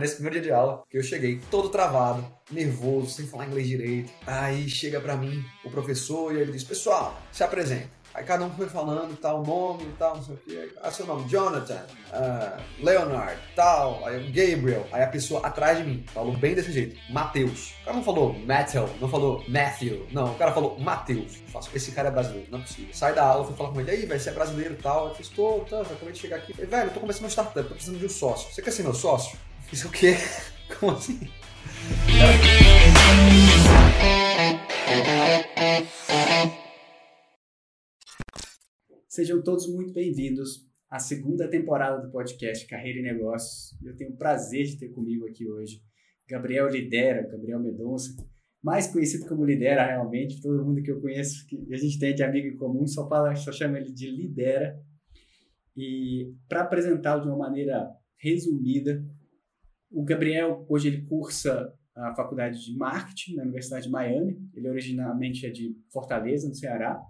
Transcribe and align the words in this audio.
nesse 0.00 0.14
primeiro 0.14 0.40
dia 0.40 0.42
de 0.42 0.52
aula, 0.52 0.82
que 0.90 0.98
eu 0.98 1.02
cheguei 1.02 1.40
todo 1.50 1.68
travado, 1.68 2.26
nervoso, 2.50 3.10
sem 3.10 3.26
falar 3.26 3.46
inglês 3.46 3.68
direito. 3.68 4.12
Aí 4.26 4.68
chega 4.68 5.00
para 5.00 5.16
mim 5.16 5.44
o 5.64 5.70
professor 5.70 6.34
e 6.34 6.40
ele 6.40 6.52
diz: 6.52 6.64
Pessoal, 6.64 7.20
se 7.30 7.44
apresenta. 7.44 8.04
Aí 8.12 8.22
cada 8.22 8.44
um 8.44 8.50
foi 8.50 8.68
falando 8.68 9.16
tal 9.16 9.42
nome 9.42 9.82
e 9.82 9.96
tal, 9.98 10.16
não 10.16 10.22
sei 10.22 10.34
o 10.34 10.38
quê. 10.38 10.72
Ah, 10.80 10.88
seu 10.88 11.04
nome, 11.04 11.28
Jonathan, 11.28 11.84
uh, 12.12 12.62
Leonard, 12.80 13.36
tal, 13.56 14.06
aí 14.06 14.30
Gabriel. 14.30 14.86
Aí 14.92 15.02
a 15.02 15.08
pessoa 15.08 15.44
atrás 15.44 15.78
de 15.78 15.84
mim 15.84 16.04
falou 16.14 16.32
bem 16.36 16.54
desse 16.54 16.70
jeito, 16.70 16.96
Mateus. 17.10 17.72
O 17.82 17.84
cara 17.86 17.96
não 17.96 18.04
falou 18.04 18.32
Matthew, 18.32 18.88
não 19.00 19.08
falou 19.08 19.44
Matthew, 19.48 20.06
não, 20.12 20.32
o 20.32 20.34
cara 20.36 20.52
falou 20.52 20.78
Mateus. 20.78 21.38
Esse 21.74 21.90
cara 21.90 22.08
é 22.08 22.12
brasileiro, 22.12 22.46
não 22.52 22.60
é 22.60 22.62
possível. 22.62 22.94
Sai 22.94 23.14
da 23.14 23.24
aula, 23.24 23.46
fui 23.46 23.56
falar 23.56 23.70
com 23.70 23.80
ele, 23.80 23.90
aí, 23.90 24.06
vai 24.06 24.18
ser 24.20 24.30
é 24.30 24.32
brasileiro 24.32 24.74
e 24.74 24.76
tal. 24.76 25.08
Eu 25.08 25.14
fiz, 25.16 25.28
tô, 25.28 25.64
tô, 25.68 25.80
acabei 25.80 26.12
de 26.12 26.18
chegar 26.18 26.36
aqui. 26.36 26.52
Falei, 26.52 26.70
velho, 26.70 26.90
eu 26.90 26.94
tô 26.94 27.00
começando 27.00 27.24
uma 27.24 27.30
startup, 27.30 27.68
tô 27.68 27.74
precisando 27.74 27.98
de 27.98 28.06
um 28.06 28.08
sócio. 28.08 28.52
Você 28.52 28.62
quer 28.62 28.70
ser 28.70 28.84
meu 28.84 28.94
sócio? 28.94 29.36
Fiz 29.74 29.84
o 29.86 29.90
quê? 29.90 30.14
Como 30.78 30.92
assim? 30.92 31.18
Sejam 39.08 39.42
todos 39.42 39.66
muito 39.66 39.92
bem-vindos 39.92 40.60
à 40.88 41.00
segunda 41.00 41.50
temporada 41.50 42.00
do 42.00 42.12
podcast 42.12 42.64
Carreira 42.68 43.00
e 43.00 43.02
Negócios. 43.02 43.76
Eu 43.82 43.96
tenho 43.96 44.12
o 44.12 44.16
prazer 44.16 44.64
de 44.64 44.78
ter 44.78 44.90
comigo 44.90 45.26
aqui 45.26 45.44
hoje 45.44 45.82
Gabriel 46.28 46.68
Lidera, 46.68 47.28
Gabriel 47.28 47.58
Medonça, 47.58 48.14
mais 48.62 48.86
conhecido 48.86 49.26
como 49.26 49.44
Lidera 49.44 49.84
realmente, 49.84 50.40
todo 50.40 50.64
mundo 50.64 50.84
que 50.84 50.92
eu 50.92 51.00
conheço, 51.00 51.44
que 51.48 51.74
a 51.74 51.76
gente 51.76 51.98
tem 51.98 52.14
de 52.14 52.22
amigo 52.22 52.46
em 52.46 52.56
comum, 52.56 52.86
só 52.86 53.08
fala, 53.08 53.34
só 53.34 53.50
chama 53.50 53.78
ele 53.78 53.92
de 53.92 54.08
Lidera. 54.08 54.80
E 55.76 56.32
para 56.48 56.60
apresentá-lo 56.60 57.22
de 57.22 57.26
uma 57.26 57.38
maneira 57.38 57.90
resumida, 58.16 59.04
o 59.94 60.04
Gabriel 60.04 60.66
hoje 60.68 60.88
ele 60.88 61.02
cursa 61.02 61.72
a 61.94 62.14
faculdade 62.14 62.64
de 62.64 62.76
marketing 62.76 63.36
na 63.36 63.42
Universidade 63.44 63.86
de 63.86 63.90
Miami. 63.90 64.50
Ele 64.52 64.68
originalmente 64.68 65.46
é 65.46 65.50
de 65.50 65.76
Fortaleza, 65.92 66.48
no 66.48 66.54
Ceará 66.54 67.00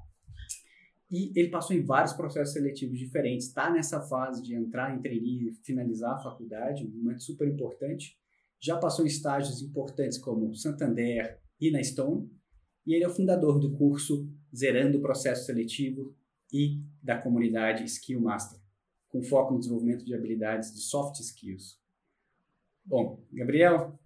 e 1.14 1.32
ele 1.38 1.48
passou 1.48 1.76
em 1.76 1.84
vários 1.84 2.12
processos 2.12 2.52
seletivos 2.52 2.98
diferentes. 2.98 3.46
Está 3.46 3.70
nessa 3.70 4.00
fase 4.00 4.42
de 4.42 4.54
entrar 4.54 4.92
em 4.96 5.00
e 5.16 5.54
finalizar 5.62 6.14
a 6.14 6.22
faculdade, 6.22 6.84
um 6.84 6.90
momento 6.90 7.22
super 7.22 7.46
importante. 7.46 8.18
Já 8.60 8.76
passou 8.76 9.04
em 9.04 9.08
estágios 9.08 9.62
importantes 9.62 10.18
como 10.18 10.54
Santander 10.56 11.40
e 11.60 11.70
na 11.70 11.80
Stone. 11.82 12.28
E 12.84 12.94
ele 12.94 13.04
é 13.04 13.08
o 13.08 13.14
fundador 13.14 13.60
do 13.60 13.72
curso 13.76 14.28
Zerando 14.54 14.98
o 14.98 15.00
Processo 15.00 15.46
Seletivo 15.46 16.16
e 16.52 16.80
da 17.00 17.16
comunidade 17.16 17.84
Skill 17.84 18.20
Master, 18.20 18.60
com 19.08 19.22
foco 19.22 19.54
no 19.54 19.60
desenvolvimento 19.60 20.04
de 20.04 20.14
habilidades 20.14 20.72
de 20.72 20.80
soft 20.80 21.20
skills. 21.20 21.83
Bom, 22.86 23.24
Gabriel, 23.32 23.98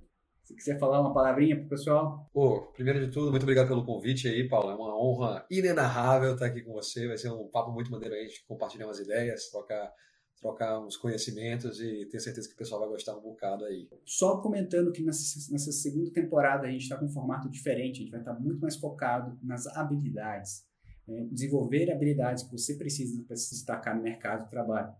se 0.48 0.55
quiser 0.55 0.79
falar 0.79 1.01
uma 1.01 1.12
palavrinha 1.12 1.57
para 1.57 1.67
o 1.67 1.69
pessoal. 1.69 2.31
Pô, 2.33 2.62
primeiro 2.73 3.05
de 3.05 3.12
tudo, 3.12 3.31
muito 3.31 3.43
obrigado 3.43 3.69
pelo 3.69 3.84
convite 3.84 4.29
aí, 4.29 4.48
Paulo. 4.48 4.71
É 4.71 4.75
uma 4.75 4.98
honra 4.98 5.45
inenarrável 5.51 6.33
estar 6.33 6.47
aqui 6.47 6.62
com 6.62 6.73
você. 6.73 7.06
Vai 7.06 7.19
ser 7.19 7.31
um 7.31 7.49
papo 7.49 7.71
muito 7.71 7.91
maneiro 7.91 8.15
aí, 8.15 8.23
a 8.23 8.29
gente 8.29 8.47
compartilhar 8.47 8.87
umas 8.87 8.99
ideias, 8.99 9.51
trocar, 9.51 9.93
trocar 10.41 10.81
uns 10.81 10.97
conhecimentos 10.97 11.81
e 11.81 12.06
tenho 12.06 12.23
certeza 12.23 12.49
que 12.49 12.55
o 12.55 12.56
pessoal 12.56 12.81
vai 12.81 12.89
gostar 12.89 13.15
um 13.15 13.21
bocado 13.21 13.67
aí. 13.67 13.89
Só 14.06 14.41
comentando 14.41 14.91
que 14.91 15.03
nessa, 15.03 15.53
nessa 15.53 15.71
segunda 15.71 16.11
temporada 16.12 16.67
a 16.67 16.71
gente 16.71 16.83
está 16.83 16.97
com 16.97 17.05
um 17.05 17.12
formato 17.12 17.51
diferente, 17.51 17.97
a 17.97 18.03
gente 18.05 18.11
vai 18.11 18.21
estar 18.21 18.41
muito 18.41 18.61
mais 18.61 18.77
focado 18.77 19.39
nas 19.43 19.67
habilidades. 19.67 20.65
Né? 21.06 21.29
Desenvolver 21.31 21.91
habilidades 21.91 22.45
que 22.45 22.53
você 22.53 22.75
precisa 22.75 23.23
para 23.27 23.37
se 23.37 23.51
destacar 23.51 23.95
no 23.95 24.03
mercado 24.03 24.45
de 24.45 24.51
trabalho 24.51 24.95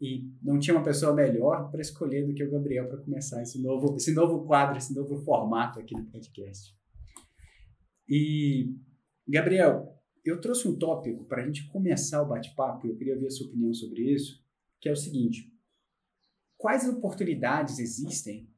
e 0.00 0.32
não 0.42 0.58
tinha 0.58 0.74
uma 0.74 0.84
pessoa 0.84 1.14
melhor 1.14 1.70
para 1.70 1.80
escolher 1.80 2.26
do 2.26 2.32
que 2.32 2.42
o 2.42 2.50
Gabriel 2.50 2.88
para 2.88 3.02
começar 3.02 3.42
esse 3.42 3.60
novo, 3.60 3.96
esse 3.96 4.14
novo 4.14 4.46
quadro, 4.46 4.78
esse 4.78 4.94
novo 4.94 5.16
formato 5.18 5.78
aqui 5.78 5.94
do 5.94 6.10
podcast. 6.10 6.74
E, 8.08 8.74
Gabriel, 9.28 9.94
eu 10.24 10.40
trouxe 10.40 10.66
um 10.66 10.78
tópico 10.78 11.24
para 11.24 11.42
a 11.42 11.46
gente 11.46 11.68
começar 11.68 12.22
o 12.22 12.28
bate-papo, 12.28 12.86
eu 12.86 12.96
queria 12.96 13.18
ver 13.18 13.26
a 13.26 13.30
sua 13.30 13.46
opinião 13.46 13.74
sobre 13.74 14.02
isso, 14.02 14.42
que 14.80 14.88
é 14.88 14.92
o 14.92 14.96
seguinte: 14.96 15.52
quais 16.56 16.88
oportunidades 16.88 17.78
existem 17.78 18.48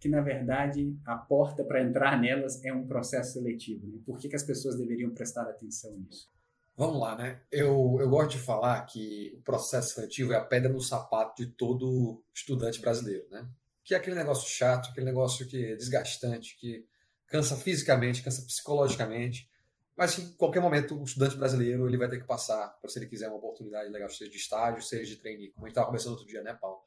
que, 0.00 0.08
na 0.08 0.22
verdade, 0.22 0.98
a 1.06 1.16
porta 1.16 1.62
para 1.62 1.82
entrar 1.82 2.20
nelas 2.20 2.64
é 2.64 2.72
um 2.72 2.86
processo 2.86 3.34
seletivo? 3.34 3.86
Né? 3.86 4.00
Por 4.04 4.18
que, 4.18 4.28
que 4.28 4.36
as 4.36 4.42
pessoas 4.42 4.76
deveriam 4.76 5.12
prestar 5.12 5.42
atenção 5.42 5.94
nisso? 5.98 6.35
Vamos 6.76 7.00
lá, 7.00 7.16
né? 7.16 7.40
Eu, 7.50 7.96
eu 7.98 8.08
gosto 8.10 8.32
de 8.32 8.38
falar 8.38 8.82
que 8.84 9.34
o 9.38 9.40
processo 9.40 9.94
seletivo 9.94 10.34
é 10.34 10.36
a 10.36 10.44
pedra 10.44 10.70
no 10.70 10.80
sapato 10.80 11.42
de 11.42 11.50
todo 11.50 12.22
estudante 12.34 12.78
brasileiro, 12.80 13.26
né? 13.30 13.48
Que 13.82 13.94
é 13.94 13.96
aquele 13.96 14.14
negócio 14.14 14.46
chato, 14.46 14.90
aquele 14.90 15.06
negócio 15.06 15.46
que 15.46 15.72
é 15.72 15.74
desgastante, 15.74 16.54
que 16.58 16.86
cansa 17.26 17.56
fisicamente, 17.56 18.22
cansa 18.22 18.42
psicologicamente, 18.42 19.50
mas 19.96 20.16
que 20.16 20.20
em 20.20 20.32
qualquer 20.34 20.60
momento 20.60 21.00
o 21.00 21.04
estudante 21.04 21.36
brasileiro 21.36 21.88
ele 21.88 21.96
vai 21.96 22.10
ter 22.10 22.20
que 22.20 22.26
passar 22.26 22.68
para 22.78 22.90
se 22.90 22.98
ele 22.98 23.06
quiser 23.06 23.28
uma 23.28 23.38
oportunidade 23.38 23.88
legal, 23.90 24.10
seja 24.10 24.30
de 24.30 24.36
estágio, 24.36 24.82
seja 24.82 25.06
de 25.06 25.16
trainee, 25.16 25.52
como 25.52 25.64
a 25.64 25.68
gente 25.68 25.72
estava 25.72 25.86
conversando 25.86 26.12
outro 26.12 26.26
dia, 26.26 26.42
né, 26.42 26.52
Paulo? 26.60 26.80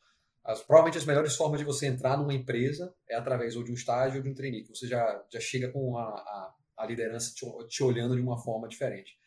As, 0.43 0.61
provavelmente 0.61 0.99
as 0.99 1.05
melhores 1.05 1.35
formas 1.35 1.59
de 1.59 1.65
você 1.65 1.87
entrar 1.87 2.15
numa 2.15 2.33
empresa 2.33 2.93
é 3.09 3.15
através 3.15 3.55
ou 3.55 3.63
de 3.63 3.71
um 3.71 3.75
estágio 3.75 4.17
ou 4.17 4.23
de 4.23 4.29
um 4.29 4.35
trainee, 4.35 4.67
você 4.67 4.87
já, 4.87 5.25
já 5.33 5.39
chega 5.39 5.71
com 5.71 5.97
a, 5.97 6.03
a, 6.03 6.55
a 6.77 6.85
liderança 6.85 7.33
te, 7.33 7.43
te 7.67 7.83
olhando 7.83 8.15
de 8.15 8.21
uma 8.21 8.37
forma 8.37 8.67
diferente. 8.67 9.18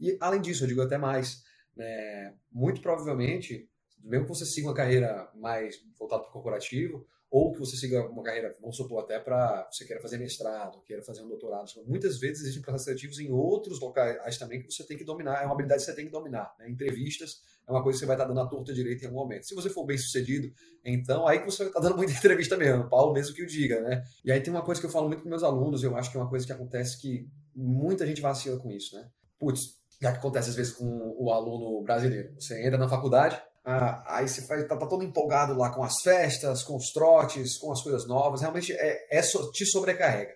E, 0.00 0.16
além 0.20 0.40
disso, 0.40 0.64
eu 0.64 0.68
digo 0.68 0.82
até 0.82 0.96
mais, 0.96 1.42
né, 1.76 2.34
muito 2.50 2.80
provavelmente, 2.80 3.68
mesmo 4.02 4.24
que 4.24 4.30
você 4.30 4.46
siga 4.46 4.68
uma 4.68 4.74
carreira 4.74 5.30
mais 5.34 5.76
voltada 5.98 6.22
para 6.22 6.30
o 6.30 6.32
corporativo, 6.32 7.06
ou 7.30 7.52
que 7.52 7.60
você 7.60 7.76
siga 7.76 8.08
uma 8.08 8.24
carreira, 8.24 8.52
vamos 8.60 8.76
supor, 8.76 9.04
até 9.04 9.20
para 9.20 9.68
você 9.70 9.84
queira 9.84 10.02
fazer 10.02 10.18
mestrado, 10.18 10.82
queira 10.82 11.00
fazer 11.00 11.22
um 11.22 11.28
doutorado. 11.28 11.70
Muitas 11.86 12.18
vezes 12.18 12.42
existem 12.42 12.60
processos 12.60 12.86
seletivos 12.86 13.20
em 13.20 13.30
outros 13.30 13.78
locais 13.78 14.36
também 14.36 14.60
que 14.60 14.70
você 14.70 14.84
tem 14.84 14.96
que 14.96 15.04
dominar, 15.04 15.40
é 15.40 15.44
uma 15.44 15.54
habilidade 15.54 15.80
que 15.80 15.86
você 15.86 15.94
tem 15.94 16.06
que 16.06 16.10
dominar. 16.10 16.52
Né? 16.58 16.68
Entrevistas 16.68 17.40
é 17.68 17.70
uma 17.70 17.84
coisa 17.84 17.96
que 17.96 18.00
você 18.00 18.06
vai 18.06 18.16
estar 18.16 18.26
dando 18.26 18.40
a 18.40 18.46
torta 18.46 18.74
direita 18.74 19.04
em 19.04 19.06
algum 19.06 19.20
momento. 19.20 19.46
Se 19.46 19.54
você 19.54 19.70
for 19.70 19.86
bem 19.86 19.96
sucedido, 19.96 20.52
então 20.84 21.24
aí 21.24 21.38
que 21.38 21.46
você 21.46 21.58
vai 21.58 21.68
estar 21.68 21.80
dando 21.80 21.96
muita 21.96 22.12
entrevista 22.18 22.56
mesmo, 22.56 22.88
Paulo 22.88 23.12
mesmo 23.12 23.32
que 23.32 23.44
o 23.44 23.46
diga, 23.46 23.80
né? 23.80 24.02
E 24.24 24.32
aí 24.32 24.40
tem 24.40 24.52
uma 24.52 24.64
coisa 24.64 24.80
que 24.80 24.88
eu 24.88 24.90
falo 24.90 25.06
muito 25.06 25.22
com 25.22 25.28
meus 25.28 25.44
alunos, 25.44 25.84
eu 25.84 25.96
acho 25.96 26.10
que 26.10 26.16
é 26.16 26.20
uma 26.20 26.28
coisa 26.28 26.44
que 26.44 26.52
acontece 26.52 27.00
que 27.00 27.28
muita 27.54 28.04
gente 28.04 28.20
vacila 28.20 28.58
com 28.58 28.72
isso, 28.72 28.96
né? 28.96 29.08
Putz, 29.38 29.79
já 30.00 30.12
que 30.12 30.18
acontece 30.18 30.50
às 30.50 30.56
vezes 30.56 30.72
com 30.72 31.14
o 31.18 31.30
aluno 31.30 31.82
brasileiro. 31.82 32.34
Você 32.38 32.66
entra 32.66 32.78
na 32.78 32.88
faculdade, 32.88 33.40
ah, 33.64 34.02
aí 34.06 34.28
você 34.28 34.42
faz, 34.42 34.66
tá, 34.66 34.76
tá, 34.76 34.86
todo 34.86 35.04
empolgado 35.04 35.56
lá 35.56 35.70
com 35.70 35.82
as 35.82 36.00
festas, 36.02 36.62
com 36.62 36.76
os 36.76 36.90
trotes, 36.92 37.58
com 37.58 37.70
as 37.70 37.82
coisas 37.82 38.06
novas, 38.06 38.40
realmente 38.40 38.72
é, 38.72 39.18
é 39.18 39.20
te 39.20 39.66
sobrecarrega. 39.66 40.34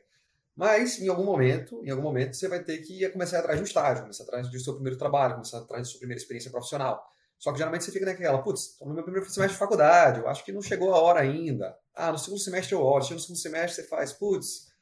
Mas 0.54 1.00
em 1.00 1.08
algum 1.08 1.24
momento, 1.24 1.82
em 1.84 1.90
algum 1.90 2.02
momento 2.02 2.36
você 2.36 2.46
vai 2.46 2.62
ter 2.62 2.78
que 2.78 3.08
começar 3.08 3.40
atrás 3.40 3.58
de 3.58 3.62
um 3.62 3.66
estágio, 3.66 4.02
começar 4.02 4.22
atrás 4.24 4.48
do 4.48 4.60
seu 4.60 4.74
primeiro 4.74 4.98
trabalho, 4.98 5.34
começar 5.34 5.58
atrás 5.58 5.82
da 5.82 5.90
sua 5.90 5.98
primeira 5.98 6.20
experiência 6.20 6.50
profissional. 6.50 7.02
Só 7.38 7.50
que 7.50 7.58
geralmente 7.58 7.84
você 7.84 7.90
fica 7.90 8.06
naquela, 8.06 8.40
putz, 8.42 8.70
estou 8.70 8.86
no 8.86 8.94
meu 8.94 9.02
primeiro 9.02 9.28
semestre 9.28 9.54
de 9.54 9.58
faculdade, 9.58 10.20
eu 10.20 10.28
acho 10.28 10.44
que 10.44 10.52
não 10.52 10.62
chegou 10.62 10.94
a 10.94 11.00
hora 11.00 11.20
ainda. 11.20 11.76
Ah, 11.94 12.12
no 12.12 12.18
segundo 12.18 12.40
semestre 12.40 12.74
eu 12.74 12.80
olho, 12.80 13.00
no 13.10 13.18
segundo 13.18 13.38
semestre 13.38 13.82
você 13.82 13.88
faz, 13.88 14.12
putz, 14.12 14.72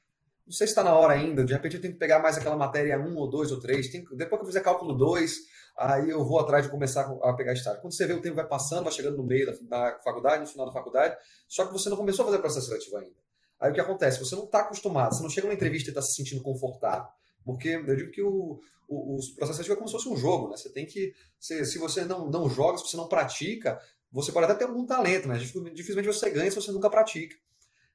não 0.46 0.52
sei 0.52 0.66
se 0.66 0.72
está 0.72 0.82
na 0.82 0.94
hora 0.94 1.14
ainda, 1.14 1.44
de 1.44 1.52
repente 1.52 1.76
eu 1.76 1.80
tenho 1.80 1.92
que 1.92 1.98
pegar 1.98 2.18
mais 2.18 2.36
aquela 2.36 2.56
matéria 2.56 2.98
1 2.98 3.16
ou 3.16 3.28
2 3.28 3.52
ou 3.52 3.60
3, 3.60 3.90
depois 3.92 4.28
que 4.28 4.34
eu 4.34 4.46
fizer 4.46 4.60
cálculo 4.60 4.94
2, 4.94 5.36
aí 5.78 6.10
eu 6.10 6.24
vou 6.24 6.38
atrás 6.38 6.64
de 6.64 6.70
começar 6.70 7.02
a 7.22 7.32
pegar 7.34 7.52
estágio. 7.52 7.80
Quando 7.80 7.94
você 7.94 8.06
vê 8.06 8.12
o 8.12 8.20
tempo 8.20 8.36
vai 8.36 8.46
passando, 8.46 8.84
vai 8.84 8.92
chegando 8.92 9.16
no 9.16 9.24
meio 9.24 9.46
da, 9.46 9.90
da 9.90 9.98
faculdade, 10.00 10.40
no 10.40 10.46
final 10.46 10.66
da 10.66 10.72
faculdade, 10.72 11.16
só 11.48 11.66
que 11.66 11.72
você 11.72 11.88
não 11.88 11.96
começou 11.96 12.24
a 12.24 12.26
fazer 12.26 12.38
processo 12.38 12.66
seletivo 12.66 12.96
ainda. 12.96 13.22
Aí 13.60 13.70
o 13.70 13.74
que 13.74 13.80
acontece? 13.80 14.18
Você 14.18 14.34
não 14.34 14.44
está 14.44 14.60
acostumado, 14.60 15.14
você 15.14 15.22
não 15.22 15.30
chega 15.30 15.46
numa 15.46 15.54
entrevista 15.54 15.88
e 15.88 15.92
está 15.92 16.02
se 16.02 16.14
sentindo 16.14 16.42
confortável. 16.42 17.06
Porque 17.44 17.68
eu 17.68 17.96
digo 17.96 18.10
que 18.10 18.22
o, 18.22 18.60
o, 18.88 19.16
o 19.16 19.34
processo 19.36 19.54
seletivo 19.54 19.74
é 19.74 19.76
como 19.76 19.88
se 19.88 19.92
fosse 19.92 20.08
um 20.08 20.16
jogo, 20.16 20.50
né? 20.50 20.56
Você 20.56 20.68
tem 20.70 20.84
que. 20.84 21.12
Se, 21.38 21.64
se 21.64 21.78
você 21.78 22.04
não, 22.04 22.28
não 22.28 22.50
joga, 22.50 22.78
se 22.78 22.88
você 22.88 22.96
não 22.96 23.08
pratica, 23.08 23.80
você 24.10 24.32
pode 24.32 24.46
até 24.46 24.56
ter 24.56 24.64
algum 24.64 24.84
talento, 24.84 25.28
mas 25.28 25.40
dificilmente 25.40 26.06
você 26.06 26.30
ganha 26.30 26.50
se 26.50 26.56
você 26.56 26.72
nunca 26.72 26.90
pratica. 26.90 27.36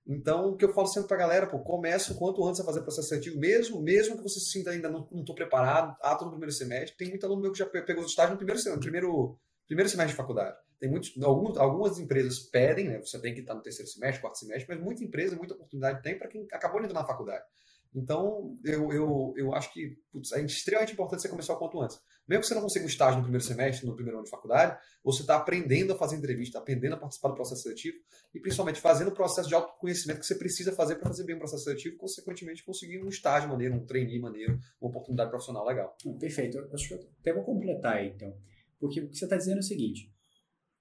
Então, 0.08 0.52
o 0.52 0.56
que 0.56 0.64
eu 0.64 0.74
falo 0.74 0.88
sempre 0.88 1.10
pra 1.10 1.18
galera, 1.18 1.48
pô, 1.48 1.60
começa 1.60 2.14
o 2.14 2.16
quanto 2.16 2.46
antes 2.48 2.62
a 2.62 2.64
fazer 2.64 2.82
processo 2.82 3.10
seletivo, 3.10 3.38
mesmo, 3.38 3.82
mesmo 3.82 4.16
que 4.16 4.24
você 4.24 4.40
se 4.40 4.52
sinta 4.52 4.72
ainda 4.72 4.90
não, 4.90 5.04
tô 5.04 5.36
preparado, 5.36 5.98
ah, 6.02 6.16
tô 6.16 6.24
no 6.24 6.32
primeiro 6.32 6.54
semestre. 6.54 6.96
Tem 6.96 7.10
muito 7.10 7.26
aluno 7.26 7.42
meu 7.42 7.52
que 7.52 7.60
já 7.60 7.66
pegou 7.66 8.04
os 8.04 8.12
estágios 8.12 8.32
no 8.32 8.38
primeiro 8.38 8.58
semestre, 8.58 8.78
no 8.78 8.82
primeiro, 8.82 9.38
primeiro 9.68 9.90
semestre 9.90 10.14
de 10.14 10.18
faculdade. 10.18 10.56
Tem 10.80 10.90
muitos, 10.90 11.12
algumas, 11.22 11.58
algumas 11.58 12.00
empresas 12.00 12.40
pedem, 12.40 12.88
né, 12.88 13.00
você 13.00 13.20
tem 13.20 13.34
que 13.34 13.42
estar 13.42 13.54
no 13.54 13.62
terceiro 13.62 13.90
semestre, 13.92 14.22
quarto 14.22 14.38
semestre, 14.38 14.66
mas 14.70 14.80
muita 14.82 15.04
empresa, 15.04 15.36
muita 15.36 15.56
oportunidade 15.56 16.02
tem 16.02 16.18
para 16.18 16.30
quem 16.30 16.48
acabou 16.54 16.80
de 16.80 16.86
entrar 16.86 17.02
na 17.02 17.08
faculdade. 17.08 17.44
Então, 17.94 18.56
eu, 18.64 18.94
eu, 18.94 19.34
eu 19.36 19.56
acho 19.56 19.74
que 19.74 19.98
putz, 20.12 20.32
é 20.32 20.42
extremamente 20.42 20.94
importante 20.94 21.22
você 21.22 21.30
começar 21.30 21.54
o 21.54 21.58
quanto 21.58 21.82
antes. 21.82 22.00
Mesmo 22.28 22.42
que 22.42 22.48
você 22.48 22.56
não 22.56 22.62
consiga 22.62 22.84
um 22.84 22.88
estágio 22.88 23.18
no 23.18 23.24
primeiro 23.24 23.44
semestre, 23.44 23.88
no 23.88 23.96
primeiro 23.96 24.18
ano 24.18 24.26
de 24.26 24.30
faculdade, 24.30 24.78
você 25.04 25.22
está 25.22 25.38
aprendendo 25.38 25.94
a 25.94 25.98
fazer 25.98 26.18
entrevista, 26.18 26.60
aprendendo 26.60 26.96
a 26.96 26.98
participar 26.98 27.30
do 27.30 27.36
processo 27.36 27.62
seletivo 27.62 27.98
e 28.36 28.40
principalmente 28.40 28.82
fazendo 28.82 29.08
o 29.10 29.14
processo 29.14 29.48
de 29.48 29.56
autoconhecimento 29.56 30.20
que 30.20 30.26
você 30.26 30.36
precisa 30.36 30.74
fazer 30.74 30.96
para 30.96 31.08
fazer 31.08 31.24
bem 31.24 31.36
o 31.36 31.40
processo 31.40 31.64
seletivo 31.64 31.96
e, 31.96 31.98
consequentemente, 31.98 32.66
conseguir 32.66 33.02
um 33.02 33.08
estágio 33.08 33.50
maneiro, 33.50 33.76
um 33.76 33.86
trainee 33.86 34.20
maneiro, 34.20 34.60
uma 34.82 34.90
oportunidade 34.90 35.30
profissional 35.30 35.66
legal. 35.66 35.96
Perfeito. 36.20 36.58
Eu 36.58 36.74
acho 36.74 36.88
que 36.88 36.94
eu 36.96 37.10
até 37.22 37.34
vou 37.34 37.44
completar 37.44 37.94
aí, 37.96 38.10
então. 38.10 38.36
Porque 38.80 39.00
o 39.00 39.10
que 39.10 39.16
você 39.16 39.26
está 39.26 39.38
dizendo 39.38 39.58
é 39.58 39.62
o 39.62 39.64
seguinte: 39.64 40.12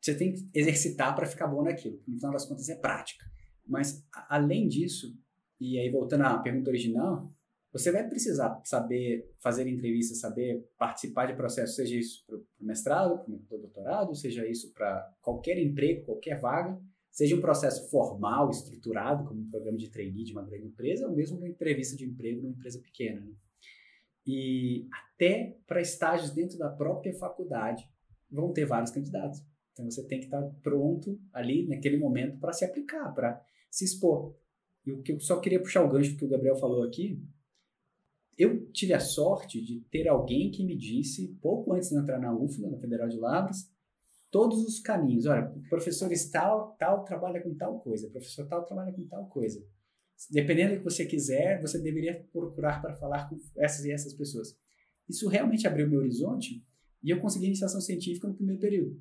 você 0.00 0.14
tem 0.14 0.32
que 0.32 0.48
exercitar 0.52 1.14
para 1.14 1.26
ficar 1.26 1.46
bom 1.46 1.62
naquilo. 1.62 2.02
No 2.06 2.16
final 2.16 2.32
das 2.32 2.46
contas, 2.46 2.68
é 2.68 2.74
prática. 2.74 3.24
Mas, 3.66 4.04
além 4.28 4.68
disso, 4.68 5.16
e 5.60 5.78
aí 5.78 5.90
voltando 5.90 6.22
à 6.22 6.38
pergunta 6.38 6.70
original, 6.70 7.32
você 7.76 7.92
vai 7.92 8.08
precisar 8.08 8.60
saber 8.64 9.30
fazer 9.38 9.68
entrevistas, 9.68 10.20
saber 10.20 10.66
participar 10.78 11.26
de 11.26 11.34
processos, 11.34 11.76
seja 11.76 11.96
isso 11.96 12.24
para 12.26 12.36
o 12.36 12.46
mestrado, 12.60 13.24
para 13.46 13.56
o 13.56 13.60
doutorado, 13.60 14.14
seja 14.14 14.46
isso 14.46 14.72
para 14.72 15.14
qualquer 15.20 15.58
emprego, 15.58 16.04
qualquer 16.04 16.40
vaga, 16.40 16.80
seja 17.10 17.36
um 17.36 17.40
processo 17.40 17.90
formal, 17.90 18.50
estruturado, 18.50 19.24
como 19.24 19.40
um 19.40 19.50
programa 19.50 19.76
de 19.76 19.90
trainee 19.90 20.24
de 20.24 20.32
uma 20.32 20.42
grande 20.42 20.66
empresa, 20.66 21.06
ou 21.06 21.14
mesmo 21.14 21.38
uma 21.38 21.48
entrevista 21.48 21.96
de 21.96 22.04
emprego 22.04 22.42
numa 22.42 22.54
empresa 22.54 22.80
pequena. 22.80 23.20
Né? 23.20 23.32
E 24.26 24.88
até 24.92 25.56
para 25.66 25.80
estágios 25.80 26.30
dentro 26.30 26.58
da 26.58 26.68
própria 26.68 27.14
faculdade 27.14 27.88
vão 28.30 28.52
ter 28.52 28.64
vários 28.64 28.90
candidatos. 28.90 29.40
Então 29.72 29.90
você 29.90 30.06
tem 30.06 30.18
que 30.18 30.26
estar 30.26 30.42
pronto 30.62 31.20
ali 31.32 31.66
naquele 31.68 31.98
momento 31.98 32.38
para 32.38 32.52
se 32.52 32.64
aplicar, 32.64 33.12
para 33.12 33.40
se 33.70 33.84
expor. 33.84 34.34
E 34.84 34.92
o 34.92 35.02
que 35.02 35.12
eu 35.12 35.20
só 35.20 35.40
queria 35.40 35.60
puxar 35.60 35.84
o 35.84 35.88
gancho 35.88 36.16
que 36.16 36.24
o 36.24 36.28
Gabriel 36.28 36.56
falou 36.56 36.82
aqui, 36.82 37.22
eu 38.38 38.70
tive 38.70 38.92
a 38.92 39.00
sorte 39.00 39.60
de 39.60 39.80
ter 39.90 40.08
alguém 40.08 40.50
que 40.50 40.64
me 40.64 40.76
disse, 40.76 41.36
pouco 41.40 41.72
antes 41.72 41.88
de 41.88 41.96
entrar 41.96 42.18
na 42.18 42.36
UFLA, 42.36 42.70
na 42.70 42.78
Federal 42.78 43.08
de 43.08 43.16
Lavras, 43.16 43.70
todos 44.30 44.62
os 44.64 44.78
caminhos. 44.80 45.26
Olha, 45.26 45.50
professor 45.70 46.10
tal, 46.30 46.76
tal 46.78 47.04
trabalha 47.04 47.42
com 47.42 47.54
tal 47.54 47.80
coisa, 47.80 48.10
professor 48.10 48.46
tal 48.46 48.64
trabalha 48.64 48.92
com 48.92 49.06
tal 49.06 49.26
coisa. 49.28 49.64
Dependendo 50.30 50.74
do 50.74 50.78
que 50.78 50.84
você 50.84 51.06
quiser, 51.06 51.60
você 51.60 51.80
deveria 51.80 52.26
procurar 52.32 52.80
para 52.80 52.94
falar 52.96 53.28
com 53.28 53.38
essas 53.56 53.84
e 53.84 53.92
essas 53.92 54.14
pessoas. 54.14 54.56
Isso 55.08 55.28
realmente 55.28 55.66
abriu 55.66 55.88
meu 55.88 56.00
horizonte 56.00 56.64
e 57.02 57.10
eu 57.10 57.20
consegui 57.20 57.46
iniciação 57.46 57.80
científica 57.80 58.26
no 58.28 58.34
primeiro 58.34 58.60
período. 58.60 59.00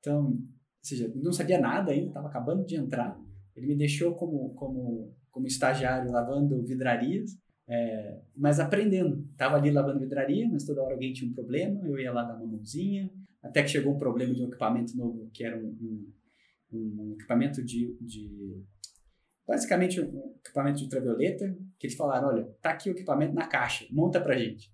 Então, 0.00 0.26
ou 0.26 0.38
seja, 0.82 1.10
não 1.14 1.32
sabia 1.32 1.58
nada 1.58 1.92
ainda, 1.92 2.08
estava 2.08 2.28
acabando 2.28 2.64
de 2.64 2.76
entrar. 2.76 3.18
Ele 3.56 3.68
me 3.68 3.76
deixou 3.76 4.14
como, 4.14 4.54
como, 4.54 5.14
como 5.30 5.46
estagiário 5.46 6.10
lavando 6.10 6.62
vidrarias, 6.62 7.38
é, 7.68 8.20
mas 8.36 8.60
aprendendo. 8.60 9.26
Estava 9.32 9.56
ali 9.56 9.70
lavando 9.70 10.00
vidraria, 10.00 10.48
mas 10.48 10.64
toda 10.64 10.82
hora 10.82 10.94
alguém 10.94 11.12
tinha 11.12 11.30
um 11.30 11.34
problema, 11.34 11.80
eu 11.86 11.98
ia 11.98 12.12
lá 12.12 12.24
dar 12.24 12.36
uma 12.36 12.46
mãozinha, 12.46 13.10
até 13.42 13.62
que 13.62 13.68
chegou 13.68 13.94
um 13.94 13.98
problema 13.98 14.34
de 14.34 14.42
um 14.42 14.48
equipamento 14.48 14.96
novo, 14.96 15.30
que 15.32 15.44
era 15.44 15.58
um, 15.58 16.12
um, 16.72 17.02
um 17.02 17.12
equipamento 17.14 17.62
de, 17.62 17.96
de 18.00 18.64
basicamente 19.46 20.00
um 20.00 20.34
equipamento 20.38 20.78
de 20.78 20.84
ultravioleta, 20.84 21.56
que 21.78 21.86
eles 21.86 21.96
falaram, 21.96 22.28
olha, 22.28 22.44
tá 22.60 22.70
aqui 22.70 22.88
o 22.88 22.92
equipamento 22.92 23.34
na 23.34 23.46
caixa, 23.46 23.86
monta 23.90 24.20
pra 24.20 24.36
gente. 24.36 24.72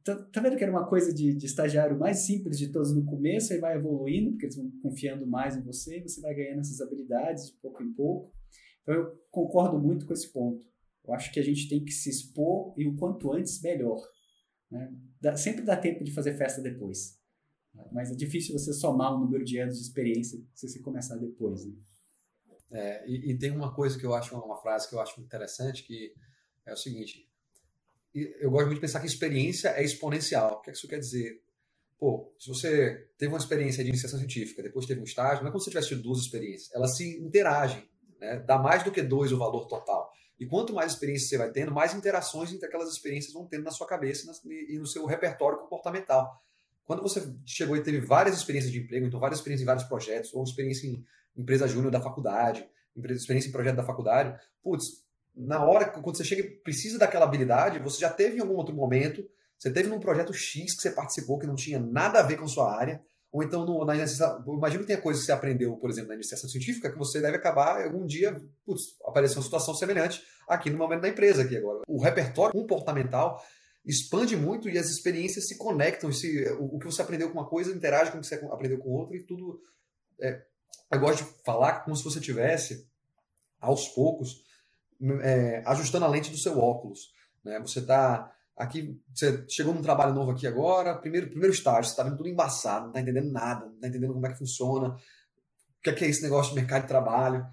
Então, 0.00 0.28
tá 0.30 0.40
vendo 0.40 0.56
que 0.56 0.64
era 0.64 0.72
uma 0.72 0.86
coisa 0.86 1.14
de, 1.14 1.32
de 1.32 1.46
estagiário 1.46 1.96
mais 1.96 2.26
simples 2.26 2.58
de 2.58 2.72
todos 2.72 2.92
no 2.92 3.04
começo, 3.04 3.54
e 3.54 3.58
vai 3.58 3.76
evoluindo, 3.76 4.30
porque 4.32 4.46
eles 4.46 4.56
vão 4.56 4.70
confiando 4.82 5.26
mais 5.26 5.56
em 5.56 5.62
você, 5.62 6.00
você 6.00 6.20
vai 6.20 6.34
ganhando 6.34 6.60
essas 6.60 6.80
habilidades 6.80 7.46
de 7.46 7.52
pouco 7.60 7.82
em 7.82 7.92
pouco. 7.92 8.32
Então, 8.82 8.94
eu 8.94 9.16
concordo 9.30 9.78
muito 9.78 10.04
com 10.04 10.12
esse 10.12 10.32
ponto. 10.32 10.71
Eu 11.06 11.14
acho 11.14 11.32
que 11.32 11.40
a 11.40 11.42
gente 11.42 11.68
tem 11.68 11.84
que 11.84 11.92
se 11.92 12.10
expor 12.10 12.74
e 12.78 12.86
o 12.86 12.96
quanto 12.96 13.32
antes, 13.32 13.60
melhor. 13.60 14.00
Né? 14.70 14.92
Dá, 15.20 15.36
sempre 15.36 15.62
dá 15.62 15.76
tempo 15.76 16.04
de 16.04 16.12
fazer 16.12 16.36
festa 16.36 16.62
depois. 16.62 17.20
Mas 17.90 18.10
é 18.10 18.14
difícil 18.14 18.58
você 18.58 18.72
somar 18.72 19.14
o 19.14 19.18
número 19.18 19.44
de 19.44 19.58
anos 19.58 19.76
de 19.76 19.82
experiência 19.82 20.38
se 20.54 20.68
você 20.68 20.78
começar 20.80 21.16
depois. 21.16 21.64
Né? 21.64 21.74
É, 22.70 23.04
e, 23.08 23.32
e, 23.32 23.38
tem 23.38 23.50
uma 23.50 23.74
coisa 23.74 23.98
que 23.98 24.04
eu 24.04 24.14
acho, 24.14 24.34
uma 24.34 24.60
frase 24.60 24.88
que 24.88 24.94
eu 24.94 25.00
acho 25.00 25.20
interessante, 25.20 25.82
que 25.82 26.14
é 26.64 26.72
o 26.72 26.76
seguinte: 26.76 27.28
eu 28.14 28.50
gosto 28.50 28.66
muito 28.66 28.76
de 28.76 28.80
pensar 28.80 29.00
que 29.00 29.06
experiência 29.06 29.68
é 29.70 29.82
exponencial. 29.82 30.54
O 30.54 30.60
que, 30.60 30.70
é 30.70 30.72
que 30.72 30.78
isso 30.78 30.88
quer 30.88 30.98
dizer? 30.98 31.42
Pô, 31.98 32.34
se 32.38 32.48
você 32.48 33.08
teve 33.16 33.32
uma 33.32 33.38
experiência 33.38 33.82
de 33.82 33.90
iniciação 33.90 34.18
científica, 34.18 34.62
depois 34.62 34.86
teve 34.86 35.00
um 35.00 35.04
estágio, 35.04 35.42
não 35.42 35.48
é 35.48 35.52
como 35.52 35.60
se 35.60 35.66
você 35.66 35.70
tivesse 35.70 35.88
tido 35.88 36.02
duas 36.02 36.18
experiências. 36.18 36.72
Elas 36.74 36.96
se 36.96 37.18
interagem, 37.22 37.88
né? 38.18 38.40
dá 38.40 38.58
mais 38.58 38.82
do 38.82 38.90
que 38.90 39.02
dois 39.02 39.32
o 39.32 39.38
valor 39.38 39.66
total. 39.66 40.11
E 40.38 40.46
quanto 40.46 40.72
mais 40.72 40.92
experiência 40.92 41.28
você 41.28 41.38
vai 41.38 41.50
tendo, 41.50 41.72
mais 41.72 41.94
interações 41.94 42.52
entre 42.52 42.66
aquelas 42.66 42.88
experiências 42.90 43.32
vão 43.32 43.46
tendo 43.46 43.64
na 43.64 43.70
sua 43.70 43.86
cabeça 43.86 44.30
e 44.44 44.78
no 44.78 44.86
seu 44.86 45.06
repertório 45.06 45.58
comportamental. 45.58 46.42
Quando 46.84 47.02
você 47.02 47.32
chegou 47.46 47.76
e 47.76 47.82
teve 47.82 48.00
várias 48.00 48.36
experiências 48.36 48.72
de 48.72 48.80
emprego, 48.80 49.06
então 49.06 49.20
várias 49.20 49.38
experiências 49.38 49.62
em 49.62 49.66
vários 49.66 49.84
projetos, 49.84 50.34
ou 50.34 50.42
experiência 50.42 50.88
em 50.88 51.04
empresa 51.36 51.68
júnior 51.68 51.92
da 51.92 52.00
faculdade, 52.00 52.68
experiência 52.96 53.48
em 53.48 53.52
projeto 53.52 53.76
da 53.76 53.84
faculdade, 53.84 54.38
putz, 54.62 55.02
na 55.34 55.64
hora, 55.64 55.88
quando 55.88 56.16
você 56.16 56.24
chega 56.24 56.42
e 56.42 56.50
precisa 56.50 56.98
daquela 56.98 57.24
habilidade, 57.24 57.78
você 57.78 58.00
já 58.00 58.10
teve 58.10 58.36
em 58.36 58.40
algum 58.40 58.54
outro 58.54 58.74
momento, 58.74 59.26
você 59.58 59.72
teve 59.72 59.88
num 59.88 60.00
projeto 60.00 60.34
X 60.34 60.74
que 60.74 60.82
você 60.82 60.90
participou 60.90 61.38
que 61.38 61.46
não 61.46 61.54
tinha 61.54 61.78
nada 61.78 62.18
a 62.18 62.22
ver 62.22 62.36
com 62.36 62.44
a 62.44 62.48
sua 62.48 62.76
área, 62.76 63.02
ou 63.32 63.42
então 63.42 63.64
no, 63.64 63.84
na 63.84 63.94
imagino 63.94 64.82
que 64.82 64.86
tenha 64.86 65.00
coisas 65.00 65.22
que 65.22 65.26
você 65.26 65.32
aprendeu, 65.32 65.74
por 65.76 65.88
exemplo, 65.88 66.10
na 66.10 66.14
iniciação 66.14 66.48
científica, 66.48 66.90
que 66.90 66.98
você 66.98 67.20
deve 67.20 67.38
acabar 67.38 67.82
algum 67.82 68.04
dia, 68.04 68.40
putz, 68.64 68.94
aparecer 69.06 69.36
uma 69.36 69.44
situação 69.44 69.74
semelhante 69.74 70.22
aqui 70.46 70.68
no 70.68 70.76
momento 70.76 71.00
da 71.00 71.08
empresa 71.08 71.42
aqui 71.42 71.56
agora. 71.56 71.80
O 71.88 72.02
repertório 72.02 72.52
comportamental 72.52 73.42
expande 73.84 74.36
muito 74.36 74.68
e 74.68 74.78
as 74.78 74.90
experiências 74.90 75.48
se 75.48 75.56
conectam, 75.56 76.12
se, 76.12 76.46
o, 76.60 76.76
o 76.76 76.78
que 76.78 76.84
você 76.84 77.00
aprendeu 77.00 77.30
com 77.30 77.38
uma 77.38 77.48
coisa 77.48 77.74
interage 77.74 78.12
com 78.12 78.18
o 78.18 78.20
que 78.20 78.26
você 78.26 78.34
aprendeu 78.34 78.78
com 78.78 78.90
outra 78.90 79.16
e 79.16 79.22
tudo 79.22 79.60
é, 80.20 80.42
eu 80.92 81.00
gosto 81.00 81.24
de 81.24 81.42
falar 81.42 81.80
como 81.80 81.96
se 81.96 82.04
você 82.04 82.20
tivesse, 82.20 82.86
aos 83.58 83.88
poucos, 83.88 84.44
é, 85.22 85.62
ajustando 85.64 86.04
a 86.04 86.08
lente 86.08 86.30
do 86.30 86.36
seu 86.36 86.58
óculos. 86.58 87.12
Né? 87.42 87.58
Você 87.60 87.78
está 87.78 88.30
aqui, 88.56 89.00
você 89.14 89.44
chegou 89.48 89.74
num 89.74 89.82
trabalho 89.82 90.14
novo 90.14 90.30
aqui 90.30 90.46
agora, 90.46 90.96
primeiro, 90.96 91.28
primeiro 91.28 91.54
estágio, 91.54 91.84
você 91.84 91.90
está 91.90 92.02
vendo 92.02 92.16
tudo 92.16 92.28
embaçado, 92.28 92.82
não 92.82 92.88
está 92.88 93.00
entendendo 93.00 93.30
nada, 93.32 93.66
não 93.66 93.74
está 93.74 93.88
entendendo 93.88 94.12
como 94.12 94.26
é 94.26 94.32
que 94.32 94.38
funciona, 94.38 94.88
o 94.88 94.96
que 95.82 95.90
é, 95.90 95.92
que 95.92 96.04
é 96.04 96.08
esse 96.08 96.22
negócio 96.22 96.54
de 96.54 96.60
mercado 96.60 96.82
de 96.82 96.88
trabalho. 96.88 97.46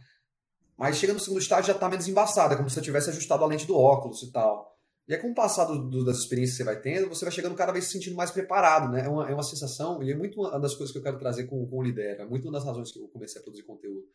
Mas 0.77 0.97
chega 0.97 1.13
no 1.13 1.19
segundo 1.19 1.41
estágio 1.41 1.65
já 1.65 1.73
está 1.73 1.89
menos 1.89 2.07
embaçado, 2.07 2.53
é 2.53 2.57
como 2.57 2.69
se 2.69 2.75
você 2.75 2.81
tivesse 2.81 3.09
ajustado 3.09 3.43
a 3.43 3.47
lente 3.47 3.67
do 3.67 3.77
óculos 3.77 4.23
e 4.23 4.31
tal. 4.31 4.69
E 5.09 5.13
aí, 5.13 5.19
com 5.19 5.31
o 5.31 5.33
passar 5.33 5.65
do, 5.65 5.89
do, 5.89 6.05
das 6.05 6.19
experiências 6.19 6.55
que 6.55 6.63
você 6.63 6.71
vai 6.71 6.79
tendo, 6.79 7.09
você 7.09 7.25
vai 7.25 7.31
chegando 7.31 7.55
cada 7.55 7.71
vez 7.71 7.85
se 7.85 7.93
sentindo 7.93 8.15
mais 8.15 8.29
preparado, 8.29 8.91
né? 8.91 9.05
É 9.05 9.09
uma, 9.09 9.27
é 9.27 9.33
uma 9.33 9.41
sensação, 9.41 10.03
e 10.03 10.11
é 10.11 10.15
muito 10.15 10.39
uma 10.39 10.59
das 10.59 10.75
coisas 10.75 10.91
que 10.91 10.99
eu 10.99 11.03
quero 11.03 11.17
trazer 11.17 11.45
com, 11.45 11.65
com 11.67 11.77
o 11.77 11.81
Lidera, 11.81 12.21
é 12.21 12.25
muito 12.27 12.45
uma 12.45 12.51
das 12.51 12.63
razões 12.63 12.91
que 12.91 12.99
eu 12.99 13.07
comecei 13.07 13.41
a 13.41 13.43
produzir 13.43 13.63
conteúdo, 13.63 14.05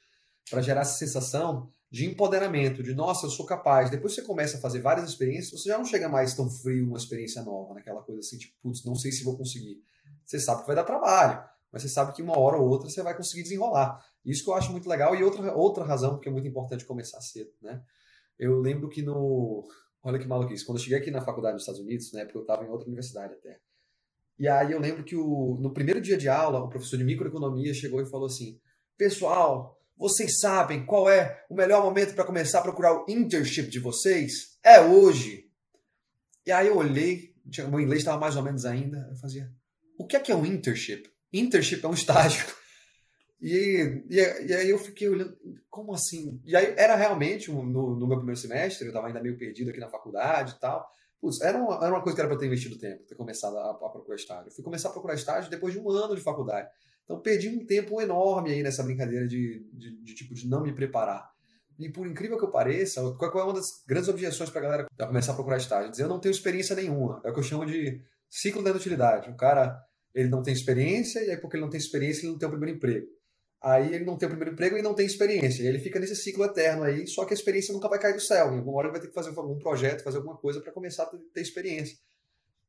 para 0.49 0.63
gerar 0.63 0.83
essa 0.83 0.97
sensação 0.97 1.69
de 1.95 2.07
empoderamento, 2.07 2.83
de 2.83 2.93
nossa, 2.93 3.27
eu 3.27 3.31
sou 3.31 3.47
capaz. 3.47 3.89
Depois 3.89 4.13
você 4.13 4.23
começa 4.23 4.57
a 4.57 4.61
fazer 4.61 4.81
várias 4.81 5.09
experiências, 5.09 5.63
você 5.63 5.69
já 5.69 5.79
não 5.79 5.85
chega 5.85 6.09
mais 6.09 6.35
tão 6.35 6.51
frio 6.51 6.89
uma 6.89 6.99
experiência 6.99 7.41
nova, 7.45 7.73
naquela 7.73 8.03
coisa 8.03 8.19
assim, 8.19 8.37
tipo, 8.37 8.53
putz, 8.61 8.85
não 8.85 8.97
sei 8.97 9.13
se 9.13 9.23
vou 9.23 9.39
conseguir. 9.39 9.81
Você 10.25 10.41
sabe 10.41 10.63
que 10.63 10.67
vai 10.67 10.75
dar 10.75 10.83
trabalho, 10.83 11.41
mas 11.71 11.83
você 11.83 11.89
sabe 11.89 12.13
que 12.13 12.21
uma 12.21 12.37
hora 12.37 12.57
ou 12.57 12.69
outra 12.69 12.91
você 12.91 13.01
vai 13.01 13.17
conseguir 13.17 13.45
desenrolar. 13.45 14.05
Isso 14.25 14.43
que 14.43 14.51
eu 14.51 14.55
acho 14.55 14.73
muito 14.73 14.89
legal, 14.89 15.15
e 15.15 15.23
outra, 15.23 15.55
outra 15.55 15.85
razão, 15.85 16.15
porque 16.15 16.29
é 16.29 16.33
muito 16.33 16.49
importante 16.49 16.85
começar 16.85 17.21
cedo, 17.21 17.53
né? 17.63 17.81
Eu 18.37 18.59
lembro 18.59 18.89
que 18.89 19.01
no, 19.01 19.69
Olha 20.03 20.19
que 20.19 20.27
maluquice. 20.27 20.67
Quando 20.67 20.79
eu 20.79 20.85
cheguei 20.85 20.99
aqui 20.99 21.13
na 21.13 21.23
faculdade 21.23 21.55
nos 21.55 21.63
Estados 21.63 21.81
Unidos, 21.81 22.13
na 22.13 22.21
época 22.21 22.39
eu 22.39 22.43
estava 22.43 22.65
em 22.65 22.69
outra 22.69 22.89
universidade 22.89 23.35
até. 23.35 23.59
E 24.37 24.49
aí 24.49 24.73
eu 24.73 24.81
lembro 24.81 25.05
que 25.05 25.17
o, 25.17 25.57
no 25.61 25.73
primeiro 25.73 26.01
dia 26.01 26.19
de 26.19 26.29
aula, 26.29 26.59
o 26.59 26.69
professor 26.69 26.99
de 26.99 27.05
microeconomia 27.05 27.73
chegou 27.73 28.03
e 28.03 28.07
falou 28.07 28.27
assim: 28.27 28.61
Pessoal, 28.99 29.81
vocês 29.97 30.39
sabem 30.41 30.85
qual 30.85 31.09
é 31.09 31.45
o 31.49 31.55
melhor 31.55 31.83
momento 31.83 32.15
para 32.15 32.25
começar 32.25 32.59
a 32.59 32.63
procurar 32.63 32.93
o 32.95 33.05
internship 33.09 33.69
de 33.69 33.79
vocês? 33.79 34.59
É 34.63 34.81
hoje. 34.81 35.51
E 36.47 36.53
aí 36.53 36.67
eu 36.67 36.77
olhei, 36.77 37.35
meu 37.69 37.81
inglês 37.81 38.01
estava 38.01 38.19
mais 38.19 38.37
ou 38.37 38.43
menos 38.43 38.65
ainda, 38.65 39.07
eu 39.11 39.17
fazia: 39.17 39.51
O 39.99 40.07
que 40.07 40.17
é 40.17 40.21
que 40.21 40.33
é 40.33 40.37
um 40.37 40.45
internship? 40.45 41.09
Internship 41.33 41.85
é 41.85 41.89
um 41.89 41.95
estágio. 41.95 42.45
E, 43.41 44.05
e, 44.09 44.17
e, 44.47 44.55
aí 44.55 44.71
eu 44.71 44.79
fiquei 44.79 45.09
olhando, 45.09 45.37
como 45.69 45.93
assim? 45.93 46.41
E 46.45 46.57
aí 46.57 46.75
era 46.79 46.97
realmente, 46.97 47.51
no, 47.51 47.63
no 47.63 48.07
meu 48.07 48.17
primeiro 48.17 48.41
semestre, 48.41 48.87
eu 48.87 48.91
estava 48.91 49.07
ainda 49.07 49.23
meio 49.23 49.37
perdido 49.37 49.71
aqui 49.71 49.79
na 49.79 49.91
faculdade 49.91 50.55
e 50.57 50.61
tal. 50.61 50.89
Putz, 51.21 51.41
era 51.41 51.59
uma, 51.59 51.77
era 51.77 51.93
uma 51.93 52.03
coisa 52.03 52.15
que 52.15 52.21
era 52.21 52.29
para 52.29 52.39
ter 52.39 52.47
investido 52.47 52.79
tempo, 52.79 53.05
ter 53.05 53.15
começado 53.15 53.57
a, 53.57 53.71
a, 53.71 53.75
procurar 53.75 54.17
estágio. 54.17 54.49
Eu 54.49 54.53
fui 54.53 54.65
começar 54.65 54.89
a 54.89 54.93
procurar 54.93 55.15
estágio 55.15 55.51
depois 55.51 55.73
de 55.73 55.81
um 55.81 55.89
ano 55.91 56.15
de 56.15 56.23
faculdade. 56.23 56.69
Então 57.05 57.21
perdi 57.21 57.49
um 57.49 57.65
tempo 57.65 58.01
enorme 58.01 58.51
aí 58.53 58.63
nessa 58.63 58.83
brincadeira 58.83 59.27
de, 59.27 59.67
de, 59.73 60.03
de 60.03 60.15
tipo 60.15 60.35
de 60.35 60.49
não 60.49 60.63
me 60.63 60.75
preparar. 60.75 61.31
E 61.79 61.89
por 61.89 62.07
incrível 62.07 62.39
que 62.39 62.45
eu 62.45 62.51
pareça, 62.51 63.01
qual 63.19 63.41
é 63.41 63.45
uma 63.45 63.55
das 63.55 63.83
grandes 63.87 64.09
objeções 64.09 64.49
para 64.49 64.61
a 64.61 64.65
galera 64.65 64.87
começar 65.07 65.33
a 65.33 65.35
procurar 65.35 65.57
estágio? 65.57 65.91
Dizer, 65.91 66.05
eu 66.05 66.09
não 66.09 66.21
tenho 66.21 66.33
experiência 66.33 66.77
nenhuma. 66.77 67.21
É 67.25 67.31
o 67.31 67.33
que 67.35 67.41
eu 67.41 67.45
chamo 67.45 67.67
de 67.67 68.01
ciclo 68.31 68.63
da 68.63 68.71
inutilidade. 68.71 69.29
O 69.29 69.37
cara, 69.37 69.77
ele 70.15 70.29
não 70.29 70.43
tem 70.43 70.55
experiência, 70.55 71.21
e 71.25 71.31
aí 71.31 71.37
porque 71.37 71.57
ele 71.57 71.65
não 71.65 71.71
tem 71.71 71.79
experiência, 71.79 72.23
ele 72.23 72.33
não 72.33 72.39
tem 72.39 72.47
o 72.47 72.53
primeiro 72.53 72.77
emprego 72.77 73.07
aí 73.65 73.95
ele 73.95 74.05
não 74.05 74.19
tem 74.19 74.27
o 74.27 74.31
primeiro 74.31 74.53
emprego 74.53 74.77
e 74.77 74.83
não 74.83 74.95
tem 74.95 75.07
experiência. 75.07 75.63
E 75.63 75.67
ele 75.67 75.79
fica 75.79 75.99
nesse 75.99 76.15
ciclo 76.15 76.45
eterno 76.45 76.83
aí, 76.83 77.07
só 77.07 77.25
que 77.25 77.33
a 77.33 77.37
experiência 77.37 77.73
nunca 77.73 77.89
vai 77.89 77.99
cair 77.99 78.13
do 78.13 78.21
céu. 78.21 78.53
Em 78.53 78.59
alguma 78.59 78.77
hora 78.77 78.89
ele 78.89 78.93
vai 78.93 79.01
ter 79.01 79.09
que 79.09 79.15
fazer 79.15 79.31
algum 79.31 79.59
projeto, 79.59 80.05
fazer 80.05 80.19
alguma 80.19 80.37
coisa 80.37 80.61
para 80.61 80.71
começar 80.71 81.05
a 81.05 81.07
ter 81.07 81.41
experiência. 81.41 81.97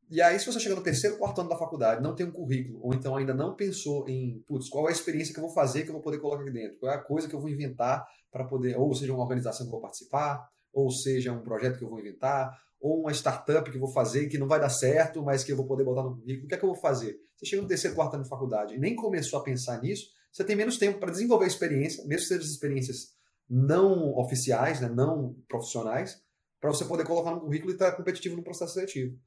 E 0.10 0.22
aí, 0.22 0.40
se 0.40 0.46
você 0.46 0.60
chega 0.60 0.76
no 0.76 0.84
terceiro, 0.84 1.18
quarto 1.18 1.42
ano 1.42 1.50
da 1.50 1.58
faculdade, 1.58 2.02
não 2.02 2.14
tem 2.14 2.26
um 2.26 2.32
currículo, 2.32 2.80
ou 2.84 2.94
então 2.94 3.16
ainda 3.16 3.34
não 3.34 3.56
pensou 3.56 4.08
em, 4.08 4.44
putz, 4.48 4.70
qual 4.70 4.86
é 4.86 4.90
a 4.90 4.92
experiência 4.92 5.34
que 5.34 5.40
eu 5.40 5.44
vou 5.44 5.54
fazer 5.54 5.82
que 5.82 5.90
eu 5.90 5.94
vou 5.94 6.02
poder 6.02 6.20
colocar 6.20 6.44
aqui 6.44 6.52
dentro? 6.52 6.78
Qual 6.78 6.92
é 6.92 6.96
a 6.96 7.02
coisa 7.02 7.28
que 7.28 7.34
eu 7.34 7.42
vou 7.42 7.50
inventar 7.50 8.06
para 8.32 8.46
poder, 8.46 8.78
ou 8.78 8.94
seja, 8.94 9.12
uma 9.14 9.24
organização 9.24 9.66
que 9.66 9.70
eu 9.70 9.72
vou 9.72 9.82
participar, 9.82 10.48
ou 10.72 10.92
seja, 10.92 11.32
um 11.32 11.42
projeto 11.42 11.80
que 11.80 11.84
eu 11.84 11.90
vou 11.90 12.00
inventar, 12.00 12.56
ou 12.80 13.02
uma 13.02 13.12
startup 13.12 13.70
que 13.70 13.78
eu 13.78 13.82
vou 13.82 13.92
fazer 13.92 14.28
que 14.28 14.38
não 14.38 14.48
vai 14.48 14.60
dar 14.60 14.70
certo, 14.70 15.24
mas 15.24 15.44
que 15.44 15.52
eu 15.52 15.58
vou 15.58 15.66
poder 15.66 15.84
botar 15.84 16.04
no 16.04 16.18
currículo. 16.18 16.46
O 16.46 16.48
que 16.50 16.54
é 16.54 16.58
que 16.58 16.66
eu 16.66 16.70
vou 16.70 16.80
fazer? 16.80 17.18
Você 17.36 17.46
chega 17.48 17.62
no 17.62 17.68
terceiro, 17.68 17.96
quarto 17.96 18.14
ano 18.14 18.24
de 18.24 18.30
faculdade 18.30 18.76
e 18.76 18.78
nem 18.78 18.96
começou 18.96 19.40
a 19.40 19.44
pensar 19.44 19.82
nisso, 19.82 20.10
você 20.32 20.44
tem 20.44 20.56
menos 20.56 20.78
tempo 20.78 21.00
para 21.00 21.12
desenvolver 21.12 21.46
a 21.46 21.48
experiência, 21.48 22.06
mesmo 22.06 22.22
que 22.24 22.28
sejam 22.28 22.46
experiências 22.46 23.16
não 23.50 24.14
oficiais, 24.18 24.82
né, 24.82 24.90
não 24.90 25.36
profissionais, 25.48 26.22
para 26.60 26.70
você 26.70 26.86
poder 26.86 27.06
colocar 27.06 27.32
no 27.32 27.42
currículo 27.42 27.72
e 27.72 27.74
estar 27.74 27.92
tá 27.92 27.98
competitivo 27.98 28.36
no 28.36 28.44
processo 28.44 28.74
seletivo. 28.74 29.18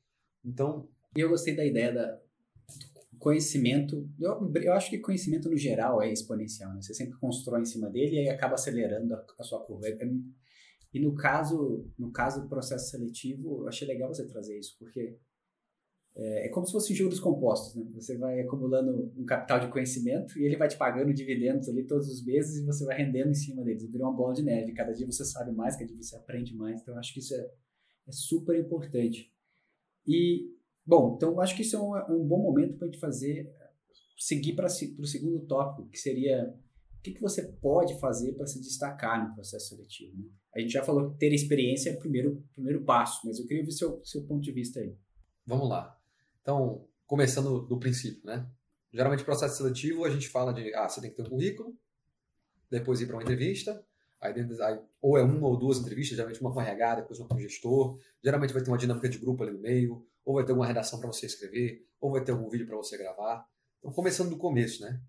Então. 0.49 0.88
Eu 1.17 1.31
gostei 1.31 1.57
da 1.57 1.64
ideia 1.64 1.93
da 1.93 2.21
conhecimento. 3.19 4.09
Eu, 4.19 4.52
eu 4.62 4.73
acho 4.73 4.90
que 4.90 4.99
conhecimento 4.99 5.50
no 5.50 5.57
geral 5.57 6.00
é 6.00 6.12
exponencial. 6.12 6.73
Né? 6.75 6.81
Você 6.81 6.95
sempre 6.95 7.19
constrói 7.19 7.61
em 7.61 7.64
cima 7.64 7.90
dele 7.90 8.17
e 8.17 8.19
aí 8.21 8.28
acaba 8.28 8.55
acelerando 8.55 9.14
a, 9.14 9.26
a 9.38 9.43
sua 9.43 9.61
curva. 9.64 9.88
É, 9.88 9.93
é, 9.93 10.09
e 10.93 11.00
no 11.00 11.14
caso, 11.14 11.87
no 11.99 12.11
caso 12.11 12.43
do 12.43 12.49
processo 12.49 12.90
seletivo, 12.90 13.62
eu 13.62 13.69
achei 13.69 13.87
legal 13.87 14.12
você 14.12 14.26
trazer 14.26 14.59
isso, 14.59 14.75
porque 14.78 15.19
é, 16.17 16.47
é 16.47 16.49
como 16.49 16.64
se 16.64 16.73
fosse 16.73 16.95
juros 16.95 17.21
compostos, 17.21 17.75
né? 17.75 17.87
Você 17.95 18.17
vai 18.17 18.40
acumulando 18.40 19.12
um 19.17 19.26
capital 19.26 19.61
de 19.61 19.69
conhecimento 19.69 20.38
e 20.38 20.45
ele 20.45 20.57
vai 20.57 20.67
te 20.67 20.78
pagando 20.78 21.12
dividendos 21.12 21.69
ali 21.69 21.85
todos 21.85 22.09
os 22.09 22.25
meses 22.25 22.57
e 22.57 22.64
você 22.64 22.85
vai 22.87 22.97
rendendo 22.97 23.31
em 23.31 23.35
cima 23.35 23.62
deles. 23.62 23.85
Vira 23.90 24.05
uma 24.05 24.17
bola 24.17 24.33
de 24.33 24.43
neve. 24.43 24.73
Cada 24.73 24.93
dia 24.93 25.07
você 25.07 25.25
sabe 25.25 25.52
mais, 25.52 25.76
cada 25.76 25.87
dia 25.87 26.02
você 26.02 26.17
aprende 26.17 26.55
mais. 26.57 26.81
Então, 26.81 26.95
eu 26.95 26.99
acho 26.99 27.12
que 27.12 27.21
isso 27.21 27.35
é, 27.35 27.50
é 28.07 28.12
super 28.12 28.59
importante. 28.59 29.31
E, 30.09 30.50
bom, 30.87 31.17
então 31.17 31.38
acho 31.38 31.55
que 31.55 31.61
isso 31.61 31.77
é 31.77 31.81
um, 31.81 31.97
é 31.97 32.05
um 32.11 32.25
bom 32.27 32.43
momento 32.43 32.79
para 32.79 32.88
a 32.88 32.91
gente 32.91 32.99
fazer, 32.99 33.55
seguir 34.19 34.55
para 34.55 34.67
o 34.67 35.07
segundo 35.07 35.41
tópico, 35.47 35.88
que 35.91 35.99
seria 35.99 36.49
o 36.99 37.03
que, 37.03 37.12
que 37.12 37.21
você 37.21 37.43
pode 37.43 38.00
fazer 38.00 38.33
para 38.33 38.47
se 38.47 38.59
destacar 38.61 39.29
no 39.29 39.35
processo 39.35 39.69
seletivo. 39.69 40.17
Né? 40.17 40.31
A 40.57 40.61
gente 40.61 40.73
já 40.73 40.83
falou 40.83 41.11
que 41.11 41.19
ter 41.19 41.33
experiência 41.33 41.91
é 41.91 41.95
o 41.95 41.99
primeiro, 41.99 42.43
primeiro 42.55 42.83
passo, 42.85 43.21
mas 43.27 43.38
eu 43.38 43.47
queria 43.47 43.65
ver 43.65 43.71
seu, 43.71 44.00
seu 44.03 44.23
ponto 44.25 44.41
de 44.41 44.50
vista 44.50 44.81
aí. 44.81 44.97
Vamos 45.47 45.69
lá. 45.69 45.97
Então, 46.41 46.87
começando 47.07 47.61
do 47.61 47.79
princípio, 47.79 48.25
né? 48.25 48.49
Geralmente, 48.93 49.25
processo 49.25 49.59
seletivo, 49.59 50.05
a 50.05 50.11
gente 50.11 50.29
fala 50.29 50.53
de, 50.53 50.75
ah, 50.75 50.88
você 50.88 51.00
tem 51.00 51.11
que 51.11 51.17
ter 51.17 51.23
um 51.23 51.29
currículo, 51.31 51.77
depois 52.71 53.00
ir 53.00 53.07
para 53.07 53.17
uma 53.17 53.23
entrevista, 53.23 53.85
aí, 54.20 54.34
aí, 54.34 54.80
ou 55.00 55.16
é 55.16 55.22
uma 55.22 55.46
ou 55.46 55.56
duas 55.56 55.78
entrevistas, 55.78 56.16
geralmente 56.16 56.40
uma 56.40 56.52
com 56.52 56.60
RH, 56.60 56.94
depois 56.96 57.18
uma 57.18 57.28
com 57.28 57.38
gestor, 57.38 57.98
geralmente 58.22 58.52
vai 58.52 58.62
ter 58.62 58.70
uma 58.70 58.78
dinâmica 58.78 59.08
de 59.08 59.18
grupo 59.18 59.42
ali 59.42 59.52
no 59.52 59.60
meio, 59.60 60.04
ou 60.25 60.34
vai 60.34 60.44
ter 60.44 60.52
uma 60.52 60.66
redação 60.66 60.98
para 60.98 61.06
você 61.06 61.26
escrever, 61.26 61.87
ou 62.00 62.12
vai 62.12 62.22
ter 62.22 62.32
algum 62.32 62.48
vídeo 62.48 62.66
para 62.66 62.76
você 62.76 62.96
gravar. 62.98 63.46
Então, 63.78 63.92
começando 63.92 64.30
do 64.30 64.37
começo, 64.37 64.82
né? 64.82 65.00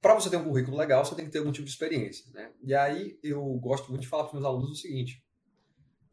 Para 0.00 0.14
você 0.14 0.30
ter 0.30 0.36
um 0.36 0.44
currículo 0.44 0.76
legal, 0.76 1.04
você 1.04 1.14
tem 1.14 1.24
que 1.24 1.30
ter 1.30 1.38
algum 1.38 1.52
tipo 1.52 1.66
de 1.66 1.70
experiência, 1.70 2.26
né? 2.32 2.52
E 2.62 2.74
aí, 2.74 3.18
eu 3.22 3.42
gosto 3.54 3.88
muito 3.90 4.02
de 4.02 4.08
falar 4.08 4.24
para 4.24 4.30
os 4.30 4.40
meus 4.40 4.44
alunos 4.44 4.70
o 4.70 4.80
seguinte, 4.80 5.22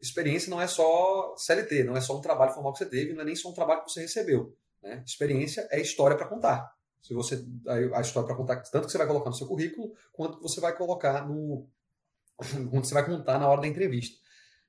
experiência 0.00 0.50
não 0.50 0.60
é 0.60 0.66
só 0.66 1.34
CLT, 1.36 1.84
não 1.84 1.96
é 1.96 2.00
só 2.00 2.16
um 2.16 2.20
trabalho 2.20 2.52
formal 2.52 2.72
que 2.72 2.78
você 2.78 2.86
teve, 2.86 3.12
não 3.12 3.22
é 3.22 3.24
nem 3.24 3.36
só 3.36 3.50
um 3.50 3.54
trabalho 3.54 3.84
que 3.84 3.90
você 3.90 4.00
recebeu. 4.02 4.56
Né? 4.82 5.02
Experiência 5.04 5.66
é 5.70 5.80
história 5.80 6.16
para 6.16 6.28
contar. 6.28 6.72
Se 7.02 7.14
você 7.14 7.44
a 7.66 8.00
história 8.00 8.26
para 8.26 8.36
contar, 8.36 8.56
tanto 8.62 8.86
que 8.86 8.92
você 8.92 8.98
vai 8.98 9.06
colocar 9.06 9.30
no 9.30 9.36
seu 9.36 9.46
currículo, 9.46 9.94
quanto 10.12 10.36
que 10.36 10.42
você 10.42 10.60
vai 10.60 10.76
colocar 10.76 11.26
no 11.26 11.66
quanto 12.38 12.86
você 12.86 12.94
vai 12.94 13.04
contar 13.04 13.38
na 13.38 13.48
hora 13.48 13.60
da 13.60 13.66
entrevista. 13.66 14.16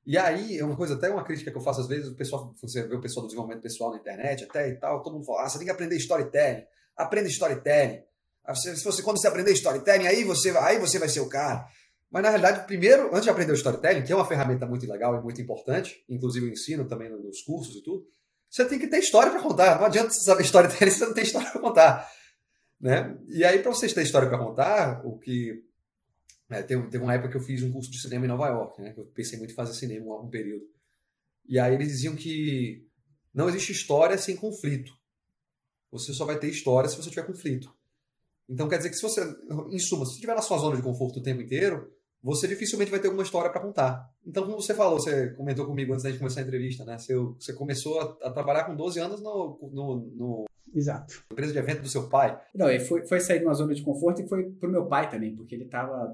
E 0.06 0.18
aí, 0.18 0.58
é 0.58 0.66
uma 0.66 0.76
coisa, 0.76 0.96
até 0.96 1.10
uma 1.10 1.24
crítica 1.24 1.52
que 1.52 1.58
eu 1.58 1.62
faço 1.62 1.82
às 1.82 1.88
vezes, 1.88 2.10
o 2.10 2.16
pessoal, 2.16 2.54
você 2.60 2.84
vê 2.88 2.96
o 2.96 3.02
pessoal 3.02 3.24
do 3.24 3.28
desenvolvimento 3.28 3.62
pessoal 3.62 3.92
na 3.92 3.98
internet, 3.98 4.44
até 4.44 4.70
e 4.70 4.76
tal, 4.76 5.04
todo 5.04 5.14
mundo 5.14 5.26
fala, 5.26 5.44
ah, 5.44 5.50
você 5.50 5.58
tem 5.58 5.66
que 5.66 5.72
aprender 5.72 5.96
storytelling, 5.98 6.64
aprenda 6.98 7.28
storytelling. 7.28 8.02
Se 8.56 8.84
você, 8.84 9.04
quando 9.04 9.22
você 9.22 9.28
aprender 9.28 9.52
storytelling, 9.52 10.08
aí 10.08 10.24
você, 10.24 10.50
aí 10.58 10.80
você 10.80 10.98
vai 10.98 11.08
ser 11.08 11.20
o 11.20 11.30
cara. 11.30 11.68
Mas 12.10 12.24
na 12.24 12.30
realidade, 12.30 12.66
primeiro, 12.66 13.10
antes 13.10 13.24
de 13.24 13.30
aprender 13.30 13.52
o 13.52 13.56
storytelling, 13.56 14.04
que 14.04 14.12
é 14.12 14.16
uma 14.16 14.26
ferramenta 14.26 14.66
muito 14.66 14.90
legal 14.90 15.16
e 15.16 15.22
muito 15.22 15.40
importante, 15.40 16.04
inclusive 16.10 16.48
eu 16.48 16.52
ensino 16.52 16.88
também 16.88 17.10
nos 17.10 17.42
cursos 17.44 17.76
e 17.76 17.84
tudo, 17.84 18.08
você 18.50 18.66
tem 18.66 18.80
que 18.80 18.88
ter 18.88 18.98
história 18.98 19.32
para 19.32 19.42
contar. 19.42 19.78
Não 19.78 19.86
adianta 19.86 20.10
você 20.10 20.24
saber 20.24 20.44
storytelling 20.44 20.90
se 20.92 20.98
você 20.98 21.06
não 21.06 21.14
tem 21.14 21.24
história 21.24 21.52
para 21.52 21.62
contar. 21.62 22.10
Né? 22.82 23.16
E 23.28 23.44
aí, 23.44 23.60
para 23.60 23.72
vocês 23.72 23.94
terem 23.94 24.06
história 24.06 24.28
para 24.28 24.40
contar, 24.40 25.06
o 25.06 25.20
que. 25.20 25.64
É, 26.50 26.63
teve, 26.63 26.88
teve 26.89 27.03
uma 27.03 27.13
época 27.13 27.29
que 27.29 27.38
eu 27.38 27.41
fiz 27.41 27.62
um 27.62 27.72
curso 27.72 27.91
de 27.91 28.01
cinema 28.01 28.25
em 28.25 28.27
Nova 28.27 28.48
York, 28.48 28.82
né? 28.82 28.91
Que 28.91 29.00
eu 29.00 29.06
pensei 29.06 29.38
muito 29.38 29.51
em 29.51 29.56
fazer 29.56 29.74
cinema 29.74 30.06
um, 30.06 30.25
um 30.25 30.29
período. 30.29 30.65
E 31.48 31.60
aí 31.60 31.74
eles 31.74 31.89
diziam 31.89 32.15
que 32.15 32.88
não 33.34 33.48
existe 33.48 33.72
história 33.72 34.18
sem 34.18 34.36
conflito. 34.36 34.91
Você 35.91 36.13
só 36.13 36.25
vai 36.25 36.38
ter 36.39 36.48
história 36.48 36.89
se 36.89 36.98
você 36.98 37.10
tiver 37.10 37.25
conflito. 37.25 37.74
Então 38.48 38.68
quer 38.68 38.77
dizer 38.77 38.89
que 38.89 38.96
se 38.96 39.01
você, 39.01 39.22
em 39.72 39.79
suma, 39.79 40.06
se 40.06 40.12
você 40.12 40.15
estiver 40.15 40.36
na 40.36 40.41
sua 40.41 40.58
zona 40.58 40.75
de 40.75 40.82
conforto 40.82 41.20
o 41.20 41.24
tempo 41.24 41.41
inteiro, 41.41 41.91
você 42.22 42.48
dificilmente 42.48 42.91
vai 42.91 43.00
ter 43.00 43.08
uma 43.08 43.24
história 43.24 43.50
para 43.50 43.62
contar. 43.62 44.10
Então, 44.25 44.44
como 44.44 44.62
você 44.62 44.74
falou, 44.74 45.00
você 45.00 45.29
comentou 45.32 45.65
comigo 45.65 45.94
antes 45.94 46.03
da 46.03 46.10
gente 46.10 46.20
começar 46.20 46.41
a 46.41 46.44
entrevista, 46.44 46.84
né? 46.84 46.98
Você, 46.98 47.15
você 47.15 47.53
começou 47.53 48.00
a, 48.00 48.27
a, 48.27 48.32
trabalhar 48.32 48.65
com 48.65 48.75
12 48.75 49.00
anos 49.00 49.22
no, 49.22 49.58
no, 49.72 49.96
no 50.15 50.46
Exato. 50.74 51.24
empresa 51.32 51.53
de 51.53 51.60
evento 51.60 51.82
do 51.82 51.89
seu 51.89 52.10
pai. 52.10 52.39
Não, 52.53 52.68
foi, 52.82 53.08
foi 53.08 53.20
sair 53.20 53.39
de 53.39 53.46
uma 53.46 53.53
zona 53.53 53.74
de 53.74 53.82
conforto 53.82 54.22
e 54.22 54.27
foi 54.27 54.51
pro 54.51 54.70
meu 54.70 54.86
pai 54.86 55.10
também, 55.10 55.36
porque 55.36 55.56
ele 55.56 55.63
estava 55.63 56.13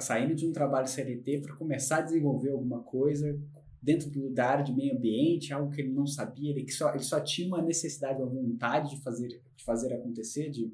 saindo 0.00 0.34
de 0.34 0.46
um 0.46 0.52
trabalho 0.52 0.86
CLT 0.86 1.40
para 1.40 1.56
começar 1.56 1.98
a 1.98 2.02
desenvolver 2.02 2.50
alguma 2.50 2.82
coisa 2.82 3.38
dentro 3.82 4.08
do, 4.08 4.30
da 4.30 4.48
área 4.48 4.64
de 4.64 4.72
meio 4.72 4.96
ambiente, 4.96 5.52
algo 5.52 5.72
que 5.72 5.80
ele 5.80 5.92
não 5.92 6.06
sabia, 6.06 6.50
ele 6.52 6.70
só, 6.70 6.94
ele 6.94 7.02
só 7.02 7.20
tinha 7.20 7.48
uma 7.48 7.60
necessidade, 7.60 8.22
uma 8.22 8.30
vontade 8.30 8.90
de 8.90 9.02
fazer, 9.02 9.42
de 9.56 9.64
fazer 9.64 9.92
acontecer, 9.92 10.50
de 10.50 10.72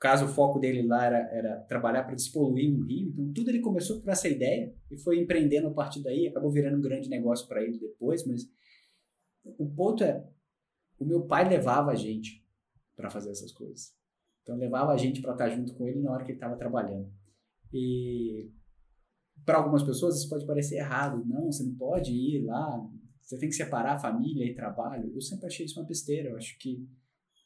caso 0.00 0.24
o 0.24 0.28
foco 0.28 0.58
dele 0.58 0.82
lá 0.82 1.04
era, 1.04 1.18
era 1.32 1.56
trabalhar 1.60 2.02
para 2.02 2.16
despoluir 2.16 2.74
um 2.74 2.82
rio, 2.82 3.10
então 3.10 3.32
tudo 3.32 3.50
ele 3.50 3.60
começou 3.60 4.00
por 4.00 4.10
essa 4.10 4.28
ideia 4.28 4.74
e 4.90 4.98
foi 4.98 5.20
empreendendo 5.20 5.68
a 5.68 5.72
partir 5.72 6.02
daí, 6.02 6.26
acabou 6.26 6.50
virando 6.50 6.78
um 6.78 6.80
grande 6.80 7.08
negócio 7.08 7.46
para 7.46 7.62
ele 7.62 7.78
depois, 7.78 8.26
mas 8.26 8.50
o 9.44 9.68
ponto 9.70 10.02
é, 10.02 10.26
o 10.98 11.04
meu 11.04 11.22
pai 11.22 11.48
levava 11.48 11.92
a 11.92 11.94
gente 11.94 12.44
para 12.96 13.10
fazer 13.10 13.30
essas 13.30 13.52
coisas. 13.52 13.94
Então 14.42 14.56
levava 14.56 14.92
a 14.92 14.96
gente 14.96 15.22
para 15.22 15.32
estar 15.32 15.48
junto 15.50 15.74
com 15.74 15.86
ele 15.86 16.00
na 16.00 16.10
hora 16.10 16.24
que 16.24 16.32
ele 16.32 16.36
estava 16.36 16.56
trabalhando. 16.56 17.10
E 17.72 18.50
para 19.44 19.58
algumas 19.58 19.82
pessoas 19.82 20.16
isso 20.16 20.28
pode 20.28 20.46
parecer 20.46 20.76
errado, 20.76 21.24
não, 21.26 21.46
você 21.46 21.62
não 21.64 21.74
pode 21.74 22.12
ir 22.12 22.44
lá, 22.44 22.86
você 23.20 23.38
tem 23.38 23.48
que 23.48 23.54
separar 23.54 23.98
família 23.98 24.44
e 24.44 24.54
trabalho. 24.54 25.10
Eu 25.14 25.20
sempre 25.20 25.46
achei 25.46 25.64
isso 25.66 25.78
uma 25.78 25.86
besteira, 25.86 26.30
eu 26.30 26.36
acho 26.36 26.58
que 26.58 26.86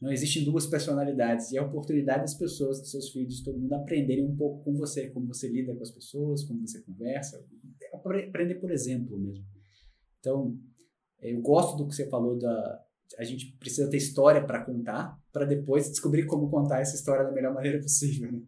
não 0.01 0.13
existem 0.13 0.45
duas 0.45 0.67
personalidades. 0.67 1.51
E 1.51 1.59
a 1.59 1.65
oportunidade 1.65 2.23
das 2.23 2.35
pessoas, 2.35 2.81
dos 2.81 2.91
seus 2.91 3.11
filhos, 3.11 3.43
todo 3.43 3.59
mundo 3.59 3.75
aprenderem 3.75 4.25
um 4.25 4.37
pouco 4.37 4.65
com 4.65 4.75
você, 4.75 5.11
como 5.11 5.27
você 5.27 5.49
lida 5.49 5.75
com 5.75 5.83
as 5.83 5.91
pessoas, 5.91 6.45
como 6.45 6.61
você 6.61 6.83
conversa. 6.83 7.43
Aprender 7.95 8.57
por 8.57 8.71
exemplo 8.71 9.19
mesmo. 9.19 9.45
Então, 10.19 10.59
eu 11.21 11.41
gosto 11.41 11.77
do 11.79 11.89
que 11.89 11.95
você 11.95 12.09
falou 12.09 12.39
da. 12.39 12.85
A 13.19 13.25
gente 13.25 13.57
precisa 13.59 13.89
ter 13.89 13.99
história 13.99 14.45
para 14.45 14.65
contar, 14.65 15.19
para 15.33 15.45
depois 15.45 15.89
descobrir 15.89 16.27
como 16.27 16.51
contar 16.51 16.81
essa 16.81 16.97
história 16.97 17.25
da 17.25 17.33
melhor 17.33 17.55
maneira 17.55 17.79
possível. 17.81 18.33
Né? 18.33 18.41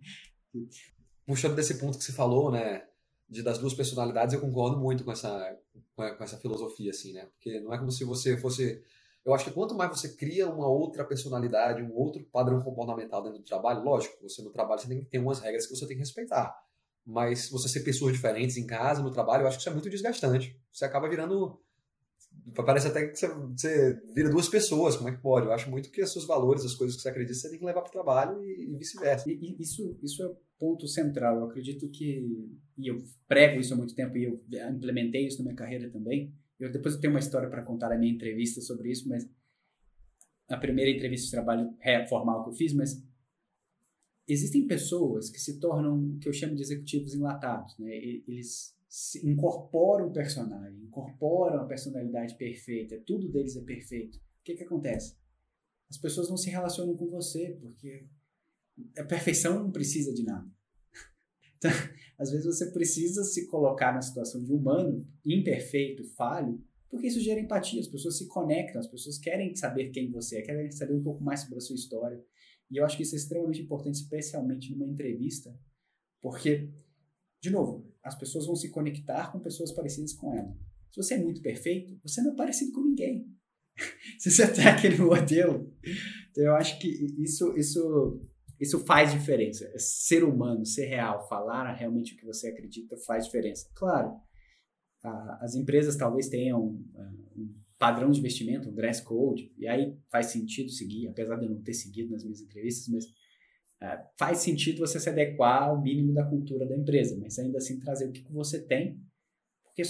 Puxando 1.26 1.56
desse 1.56 1.78
ponto 1.78 1.98
que 1.98 2.04
você 2.04 2.12
falou, 2.12 2.50
né? 2.50 2.84
De, 3.28 3.42
das 3.42 3.58
duas 3.58 3.74
personalidades, 3.74 4.34
eu 4.34 4.40
concordo 4.40 4.78
muito 4.78 5.04
com 5.04 5.10
essa, 5.10 5.58
com 5.96 6.04
essa 6.22 6.38
filosofia, 6.38 6.90
assim, 6.90 7.12
né? 7.12 7.26
Porque 7.26 7.60
não 7.60 7.74
é 7.74 7.78
como 7.78 7.90
se 7.90 8.04
você 8.04 8.36
fosse 8.36 8.82
eu 9.26 9.34
acho 9.34 9.44
que 9.44 9.50
quanto 9.50 9.74
mais 9.74 9.90
você 9.90 10.10
cria 10.10 10.48
uma 10.48 10.68
outra 10.68 11.04
personalidade, 11.04 11.82
um 11.82 11.92
outro 11.92 12.22
padrão 12.30 12.62
comportamental 12.62 13.20
dentro 13.24 13.40
do 13.40 13.44
trabalho, 13.44 13.82
lógico, 13.82 14.16
você 14.22 14.40
no 14.40 14.52
trabalho 14.52 14.80
você 14.80 14.86
tem 14.86 15.00
que 15.00 15.06
ter 15.06 15.18
umas 15.18 15.40
regras 15.40 15.66
que 15.66 15.74
você 15.74 15.84
tem 15.84 15.96
que 15.96 16.02
respeitar. 16.04 16.56
Mas 17.04 17.50
você 17.50 17.68
ser 17.68 17.80
pessoas 17.80 18.12
diferentes 18.12 18.56
em 18.56 18.64
casa, 18.64 19.02
no 19.02 19.10
trabalho, 19.10 19.42
eu 19.42 19.48
acho 19.48 19.56
que 19.56 19.62
isso 19.62 19.68
é 19.68 19.72
muito 19.72 19.90
desgastante. 19.90 20.56
Você 20.70 20.84
acaba 20.84 21.08
virando. 21.08 21.60
Parece 22.54 22.86
até 22.86 23.08
que 23.08 23.16
você, 23.16 23.26
você 23.26 24.00
vira 24.14 24.30
duas 24.30 24.48
pessoas, 24.48 24.96
como 24.96 25.08
é 25.08 25.12
que 25.12 25.20
pode? 25.20 25.46
Eu 25.46 25.52
acho 25.52 25.68
muito 25.70 25.90
que 25.90 26.02
os 26.02 26.12
seus 26.12 26.24
valores, 26.24 26.64
as 26.64 26.74
coisas 26.74 26.94
que 26.94 27.02
você 27.02 27.08
acredita, 27.08 27.34
você 27.34 27.50
tem 27.50 27.58
que 27.58 27.64
levar 27.64 27.82
para 27.82 27.88
o 27.88 27.92
trabalho 27.92 28.44
e, 28.44 28.74
e 28.74 28.76
vice-versa. 28.76 29.28
E, 29.28 29.56
isso, 29.60 29.98
isso 30.04 30.22
é 30.22 30.30
ponto 30.58 30.86
central. 30.86 31.38
Eu 31.38 31.44
acredito 31.44 31.88
que. 31.88 32.50
E 32.78 32.90
eu 32.90 32.98
prego 33.26 33.60
isso 33.60 33.72
há 33.72 33.76
muito 33.76 33.94
tempo 33.94 34.16
e 34.16 34.24
eu 34.24 34.40
implementei 34.70 35.26
isso 35.26 35.38
na 35.38 35.44
minha 35.44 35.56
carreira 35.56 35.90
também 35.90 36.34
eu 36.58 36.72
depois 36.72 36.94
eu 36.94 37.00
tenho 37.00 37.12
uma 37.12 37.20
história 37.20 37.48
para 37.48 37.62
contar 37.62 37.90
na 37.90 37.98
minha 37.98 38.12
entrevista 38.12 38.60
sobre 38.60 38.90
isso, 38.90 39.08
mas 39.08 39.28
a 40.48 40.56
primeira 40.56 40.90
entrevista 40.90 41.26
de 41.26 41.32
trabalho 41.32 41.76
formal 42.08 42.44
que 42.44 42.50
eu 42.50 42.54
fiz, 42.54 42.72
mas 42.72 43.02
existem 44.26 44.66
pessoas 44.66 45.28
que 45.28 45.38
se 45.38 45.60
tornam 45.60 46.18
que 46.18 46.28
eu 46.28 46.32
chamo 46.32 46.54
de 46.54 46.62
executivos 46.62 47.14
enlatados, 47.14 47.76
né? 47.78 47.94
Eles 47.94 48.74
incorporam 49.22 50.08
o 50.08 50.12
personagem, 50.12 50.84
incorporam 50.84 51.60
a 51.60 51.66
personalidade 51.66 52.36
perfeita, 52.36 53.02
tudo 53.06 53.30
deles 53.30 53.56
é 53.56 53.62
perfeito. 53.62 54.16
O 54.16 54.44
que 54.44 54.54
que 54.54 54.64
acontece? 54.64 55.16
As 55.90 55.98
pessoas 55.98 56.30
não 56.30 56.36
se 56.36 56.48
relacionam 56.48 56.96
com 56.96 57.06
você 57.08 57.56
porque 57.60 58.08
a 58.98 59.04
perfeição 59.04 59.64
não 59.64 59.70
precisa 59.70 60.12
de 60.12 60.22
nada. 60.22 60.48
Então, 61.56 61.70
às 62.18 62.30
vezes 62.30 62.46
você 62.46 62.70
precisa 62.70 63.24
se 63.24 63.46
colocar 63.46 63.92
na 63.92 64.02
situação 64.02 64.42
de 64.42 64.52
humano, 64.52 65.06
imperfeito, 65.24 66.04
falho, 66.14 66.62
porque 66.88 67.08
isso 67.08 67.20
gera 67.20 67.40
empatia, 67.40 67.80
as 67.80 67.88
pessoas 67.88 68.16
se 68.16 68.26
conectam, 68.26 68.80
as 68.80 68.86
pessoas 68.86 69.18
querem 69.18 69.54
saber 69.54 69.90
quem 69.90 70.10
você 70.10 70.38
é, 70.38 70.42
querem 70.42 70.70
saber 70.70 70.94
um 70.94 71.02
pouco 71.02 71.22
mais 71.22 71.40
sobre 71.40 71.58
a 71.58 71.60
sua 71.60 71.74
história. 71.74 72.22
E 72.70 72.78
eu 72.78 72.84
acho 72.84 72.96
que 72.96 73.02
isso 73.02 73.14
é 73.14 73.18
extremamente 73.18 73.60
importante, 73.60 73.96
especialmente 73.96 74.72
numa 74.72 74.86
entrevista, 74.86 75.54
porque, 76.20 76.70
de 77.42 77.50
novo, 77.50 77.92
as 78.02 78.16
pessoas 78.16 78.46
vão 78.46 78.56
se 78.56 78.70
conectar 78.70 79.30
com 79.30 79.40
pessoas 79.40 79.72
parecidas 79.72 80.12
com 80.14 80.32
ela. 80.34 80.56
Se 80.90 81.02
você 81.02 81.14
é 81.14 81.22
muito 81.22 81.42
perfeito, 81.42 81.98
você 82.02 82.22
não 82.22 82.32
é 82.32 82.36
parecido 82.36 82.72
com 82.72 82.82
ninguém. 82.82 83.30
Se 84.18 84.30
você 84.30 84.50
tem 84.50 84.66
aquele 84.66 84.96
modelo. 84.96 85.70
Então, 86.30 86.44
eu 86.44 86.54
acho 86.54 86.78
que 86.78 86.88
isso, 87.18 87.54
isso 87.58 88.26
isso 88.60 88.84
faz 88.84 89.12
diferença. 89.12 89.70
Ser 89.78 90.24
humano, 90.24 90.64
ser 90.64 90.86
real, 90.86 91.28
falar 91.28 91.72
realmente 91.74 92.14
o 92.14 92.16
que 92.16 92.24
você 92.24 92.48
acredita 92.48 92.96
faz 92.98 93.26
diferença. 93.26 93.68
Claro, 93.74 94.18
a, 95.04 95.44
as 95.44 95.54
empresas 95.54 95.96
talvez 95.96 96.28
tenham 96.28 96.60
um, 96.62 96.84
um 97.36 97.54
padrão 97.78 98.10
de 98.10 98.18
investimento, 98.18 98.68
um 98.68 98.74
dress 98.74 99.02
code, 99.02 99.52
e 99.58 99.66
aí 99.68 99.96
faz 100.10 100.26
sentido 100.26 100.70
seguir, 100.70 101.08
apesar 101.08 101.36
de 101.36 101.44
eu 101.44 101.50
não 101.50 101.62
ter 101.62 101.74
seguido 101.74 102.10
nas 102.10 102.24
minhas 102.24 102.40
entrevistas, 102.40 102.88
mas 102.88 103.04
uh, 103.04 104.02
faz 104.18 104.38
sentido 104.38 104.78
você 104.78 104.98
se 104.98 105.08
adequar 105.08 105.64
ao 105.64 105.82
mínimo 105.82 106.12
da 106.12 106.24
cultura 106.24 106.66
da 106.66 106.76
empresa, 106.76 107.16
mas 107.20 107.38
ainda 107.38 107.58
assim 107.58 107.78
trazer 107.78 108.08
o 108.08 108.12
que, 108.12 108.22
que 108.22 108.32
você 108.32 108.62
tem, 108.62 108.98
porque 109.62 109.82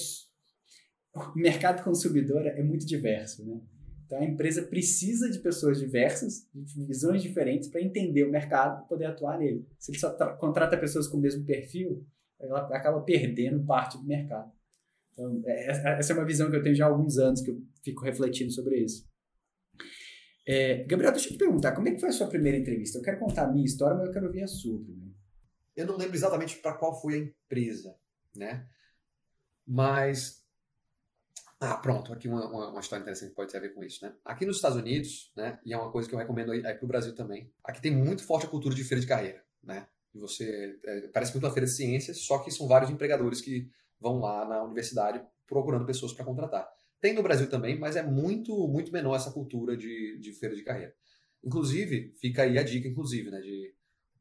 o 1.15 1.39
mercado 1.39 1.83
consumidor 1.85 2.47
é 2.47 2.63
muito 2.63 2.85
diverso, 2.85 3.45
né? 3.47 3.61
Então 4.07 4.21
a 4.21 4.25
empresa 4.25 4.63
precisa 4.63 5.29
de 5.29 5.41
pessoas 5.41 5.81
diversas, 5.81 6.49
de 6.55 6.87
visões 6.87 7.23
diferentes 7.23 7.69
para 7.69 7.83
entender 7.83 8.25
o 8.25 8.31
mercado 8.31 8.85
e 8.85 8.89
poder 8.89 9.07
atuar 9.07 9.39
nele. 9.39 9.67
Se 9.79 9.91
ele 9.91 9.99
só 9.99 10.11
contrata 10.37 10.79
pessoas 10.79 11.09
com 11.09 11.17
o 11.17 11.21
mesmo 11.21 11.45
perfil, 11.45 12.07
ela 12.39 12.61
acaba 12.77 13.01
perdendo 13.03 13.65
parte 13.65 13.99
do 13.99 14.05
mercado. 14.05 14.53
Então, 15.13 15.43
é, 15.45 15.71
é, 15.71 15.99
essa 15.99 16.13
é 16.13 16.17
uma 16.17 16.25
visão 16.25 16.49
que 16.49 16.57
eu 16.57 16.63
tenho 16.63 16.77
já 16.77 16.87
há 16.87 16.89
alguns 16.89 17.19
anos 17.19 17.41
que 17.41 17.51
eu 17.51 17.61
fico 17.83 18.05
refletindo 18.05 18.53
sobre 18.53 18.79
isso. 18.79 19.09
É, 20.47 20.85
Gabriel, 20.85 21.11
deixa 21.11 21.29
eu 21.29 21.33
te 21.33 21.39
perguntar, 21.39 21.73
como 21.73 21.89
é 21.89 21.93
que 21.93 22.01
foi 22.01 22.11
a 22.11 22.13
sua 22.13 22.29
primeira 22.29 22.57
entrevista? 22.57 22.99
Eu 22.99 23.03
quero 23.03 23.19
contar 23.19 23.47
a 23.47 23.53
minha 23.53 23.65
história, 23.65 23.97
mas 23.97 24.07
eu 24.07 24.13
quero 24.13 24.27
ouvir 24.27 24.45
a 24.45 24.47
sua 24.47 24.81
primeiro. 24.81 25.17
Eu 25.75 25.87
não 25.87 25.97
lembro 25.97 26.15
exatamente 26.15 26.57
para 26.59 26.75
qual 26.75 27.01
foi 27.01 27.15
a 27.15 27.19
empresa, 27.19 27.97
né? 28.37 28.69
Mas 29.67 30.46
ah, 31.59 31.77
pronto, 31.77 32.13
aqui 32.13 32.29
uma, 32.29 32.47
uma, 32.47 32.69
uma, 32.69 32.81
história 32.81 33.03
interessante 33.03 33.31
que 33.31 33.37
pode 33.37 33.51
ter 33.51 33.57
a 33.59 33.61
ver 33.61 33.73
com 33.73 33.83
isso, 33.83 34.05
né? 34.05 34.15
Aqui 34.25 34.45
nos 34.45 34.57
Estados 34.57 34.77
Unidos, 34.77 35.33
né, 35.35 35.59
e 35.65 35.73
é 35.73 35.77
uma 35.77 35.91
coisa 35.91 36.07
que 36.09 36.15
eu 36.15 36.19
recomendo 36.19 36.53
aí, 36.53 36.65
aí 36.67 36.75
para 36.75 36.85
o 36.85 36.89
Brasil 36.89 37.15
também, 37.15 37.51
aqui 37.65 37.81
tem 37.81 37.91
muito 37.91 38.23
forte 38.25 38.45
a 38.47 38.49
cultura 38.49 38.75
de 38.75 38.85
feira 38.85 39.01
de 39.01 39.07
carreira, 39.07 39.43
né? 39.63 39.87
E 40.15 40.19
você, 40.19 40.79
é, 40.85 41.09
parece 41.09 41.33
muito 41.33 41.45
uma 41.45 41.53
feira 41.53 41.67
de 41.67 41.73
ciências, 41.73 42.23
só 42.25 42.39
que 42.39 42.51
são 42.51 42.69
vários 42.69 42.91
empregadores 42.91 43.41
que 43.41 43.71
vão 44.01 44.19
lá 44.19 44.47
na 44.47 44.63
universidade 44.65 45.23
procurando 45.47 45.87
pessoas 45.87 46.13
para 46.13 46.25
contratar. 46.25 46.69
Tem 47.01 47.15
no 47.15 47.23
Brasil 47.23 47.49
também, 47.49 47.79
mas 47.79 47.97
é 47.97 48.03
muito, 48.03 48.67
muito 48.69 48.93
menor 48.93 49.17
essa 49.17 49.31
cultura 49.31 49.77
de, 49.77 50.19
de 50.19 50.33
feira 50.33 50.55
de 50.55 50.63
carreira. 50.63 50.95
Inclusive, 51.45 52.13
fica 52.21 52.43
aí 52.43 52.59
a 52.59 52.63
dica, 52.63 52.89
inclusive, 52.89 53.31
né, 53.31 53.41
de 53.41 53.75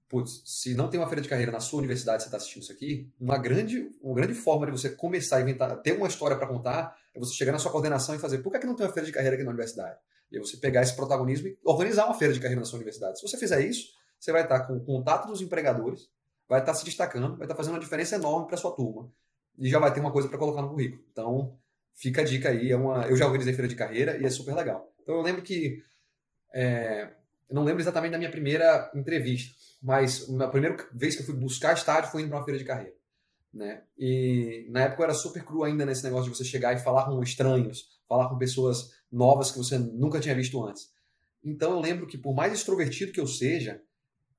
putz, 0.07 0.41
se 0.45 0.75
não 0.75 0.89
tem 0.89 0.99
uma 0.99 1.07
feira 1.07 1.21
de 1.21 1.29
carreira 1.29 1.51
na 1.51 1.59
sua 1.59 1.79
universidade, 1.79 2.23
você 2.23 2.27
está 2.27 2.37
assistindo 2.37 2.63
isso 2.63 2.71
aqui, 2.71 3.11
uma 3.19 3.37
grande, 3.37 3.91
uma 4.01 4.15
grande 4.15 4.33
forma 4.33 4.65
de 4.65 4.71
você 4.71 4.89
começar 4.89 5.37
a 5.37 5.41
inventar, 5.41 5.75
ter 5.81 5.93
uma 5.93 6.07
história 6.07 6.37
para 6.37 6.47
contar, 6.47 6.95
é 7.13 7.19
você 7.19 7.33
chegar 7.33 7.51
na 7.51 7.59
sua 7.59 7.71
coordenação 7.71 8.15
e 8.15 8.19
fazer, 8.19 8.39
por 8.39 8.51
que, 8.51 8.57
é 8.57 8.59
que 8.59 8.67
não 8.67 8.75
tem 8.75 8.85
uma 8.85 8.93
feira 8.93 9.05
de 9.05 9.11
carreira 9.11 9.35
aqui 9.35 9.43
na 9.43 9.49
universidade? 9.49 9.97
E 10.31 10.37
aí 10.37 10.43
você 10.43 10.57
pegar 10.57 10.81
esse 10.81 10.95
protagonismo 10.95 11.47
e 11.47 11.57
organizar 11.63 12.05
uma 12.05 12.13
feira 12.15 12.33
de 12.33 12.39
carreira 12.39 12.59
na 12.59 12.65
sua 12.65 12.77
universidade. 12.77 13.19
Se 13.19 13.27
você 13.27 13.37
fizer 13.37 13.61
isso, 13.61 13.93
você 14.19 14.31
vai 14.31 14.43
estar 14.43 14.61
com 14.61 14.75
o 14.75 14.83
contato 14.83 15.27
dos 15.27 15.41
empregadores, 15.41 16.09
vai 16.47 16.59
estar 16.59 16.73
se 16.73 16.83
destacando, 16.83 17.37
vai 17.37 17.45
estar 17.45 17.55
fazendo 17.55 17.73
uma 17.73 17.79
diferença 17.79 18.15
enorme 18.15 18.47
para 18.47 18.57
sua 18.57 18.71
turma 18.71 19.11
e 19.57 19.69
já 19.69 19.79
vai 19.79 19.93
ter 19.93 19.99
uma 19.99 20.11
coisa 20.11 20.27
para 20.27 20.37
colocar 20.37 20.61
no 20.61 20.69
currículo. 20.69 21.03
Então, 21.11 21.57
fica 21.93 22.21
a 22.21 22.25
dica 22.25 22.49
aí. 22.49 22.71
É 22.71 22.75
uma, 22.75 23.05
eu 23.07 23.15
já 23.15 23.25
organizei 23.25 23.53
feira 23.53 23.67
de 23.67 23.75
carreira 23.75 24.17
e 24.17 24.25
é 24.25 24.29
super 24.29 24.55
legal. 24.55 24.91
Então, 25.01 25.15
eu 25.15 25.21
lembro 25.21 25.41
que. 25.41 25.83
É, 26.53 27.11
eu 27.49 27.55
não 27.55 27.63
lembro 27.63 27.81
exatamente 27.81 28.11
da 28.11 28.17
minha 28.17 28.31
primeira 28.31 28.91
entrevista, 28.95 29.55
mas 29.81 30.27
a 30.39 30.47
primeira 30.47 30.77
vez 30.93 31.15
que 31.15 31.21
eu 31.21 31.25
fui 31.25 31.35
buscar 31.35 31.73
estágio 31.73 32.11
foi 32.11 32.21
indo 32.21 32.29
para 32.29 32.39
uma 32.39 32.45
feira 32.45 32.57
de 32.57 32.65
carreira. 32.65 32.95
Né? 33.53 33.83
E 33.97 34.67
na 34.69 34.81
época 34.81 35.01
eu 35.01 35.05
era 35.05 35.13
super 35.13 35.43
cru 35.43 35.63
ainda 35.63 35.85
nesse 35.85 36.03
negócio 36.03 36.29
de 36.29 36.37
você 36.37 36.43
chegar 36.43 36.73
e 36.73 36.79
falar 36.79 37.05
com 37.05 37.21
estranhos, 37.21 37.87
falar 38.07 38.27
com 38.27 38.37
pessoas 38.37 38.91
novas 39.11 39.51
que 39.51 39.57
você 39.57 39.77
nunca 39.77 40.19
tinha 40.19 40.35
visto 40.35 40.61
antes. 40.63 40.91
Então 41.43 41.71
eu 41.71 41.79
lembro 41.79 42.07
que 42.07 42.17
por 42.17 42.33
mais 42.33 42.51
extrovertido 42.51 43.11
que 43.11 43.19
eu 43.19 43.27
seja, 43.27 43.81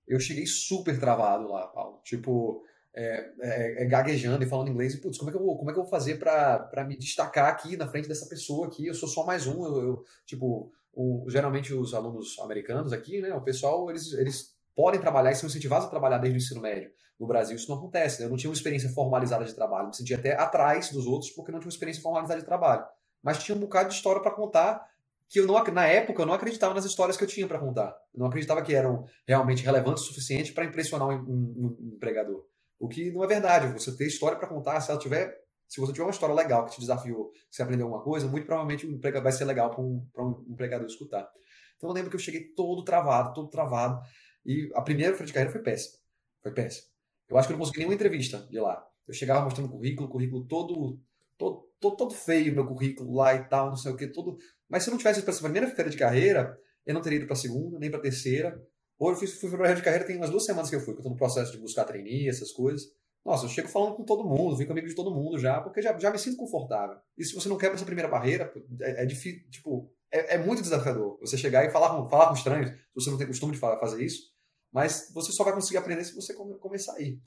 eu 0.06 0.20
cheguei 0.20 0.46
super 0.46 0.98
travado 0.98 1.48
lá, 1.48 1.66
Paulo. 1.68 2.00
Tipo, 2.04 2.62
é, 2.94 3.30
é, 3.40 3.82
é, 3.82 3.86
gaguejando 3.86 4.42
e 4.42 4.48
falando 4.48 4.70
inglês. 4.70 4.94
E, 4.94 5.00
putz, 5.00 5.18
como 5.18 5.30
é 5.30 5.32
que 5.32 5.38
eu 5.38 5.44
vou, 5.44 5.56
como 5.56 5.70
é 5.70 5.72
que 5.72 5.78
eu 5.78 5.82
vou 5.82 5.90
fazer 5.90 6.18
para 6.18 6.84
me 6.86 6.96
destacar 6.96 7.48
aqui 7.48 7.76
na 7.76 7.88
frente 7.88 8.08
dessa 8.08 8.26
pessoa 8.26 8.66
aqui? 8.66 8.86
Eu 8.86 8.94
sou 8.94 9.08
só 9.08 9.24
mais 9.24 9.46
um. 9.46 9.64
Eu, 9.64 9.82
eu 9.82 10.04
tipo, 10.24 10.72
o, 10.96 11.26
geralmente 11.28 11.74
os 11.74 11.92
alunos 11.92 12.38
americanos 12.40 12.90
aqui, 12.90 13.20
né, 13.20 13.32
o 13.34 13.42
pessoal, 13.42 13.90
eles, 13.90 14.14
eles 14.14 14.56
podem 14.74 14.98
trabalhar 14.98 15.30
e 15.30 15.34
são 15.34 15.46
incentivados 15.46 15.86
a 15.86 15.90
trabalhar 15.90 16.16
desde 16.16 16.38
o 16.38 16.40
ensino 16.40 16.62
médio. 16.62 16.90
No 17.20 17.26
Brasil 17.26 17.54
isso 17.54 17.68
não 17.68 17.76
acontece, 17.76 18.20
né? 18.20 18.26
eu 18.26 18.30
não 18.30 18.36
tinha 18.36 18.48
uma 18.48 18.56
experiência 18.56 18.88
formalizada 18.90 19.44
de 19.44 19.54
trabalho, 19.54 19.88
me 19.88 19.96
sentia 19.96 20.16
até 20.16 20.34
atrás 20.34 20.90
dos 20.90 21.06
outros 21.06 21.30
porque 21.30 21.52
não 21.52 21.60
tinha 21.60 21.68
uma 21.68 21.74
experiência 21.74 22.02
formalizada 22.02 22.40
de 22.40 22.46
trabalho. 22.46 22.84
Mas 23.22 23.42
tinha 23.42 23.56
um 23.56 23.60
bocado 23.60 23.90
de 23.90 23.94
história 23.94 24.22
para 24.22 24.30
contar 24.30 24.86
que 25.28 25.40
eu 25.40 25.46
não, 25.46 25.62
na 25.64 25.86
época 25.86 26.22
eu 26.22 26.26
não 26.26 26.34
acreditava 26.34 26.72
nas 26.72 26.84
histórias 26.84 27.16
que 27.16 27.24
eu 27.24 27.28
tinha 27.28 27.46
para 27.46 27.58
contar. 27.58 27.94
Eu 28.14 28.20
não 28.20 28.26
acreditava 28.26 28.62
que 28.62 28.74
eram 28.74 29.04
realmente 29.26 29.64
relevantes 29.64 30.04
o 30.04 30.06
suficiente 30.06 30.52
para 30.52 30.64
impressionar 30.64 31.08
um, 31.08 31.14
um, 31.14 31.76
um, 31.80 31.92
empregador. 31.94 32.46
O 32.78 32.88
que 32.88 33.10
não 33.10 33.24
é 33.24 33.26
verdade. 33.26 33.72
Você 33.72 33.94
ter 33.96 34.06
história 34.06 34.38
para 34.38 34.48
contar, 34.48 34.80
se 34.80 34.90
ela 34.90 35.00
tiver 35.00 35.34
se 35.68 35.80
você 35.80 35.92
tiver 35.92 36.04
uma 36.04 36.10
história 36.10 36.34
legal 36.34 36.64
que 36.64 36.72
te 36.72 36.80
desafiou, 36.80 37.30
que 37.30 37.38
você 37.50 37.62
aprendeu 37.62 37.86
alguma 37.86 38.02
coisa, 38.02 38.28
muito 38.28 38.46
provavelmente 38.46 38.86
vai 39.22 39.32
ser 39.32 39.44
legal 39.44 39.70
para 39.70 39.82
um, 39.82 40.06
um 40.16 40.44
empregador 40.48 40.86
escutar. 40.86 41.28
Então 41.76 41.90
eu 41.90 41.94
lembro 41.94 42.10
que 42.10 42.16
eu 42.16 42.20
cheguei 42.20 42.52
todo 42.54 42.84
travado, 42.84 43.34
todo 43.34 43.48
travado. 43.48 44.00
E 44.44 44.70
a 44.74 44.82
primeira 44.82 45.12
feira 45.12 45.26
de 45.26 45.32
carreira 45.32 45.52
foi 45.52 45.62
péssima. 45.62 45.98
Foi 46.42 46.52
péssima. 46.52 46.86
Eu 47.28 47.36
acho 47.36 47.48
que 47.48 47.52
eu 47.52 47.56
não 47.56 47.64
consegui 47.64 47.80
nenhuma 47.80 47.94
entrevista 47.94 48.46
de 48.50 48.60
lá. 48.60 48.86
Eu 49.06 49.14
chegava 49.14 49.44
mostrando 49.44 49.68
currículo, 49.68 50.08
currículo 50.08 50.46
todo, 50.46 51.00
todo, 51.36 51.68
todo, 51.80 51.96
todo 51.96 52.14
feio, 52.14 52.54
meu 52.54 52.66
currículo 52.66 53.14
lá 53.14 53.34
e 53.34 53.44
tal, 53.44 53.68
não 53.68 53.76
sei 53.76 53.92
o 53.92 53.96
que, 53.96 54.06
todo. 54.06 54.36
Mas 54.68 54.82
se 54.82 54.88
eu 54.88 54.92
não 54.92 54.98
tivesse 54.98 55.22
para 55.22 55.32
essa 55.32 55.42
primeira 55.42 55.68
feira 55.68 55.90
de 55.90 55.96
carreira, 55.96 56.58
eu 56.84 56.94
não 56.94 57.02
teria 57.02 57.18
ido 57.18 57.26
para 57.26 57.34
a 57.34 57.38
segunda, 57.38 57.78
nem 57.78 57.90
para 57.90 57.98
a 57.98 58.02
terceira. 58.02 58.60
Ou 58.98 59.10
eu 59.10 59.16
fui, 59.16 59.50
para 59.50 59.70
a 59.70 59.74
de 59.74 59.82
carreira 59.82 60.06
tem 60.06 60.16
umas 60.16 60.30
duas 60.30 60.44
semanas 60.44 60.70
que 60.70 60.76
eu 60.76 60.80
fui, 60.80 60.94
que 60.94 60.98
eu 60.98 61.02
estou 61.02 61.12
no 61.12 61.18
processo 61.18 61.52
de 61.52 61.58
buscar 61.58 61.84
trainee, 61.84 62.28
essas 62.28 62.52
coisas. 62.52 62.88
Nossa, 63.26 63.44
eu 63.44 63.48
chego 63.48 63.66
falando 63.66 63.96
com 63.96 64.04
todo 64.04 64.22
mundo, 64.22 64.56
vim 64.56 64.66
comigo 64.66 64.86
de 64.86 64.94
todo 64.94 65.12
mundo 65.12 65.36
já, 65.36 65.60
porque 65.60 65.82
já, 65.82 65.98
já 65.98 66.12
me 66.12 66.18
sinto 66.18 66.36
confortável. 66.36 66.96
E 67.18 67.24
se 67.24 67.34
você 67.34 67.48
não 67.48 67.58
quebra 67.58 67.74
essa 67.74 67.84
primeira 67.84 68.08
barreira, 68.08 68.52
é, 68.80 69.02
é 69.02 69.04
difícil, 69.04 69.50
tipo, 69.50 69.92
é, 70.12 70.36
é, 70.36 70.38
muito 70.38 70.62
desafiador 70.62 71.18
você 71.20 71.36
chegar 71.36 71.64
e 71.64 71.70
falar 71.70 71.88
com, 71.88 72.08
falar 72.08 72.28
com 72.28 72.34
estranhos, 72.34 72.70
se 72.70 72.94
você 72.94 73.10
não 73.10 73.18
tem 73.18 73.26
costume 73.26 73.52
de 73.52 73.58
falar, 73.58 73.80
fazer 73.80 74.04
isso, 74.04 74.32
mas 74.72 75.10
você 75.12 75.32
só 75.32 75.42
vai 75.42 75.52
conseguir 75.52 75.78
aprender 75.78 76.04
se 76.04 76.14
você 76.14 76.32
começar 76.34 76.94
aí. 76.94 77.18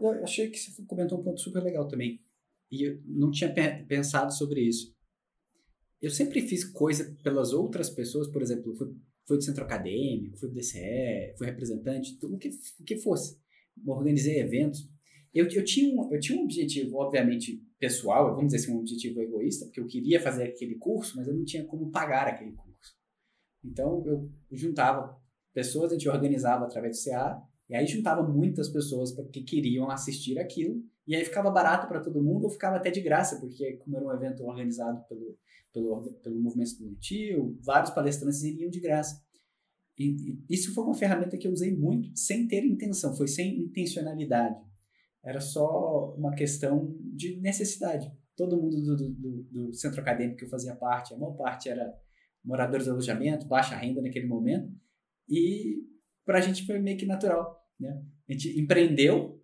Eu 0.00 0.24
achei 0.24 0.50
que 0.50 0.58
você 0.58 0.82
comentou 0.88 1.20
um 1.20 1.22
ponto 1.22 1.40
super 1.40 1.62
legal 1.62 1.86
também. 1.86 2.20
E 2.68 2.88
eu 2.88 3.00
não 3.06 3.30
tinha 3.30 3.54
pensado 3.86 4.34
sobre 4.34 4.60
isso. 4.60 4.92
Eu 6.02 6.10
sempre 6.10 6.40
fiz 6.40 6.64
coisa 6.64 7.16
pelas 7.22 7.52
outras 7.52 7.88
pessoas, 7.90 8.26
por 8.26 8.42
exemplo, 8.42 8.74
fui, 8.74 8.92
fui 9.24 9.36
do 9.36 9.44
centro 9.44 9.62
acadêmico, 9.62 10.36
fui 10.36 10.48
do 10.48 10.54
DCE, 10.54 11.34
fui 11.38 11.46
representante, 11.46 12.18
o 12.24 12.36
que, 12.38 12.50
que 12.84 12.98
fosse. 12.98 13.38
Organizei 13.86 14.40
eventos 14.40 14.92
eu, 15.34 15.48
eu, 15.48 15.64
tinha 15.64 15.92
um, 15.92 16.14
eu 16.14 16.20
tinha 16.20 16.38
um 16.38 16.44
objetivo, 16.44 16.96
obviamente, 16.96 17.60
pessoal, 17.78 18.34
vamos 18.34 18.52
dizer 18.52 18.58
assim, 18.58 18.72
um 18.72 18.78
objetivo 18.78 19.20
egoísta, 19.20 19.64
porque 19.66 19.80
eu 19.80 19.86
queria 19.86 20.20
fazer 20.20 20.44
aquele 20.44 20.76
curso, 20.76 21.16
mas 21.16 21.26
eu 21.26 21.34
não 21.34 21.44
tinha 21.44 21.64
como 21.64 21.90
pagar 21.90 22.28
aquele 22.28 22.52
curso. 22.52 22.94
Então, 23.64 24.04
eu 24.06 24.30
juntava 24.52 25.18
pessoas, 25.52 25.90
a 25.90 25.94
gente 25.94 26.08
organizava 26.08 26.64
através 26.64 26.98
do 26.98 27.04
CA, 27.04 27.42
e 27.68 27.74
aí 27.74 27.86
juntava 27.86 28.22
muitas 28.22 28.68
pessoas 28.68 29.12
que 29.32 29.42
queriam 29.42 29.90
assistir 29.90 30.38
aquilo, 30.38 30.80
e 31.06 31.16
aí 31.16 31.24
ficava 31.24 31.50
barato 31.50 31.88
para 31.88 32.00
todo 32.00 32.22
mundo, 32.22 32.44
ou 32.44 32.50
ficava 32.50 32.76
até 32.76 32.90
de 32.90 33.00
graça, 33.00 33.40
porque 33.40 33.78
como 33.78 33.96
era 33.96 34.06
um 34.06 34.12
evento 34.12 34.44
organizado 34.44 35.04
pelo, 35.08 35.36
pelo, 35.72 36.12
pelo 36.22 36.40
movimento 36.40 36.68
estudantil, 36.68 37.58
vários 37.62 37.90
palestrantes 37.90 38.42
iriam 38.42 38.70
de 38.70 38.80
graça. 38.80 39.20
E, 39.98 40.10
e 40.10 40.54
isso 40.54 40.72
foi 40.74 40.84
uma 40.84 40.94
ferramenta 40.94 41.36
que 41.36 41.46
eu 41.46 41.52
usei 41.52 41.76
muito, 41.76 42.16
sem 42.16 42.46
ter 42.46 42.64
intenção, 42.64 43.16
foi 43.16 43.28
sem 43.28 43.58
intencionalidade. 43.60 44.56
Era 45.24 45.40
só 45.40 46.14
uma 46.16 46.34
questão 46.34 46.94
de 47.00 47.36
necessidade. 47.40 48.12
Todo 48.36 48.60
mundo 48.60 48.80
do, 48.82 48.96
do, 48.96 49.42
do 49.44 49.74
centro 49.74 50.00
acadêmico 50.00 50.38
que 50.38 50.44
eu 50.44 50.50
fazia 50.50 50.74
parte, 50.74 51.14
a 51.14 51.16
maior 51.16 51.34
parte 51.34 51.68
era 51.68 51.94
moradores 52.44 52.84
de 52.84 52.90
alojamento, 52.90 53.46
baixa 53.46 53.76
renda 53.76 54.02
naquele 54.02 54.26
momento, 54.26 54.70
e 55.28 55.82
para 56.24 56.38
a 56.38 56.40
gente 56.40 56.66
foi 56.66 56.78
meio 56.78 56.98
que 56.98 57.06
natural. 57.06 57.64
Né? 57.80 58.02
A 58.28 58.32
gente 58.32 58.60
empreendeu 58.60 59.40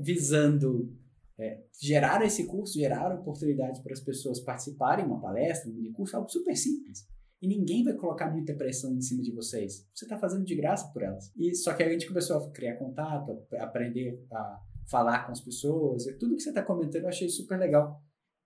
visando 0.00 0.96
é, 1.36 1.64
gerar 1.80 2.24
esse 2.24 2.46
curso, 2.46 2.78
gerar 2.78 3.12
oportunidade 3.12 3.82
para 3.82 3.92
as 3.92 4.00
pessoas 4.00 4.38
participarem 4.38 5.04
uma 5.04 5.20
palestra, 5.20 5.68
um 5.70 5.92
curso, 5.92 6.16
algo 6.16 6.28
super 6.28 6.56
simples 6.56 7.08
e 7.40 7.48
ninguém 7.48 7.84
vai 7.84 7.94
colocar 7.94 8.30
muita 8.30 8.54
pressão 8.54 8.94
em 8.94 9.00
cima 9.00 9.22
de 9.22 9.32
vocês. 9.32 9.86
Você 9.94 10.04
está 10.04 10.18
fazendo 10.18 10.44
de 10.44 10.54
graça 10.54 10.90
por 10.92 11.02
elas. 11.02 11.30
E 11.36 11.54
só 11.54 11.74
que 11.74 11.82
a 11.82 11.88
gente 11.90 12.06
começou 12.06 12.38
a 12.38 12.50
criar 12.50 12.76
contato, 12.76 13.46
a 13.52 13.64
aprender 13.64 14.24
a 14.32 14.60
falar 14.86 15.26
com 15.26 15.32
as 15.32 15.40
pessoas, 15.40 16.06
e 16.06 16.12
tudo 16.14 16.36
que 16.36 16.42
você 16.42 16.50
está 16.50 16.62
comentando 16.62 17.02
eu 17.02 17.08
achei 17.08 17.28
super 17.28 17.58
legal. 17.58 18.02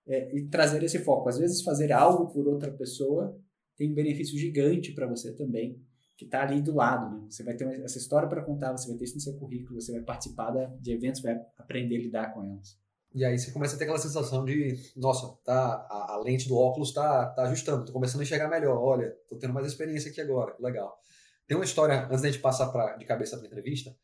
É, 0.07 0.35
e 0.37 0.49
trazer 0.49 0.83
esse 0.83 0.99
foco. 1.01 1.29
Às 1.29 1.39
vezes 1.39 1.63
fazer 1.63 1.93
algo 1.93 2.33
por 2.33 2.49
outra 2.49 2.73
pessoa 2.73 3.39
tem 3.77 3.93
um 3.93 3.95
benefício 3.95 4.37
gigante 4.39 4.93
para 4.93 5.07
você 5.07 5.33
também, 5.35 5.81
que 6.17 6.25
está 6.25 6.43
ali 6.43 6.61
do 6.61 6.75
lado. 6.75 7.15
Né? 7.15 7.27
Você 7.31 7.45
vai 7.45 7.55
ter 7.55 7.65
essa 7.83 7.99
história 7.99 8.29
para 8.29 8.43
contar, 8.43 8.73
você 8.73 8.89
vai 8.89 8.97
ter 8.97 9.05
isso 9.05 9.15
no 9.15 9.21
seu 9.21 9.39
currículo, 9.39 9.81
você 9.81 9.93
vai 9.93 10.03
participar 10.03 10.51
de 10.81 10.93
eventos, 10.93 11.21
vai 11.21 11.39
aprender 11.57 11.97
a 11.97 12.01
lidar 12.01 12.35
com 12.35 12.43
elas. 12.43 12.77
E 13.15 13.25
aí 13.25 13.39
você 13.39 13.51
começa 13.51 13.75
a 13.75 13.79
ter 13.79 13.85
aquela 13.85 13.99
sensação 13.99 14.45
de, 14.45 14.77
nossa, 14.95 15.35
tá, 15.45 15.87
a, 15.91 16.15
a 16.15 16.23
lente 16.23 16.47
do 16.47 16.57
óculos 16.57 16.93
tá, 16.93 17.27
tá 17.31 17.43
ajustando, 17.45 17.85
tô 17.85 17.93
começando 17.93 18.21
a 18.21 18.25
enxergar 18.25 18.49
melhor, 18.49 18.77
olha, 18.77 19.17
tô 19.29 19.37
tendo 19.37 19.55
mais 19.55 19.67
experiência 19.67 20.11
aqui 20.11 20.21
agora, 20.21 20.55
legal. 20.61 21.01
Tem 21.47 21.57
uma 21.57 21.65
história, 21.65 22.07
antes 22.07 22.21
da 22.21 22.31
gente 22.31 22.41
passar 22.41 22.69
pra, 22.69 22.97
de 22.97 23.05
cabeça 23.07 23.37
para 23.37 23.47
entrevista, 23.47 23.97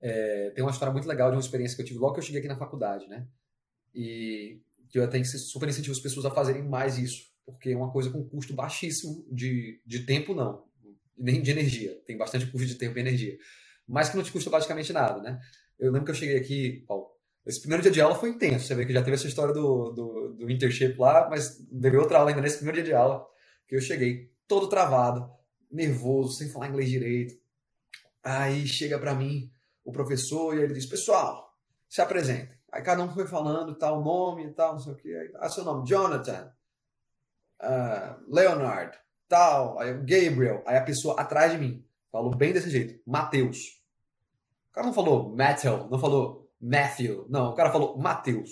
é, 0.00 0.50
tem 0.50 0.64
uma 0.64 0.70
história 0.70 0.92
muito 0.92 1.08
legal 1.08 1.30
de 1.30 1.36
uma 1.36 1.40
experiência 1.40 1.76
que 1.76 1.82
eu 1.82 1.86
tive 1.86 1.98
logo 1.98 2.14
que 2.14 2.20
eu 2.20 2.24
cheguei 2.24 2.40
aqui 2.40 2.48
na 2.48 2.56
faculdade, 2.56 3.06
né? 3.08 3.26
E 3.94 4.60
que 4.88 4.98
eu 4.98 5.04
até 5.04 5.22
super 5.24 5.68
incentivo 5.68 5.94
as 5.94 6.00
pessoas 6.00 6.26
a 6.26 6.30
fazerem 6.30 6.62
mais 6.62 6.98
isso, 6.98 7.30
porque 7.44 7.70
é 7.70 7.76
uma 7.76 7.90
coisa 7.90 8.10
com 8.10 8.24
custo 8.24 8.54
baixíssimo 8.54 9.26
de, 9.30 9.80
de 9.86 10.00
tempo, 10.04 10.34
não, 10.34 10.64
nem 11.16 11.42
de 11.42 11.50
energia. 11.50 11.94
Tem 12.06 12.16
bastante 12.16 12.46
custo 12.46 12.66
de 12.66 12.74
tempo 12.74 12.96
e 12.98 13.00
energia, 13.00 13.38
mas 13.86 14.08
que 14.08 14.16
não 14.16 14.24
te 14.24 14.32
custa 14.32 14.50
basicamente 14.50 14.92
nada, 14.92 15.20
né? 15.20 15.40
Eu 15.78 15.92
lembro 15.92 16.06
que 16.06 16.10
eu 16.10 16.14
cheguei 16.14 16.36
aqui, 16.36 16.84
Paulo, 16.86 17.17
esse 17.48 17.60
primeiro 17.60 17.82
dia 17.82 17.90
de 17.90 18.00
aula 18.00 18.14
foi 18.14 18.28
intenso. 18.28 18.66
Você 18.66 18.74
vê 18.74 18.84
que 18.84 18.92
já 18.92 19.02
teve 19.02 19.16
essa 19.16 19.26
história 19.26 19.54
do, 19.54 19.90
do, 19.90 20.34
do 20.34 20.50
internship 20.50 20.98
lá, 20.98 21.28
mas 21.30 21.56
teve 21.56 21.96
outra 21.96 22.18
aula 22.18 22.30
ainda 22.30 22.42
nesse 22.42 22.58
primeiro 22.58 22.76
dia 22.76 22.92
de 22.92 22.94
aula, 22.94 23.26
que 23.66 23.74
eu 23.74 23.80
cheguei 23.80 24.30
todo 24.46 24.68
travado, 24.68 25.30
nervoso, 25.70 26.36
sem 26.36 26.50
falar 26.50 26.68
inglês 26.68 26.90
direito. 26.90 27.34
Aí 28.22 28.66
chega 28.66 28.98
para 28.98 29.14
mim 29.14 29.50
o 29.82 29.90
professor 29.90 30.54
e 30.54 30.60
ele 30.60 30.74
diz: 30.74 30.84
Pessoal, 30.84 31.54
se 31.88 32.02
apresente. 32.02 32.52
Aí 32.70 32.82
cada 32.82 33.02
um 33.02 33.10
foi 33.14 33.26
falando 33.26 33.74
tal 33.78 34.04
nome 34.04 34.44
e 34.44 34.52
tal, 34.52 34.72
não 34.74 34.80
sei 34.80 34.92
o 34.92 34.96
que. 34.96 35.32
Ah, 35.36 35.48
seu 35.48 35.64
nome, 35.64 35.88
Jonathan, 35.88 36.52
uh, 37.62 38.24
Leonard, 38.28 38.94
tal, 39.26 39.78
aí 39.78 39.94
Gabriel. 39.94 40.62
Aí 40.66 40.76
a 40.76 40.84
pessoa 40.84 41.18
atrás 41.18 41.52
de 41.52 41.56
mim 41.56 41.82
falou 42.12 42.34
bem 42.34 42.52
desse 42.52 42.68
jeito: 42.68 43.00
Mateus. 43.06 43.82
O 44.70 44.74
cara 44.74 44.86
não 44.86 44.92
falou 44.92 45.34
Matthew, 45.34 45.88
não 45.88 45.98
falou 45.98 46.47
Matthew. 46.60 47.26
Não, 47.28 47.50
o 47.50 47.54
cara 47.54 47.70
falou 47.70 47.98
Matheus. 47.98 48.50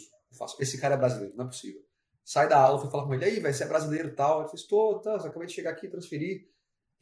Esse 0.60 0.78
cara 0.78 0.94
é 0.94 0.98
brasileiro, 0.98 1.34
não 1.36 1.44
é 1.46 1.48
possível. 1.48 1.80
Sai 2.24 2.48
da 2.48 2.58
aula, 2.58 2.80
fui 2.80 2.90
falar 2.90 3.06
com 3.06 3.14
ele, 3.14 3.24
aí, 3.24 3.40
vai 3.40 3.52
ser 3.52 3.64
é 3.64 3.68
brasileiro 3.68 4.08
e 4.08 4.14
tal. 4.14 4.40
Ele 4.40 4.50
fez, 4.50 4.64
tô, 4.64 4.98
tá, 5.00 5.14
acabei 5.16 5.46
de 5.46 5.54
chegar 5.54 5.70
aqui, 5.70 5.88
transferir. 5.88 6.48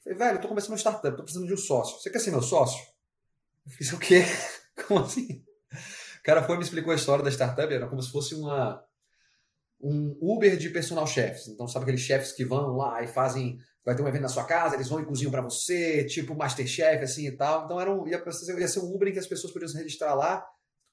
Falei, 0.02 0.18
velho, 0.18 0.36
eu 0.36 0.40
tô 0.40 0.48
começando 0.48 0.72
uma 0.72 0.78
startup, 0.78 1.16
tô 1.16 1.22
precisando 1.22 1.46
de 1.46 1.54
um 1.54 1.56
sócio. 1.56 1.98
Você 1.98 2.10
quer 2.10 2.18
ser 2.18 2.30
meu 2.30 2.42
sócio? 2.42 2.84
Eu 3.66 3.72
fiz, 3.72 3.92
o 3.92 3.98
quê? 3.98 4.22
Como 4.86 5.00
assim? 5.00 5.42
O 6.20 6.22
cara 6.22 6.42
foi 6.42 6.56
me 6.56 6.62
explicou 6.62 6.92
a 6.92 6.96
história 6.96 7.24
da 7.24 7.30
startup, 7.30 7.72
era 7.72 7.86
como 7.86 8.02
se 8.02 8.10
fosse 8.10 8.34
uma 8.34 8.82
um 9.80 10.16
Uber 10.20 10.56
de 10.56 10.70
personal 10.70 11.06
chefs. 11.06 11.48
Então, 11.48 11.68
sabe 11.68 11.82
aqueles 11.84 12.00
chefs 12.00 12.32
que 12.32 12.44
vão 12.44 12.76
lá 12.76 13.02
e 13.02 13.06
fazem. 13.06 13.58
Vai 13.84 13.94
ter 13.94 14.02
um 14.02 14.08
evento 14.08 14.22
na 14.22 14.28
sua 14.28 14.44
casa, 14.44 14.74
eles 14.74 14.88
vão 14.88 15.00
e 15.00 15.04
cozinham 15.04 15.30
para 15.30 15.42
você, 15.42 16.06
tipo 16.06 16.34
Masterchef, 16.34 17.04
assim 17.04 17.26
e 17.26 17.36
tal. 17.36 17.66
Então, 17.66 17.78
era 17.78 17.92
um, 17.92 18.08
ia, 18.08 18.22
ia 18.58 18.68
ser 18.68 18.80
um 18.80 18.94
Uber 18.94 19.08
em 19.08 19.12
que 19.12 19.18
as 19.18 19.26
pessoas 19.26 19.52
podiam 19.52 19.68
se 19.68 19.76
registrar 19.76 20.14
lá 20.14 20.42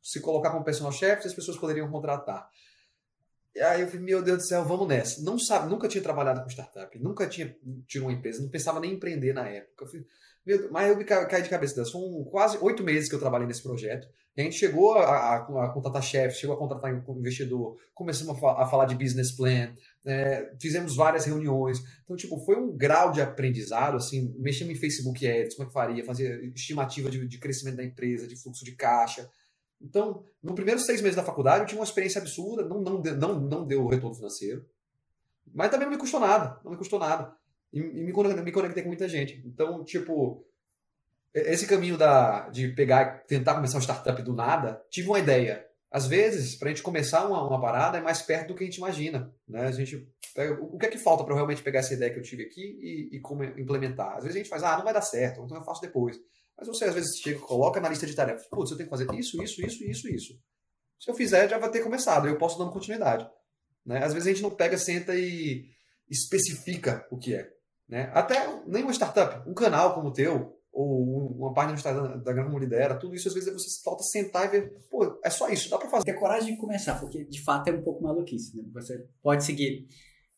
se 0.02 0.20
colocar 0.20 0.52
como 0.52 0.64
personal 0.64 0.92
chef, 0.92 1.26
as 1.26 1.34
pessoas 1.34 1.58
poderiam 1.58 1.90
contratar. 1.90 2.50
E 3.54 3.60
aí 3.62 3.82
eu 3.82 3.88
falei, 3.88 4.02
meu 4.02 4.24
Deus 4.24 4.40
do 4.40 4.44
céu, 4.46 4.64
vamos 4.64 4.88
nessa. 4.88 5.22
Não 5.24 5.38
sabe, 5.38 5.70
nunca 5.70 5.88
tinha 5.88 6.02
trabalhado 6.02 6.42
com 6.42 6.50
startup, 6.50 6.98
nunca 7.00 7.28
tinha 7.28 7.56
tido 7.86 8.04
uma 8.04 8.14
empresa, 8.14 8.42
não 8.42 8.50
pensava 8.50 8.80
nem 8.80 8.92
em 8.92 8.96
empreender 8.96 9.34
na 9.34 9.48
época. 9.48 9.84
Eu 9.84 9.88
falei, 9.88 10.06
meu, 10.46 10.72
mas 10.72 10.90
eu 10.90 10.98
me 10.98 11.04
caí 11.04 11.44
de 11.44 11.50
cabeça 11.50 11.76
dessa. 11.76 11.92
São 11.92 12.24
quase 12.32 12.58
oito 12.62 12.84
meses 12.84 13.10
que 13.10 13.16
eu 13.16 13.20
trabalhei 13.20 13.46
nesse 13.46 13.62
projeto. 13.62 14.08
A 14.38 14.42
gente 14.42 14.56
chegou 14.56 14.94
a, 14.94 15.04
a, 15.04 15.66
a 15.66 15.70
contratar 15.74 16.02
chefe, 16.02 16.40
chegou 16.40 16.56
a 16.56 16.60
contratar 16.60 16.94
um 16.94 17.20
investidor, 17.20 17.78
começamos 17.94 18.42
a, 18.42 18.64
a 18.64 18.66
falar 18.66 18.86
de 18.86 18.96
business 18.96 19.32
plan, 19.34 19.74
é, 20.06 20.54
fizemos 20.60 20.96
várias 20.96 21.26
reuniões. 21.26 21.80
Então, 22.04 22.16
tipo, 22.16 22.40
foi 22.40 22.56
um 22.56 22.76
grau 22.76 23.12
de 23.12 23.22
aprendizado, 23.22 23.98
assim, 23.98 24.34
mexendo 24.40 24.72
em 24.72 24.76
Facebook 24.76 25.28
Ads, 25.28 25.56
como 25.56 25.66
é 25.66 25.68
que 25.68 25.74
faria, 25.74 26.06
fazer 26.06 26.42
estimativa 26.56 27.12
de, 27.12 27.28
de 27.28 27.38
crescimento 27.38 27.76
da 27.76 27.84
empresa, 27.84 28.26
de 28.26 28.42
fluxo 28.42 28.64
de 28.64 28.72
caixa, 28.72 29.30
então, 29.84 30.24
no 30.42 30.56
primeiro 30.56 30.80
seis 30.80 31.02
meses 31.02 31.16
da 31.16 31.24
faculdade, 31.24 31.62
eu 31.62 31.68
tinha 31.68 31.80
uma 31.80 31.86
experiência 31.86 32.22
absurda, 32.22 32.64
não, 32.66 32.82
não, 32.82 33.02
não, 33.02 33.40
não 33.40 33.66
deu 33.66 33.88
retorno 33.88 34.16
financeiro, 34.16 34.66
mas 35.54 35.70
também 35.70 35.86
não 35.86 35.94
me 35.94 36.00
custou 36.00 36.20
nada, 36.20 36.60
não 36.64 36.72
me 36.72 36.78
custou 36.78 37.00
nada. 37.00 37.34
E, 37.74 37.80
e 37.80 38.04
me, 38.04 38.14
me 38.42 38.52
conectei 38.52 38.84
com 38.84 38.90
muita 38.90 39.08
gente. 39.08 39.42
Então, 39.46 39.84
tipo, 39.84 40.46
esse 41.34 41.66
caminho 41.68 41.98
da, 41.98 42.50
de 42.50 42.70
pegar 42.70 43.24
tentar 43.26 43.56
começar 43.56 43.78
uma 43.78 43.84
startup 43.84 44.22
do 44.22 44.34
nada, 44.34 44.82
tive 44.90 45.08
uma 45.08 45.20
ideia. 45.20 45.66
Às 45.90 46.08
vezes, 46.08 46.56
para 46.56 46.70
a 46.70 46.72
gente 46.72 46.84
começar 46.84 47.28
uma, 47.28 47.46
uma 47.46 47.60
parada, 47.60 47.98
é 47.98 48.02
mais 48.02 48.22
perto 48.22 48.50
do 48.50 48.56
que 48.56 48.64
a 48.64 48.66
gente 48.66 48.78
imagina. 48.78 49.34
Né? 49.48 49.66
A 49.68 49.72
gente 49.72 50.08
pega, 50.34 50.62
o 50.62 50.78
que 50.78 50.86
é 50.86 50.90
que 50.90 50.98
falta 50.98 51.24
para 51.24 51.36
realmente 51.36 51.62
pegar 51.62 51.80
essa 51.80 51.94
ideia 51.94 52.12
que 52.12 52.20
eu 52.20 52.24
tive 52.24 52.44
aqui 52.44 52.62
e, 52.62 53.18
e 53.18 53.20
como 53.20 53.44
implementar? 53.44 54.16
Às 54.16 54.24
vezes 54.24 54.36
a 54.36 54.40
gente 54.40 54.50
faz, 54.50 54.64
ah, 54.64 54.78
não 54.78 54.86
vai 54.86 54.94
dar 54.94 55.02
certo, 55.02 55.42
então 55.42 55.58
eu 55.58 55.64
faço 55.64 55.82
depois. 55.82 56.18
Mas 56.62 56.68
você 56.68 56.86
às 56.86 56.94
vezes 56.94 57.18
chega, 57.18 57.40
coloca 57.40 57.82
na 57.82 57.90
lista 57.90 58.06
de 58.06 58.14
tarefas, 58.14 58.46
putz, 58.48 58.70
eu 58.70 58.78
tenho 58.78 58.88
que 58.88 58.96
fazer 58.96 59.12
isso, 59.16 59.42
isso, 59.42 59.66
isso, 59.66 59.84
isso, 59.84 60.08
isso. 60.08 60.34
Se 61.00 61.10
eu 61.10 61.16
fizer, 61.16 61.50
já 61.50 61.58
vai 61.58 61.72
ter 61.72 61.82
começado, 61.82 62.28
eu 62.28 62.38
posso 62.38 62.60
dando 62.60 62.72
continuidade. 62.72 63.28
Né? 63.84 64.04
Às 64.04 64.14
vezes 64.14 64.28
a 64.28 64.32
gente 64.32 64.44
não 64.44 64.52
pega, 64.52 64.78
senta 64.78 65.16
e 65.16 65.66
especifica 66.08 67.04
o 67.10 67.18
que 67.18 67.34
é. 67.34 67.50
Né? 67.90 68.12
Até 68.14 68.62
nem 68.68 68.84
uma 68.84 68.94
startup, 68.94 69.50
um 69.50 69.56
canal 69.56 69.96
como 69.96 70.10
o 70.10 70.14
teu, 70.14 70.56
ou 70.72 71.36
uma 71.36 71.52
página 71.52 71.74
do 71.74 71.78
Instagram 71.78 72.20
da 72.20 72.32
Grande 72.32 72.60
Lidera, 72.60 73.00
tudo 73.00 73.16
isso 73.16 73.28
às 73.28 73.34
vezes 73.34 73.52
você 73.52 73.82
falta 73.84 74.04
sentar 74.04 74.46
e 74.46 74.50
ver, 74.50 74.70
pô, 74.88 75.20
é 75.26 75.32
só 75.32 75.50
isso, 75.50 75.68
dá 75.68 75.80
pra 75.80 75.90
fazer. 75.90 76.06
Ter 76.06 76.20
coragem 76.20 76.54
de 76.54 76.62
começar, 76.62 77.00
porque 77.00 77.26
de 77.26 77.44
fato 77.44 77.70
é 77.70 77.74
um 77.74 77.82
pouco 77.82 78.04
maluquice. 78.04 78.56
Né? 78.56 78.64
Você 78.72 79.04
pode 79.24 79.44
seguir. 79.44 79.88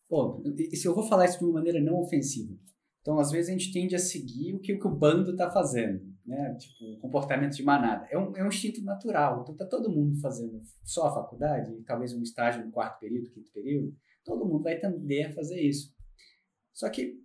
Pô, 0.07 0.41
se 0.73 0.85
eu 0.85 0.95
vou 0.95 1.05
falar 1.05 1.25
isso 1.25 1.39
de 1.39 1.43
uma 1.43 1.55
maneira 1.55 1.81
não 1.81 1.99
ofensiva. 1.99 2.53
Então, 3.01 3.19
às 3.19 3.29
vezes, 3.29 3.49
a 3.49 3.51
gente 3.51 3.73
tende 3.73 3.93
a 3.95 3.99
seguir 3.99 4.53
o 4.53 4.59
que, 4.61 4.73
o, 4.73 4.79
que 4.79 4.87
o 4.87 4.95
bando 4.95 5.31
está 5.31 5.51
fazendo 5.51 6.12
né? 6.25 6.55
Tipo, 6.55 6.99
comportamento 6.99 7.55
de 7.55 7.63
manada. 7.63 8.07
É 8.09 8.17
um, 8.17 8.35
é 8.35 8.43
um 8.43 8.47
instinto 8.47 8.81
natural. 8.83 9.41
Então 9.41 9.55
tá 9.55 9.65
todo 9.65 9.89
mundo 9.89 10.19
fazendo 10.19 10.61
só 10.83 11.07
a 11.07 11.13
faculdade, 11.13 11.73
talvez 11.85 12.13
um 12.13 12.21
estágio 12.21 12.65
no 12.65 12.71
quarto 12.71 12.99
período, 12.99 13.29
quinto 13.29 13.51
período, 13.51 13.95
todo 14.23 14.45
mundo 14.45 14.63
vai 14.63 14.79
tender 14.79 15.29
a 15.29 15.33
fazer 15.33 15.61
isso. 15.61 15.93
Só 16.73 16.89
que 16.89 17.21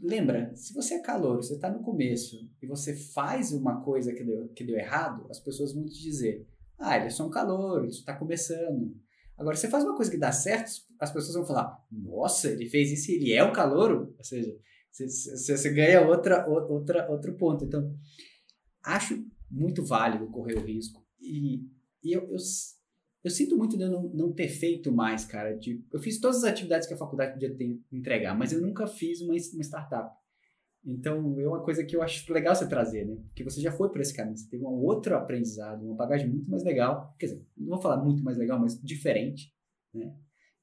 lembra, 0.00 0.54
se 0.54 0.72
você 0.72 0.94
é 0.94 1.02
calor, 1.02 1.36
você 1.36 1.54
está 1.54 1.70
no 1.70 1.82
começo 1.82 2.36
e 2.62 2.66
você 2.66 2.96
faz 2.96 3.52
uma 3.52 3.82
coisa 3.82 4.12
que 4.12 4.24
deu, 4.24 4.48
que 4.48 4.64
deu 4.64 4.76
errado, 4.76 5.26
as 5.30 5.40
pessoas 5.40 5.74
vão 5.74 5.84
te 5.84 6.00
dizer: 6.00 6.46
"Ah, 6.78 6.96
ele 6.96 7.06
é 7.06 7.10
só 7.10 7.26
um 7.26 7.30
calor, 7.30 7.80
ele 7.80 7.88
está 7.88 8.16
começando". 8.16 8.96
Agora, 9.36 9.56
você 9.56 9.68
faz 9.68 9.84
uma 9.84 9.96
coisa 9.96 10.10
que 10.10 10.18
dá 10.18 10.32
certo, 10.32 10.70
as 10.98 11.12
pessoas 11.12 11.34
vão 11.34 11.44
falar: 11.44 11.84
"Nossa, 11.90 12.48
ele 12.50 12.68
fez 12.68 12.90
isso 12.92 13.10
ele 13.10 13.32
é 13.32 13.42
o 13.42 13.52
calouro?". 13.52 14.14
Ou 14.16 14.24
seja, 14.24 14.56
você, 14.90 15.56
você 15.56 15.70
ganha 15.72 16.06
outra, 16.06 16.46
outra, 16.46 17.10
outro 17.10 17.36
ponto. 17.36 17.64
Então, 17.64 17.94
acho 18.82 19.24
muito 19.50 19.84
válido 19.84 20.30
correr 20.30 20.54
o 20.54 20.64
risco. 20.64 21.04
E, 21.20 21.62
e 22.02 22.12
eu, 22.12 22.22
eu, 22.22 22.36
eu, 23.24 23.30
sinto 23.30 23.56
muito 23.56 23.76
de 23.76 23.84
não, 23.86 24.10
não 24.10 24.32
ter 24.32 24.48
feito 24.48 24.92
mais, 24.92 25.24
cara. 25.24 25.56
De, 25.56 25.84
eu 25.92 26.00
fiz 26.00 26.20
todas 26.20 26.38
as 26.38 26.44
atividades 26.44 26.86
que 26.86 26.94
a 26.94 26.98
faculdade 26.98 27.32
podia 27.32 27.54
ter, 27.54 27.78
entregar, 27.92 28.36
mas 28.36 28.52
eu 28.52 28.60
nunca 28.60 28.86
fiz 28.86 29.20
uma, 29.20 29.34
uma 29.34 29.62
startup. 29.62 30.20
Então, 30.84 31.38
é 31.38 31.46
uma 31.46 31.62
coisa 31.62 31.84
que 31.84 31.94
eu 31.94 32.02
acho 32.02 32.32
legal 32.32 32.54
você 32.54 32.66
trazer, 32.66 33.06
né? 33.06 33.14
Porque 33.26 33.44
você 33.44 33.60
já 33.60 33.70
foi 33.70 33.90
por 33.90 34.00
esse 34.00 34.14
caminho, 34.14 34.36
você 34.36 34.48
teve 34.48 34.64
um 34.64 34.82
outro 34.82 35.14
aprendizado, 35.14 35.84
uma 35.84 35.94
bagagem 35.94 36.28
muito 36.28 36.50
mais 36.50 36.64
legal. 36.64 37.14
Quer 37.18 37.26
dizer, 37.26 37.46
não 37.56 37.68
vou 37.68 37.82
falar 37.82 38.02
muito 38.02 38.22
mais 38.22 38.38
legal, 38.38 38.58
mas 38.58 38.80
diferente, 38.80 39.52
né? 39.92 40.14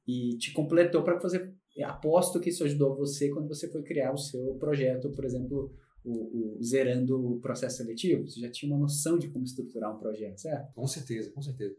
E 0.07 0.37
te 0.37 0.51
completou 0.53 1.03
para 1.03 1.19
fazer 1.19 1.53
aposto 1.83 2.39
que 2.39 2.49
isso 2.49 2.63
ajudou 2.63 2.95
você 2.95 3.29
quando 3.29 3.47
você 3.47 3.69
foi 3.69 3.83
criar 3.83 4.13
o 4.13 4.17
seu 4.17 4.55
projeto, 4.55 5.11
por 5.11 5.25
exemplo, 5.25 5.73
o, 6.03 6.57
o, 6.57 6.63
zerando 6.63 7.33
o 7.33 7.39
processo 7.39 7.77
seletivo. 7.77 8.27
Você 8.27 8.39
já 8.39 8.49
tinha 8.49 8.71
uma 8.71 8.79
noção 8.79 9.17
de 9.17 9.29
como 9.29 9.43
estruturar 9.43 9.95
um 9.95 9.99
projeto, 9.99 10.39
certo? 10.39 10.73
Com 10.73 10.87
certeza, 10.87 11.31
com 11.31 11.41
certeza. 11.41 11.75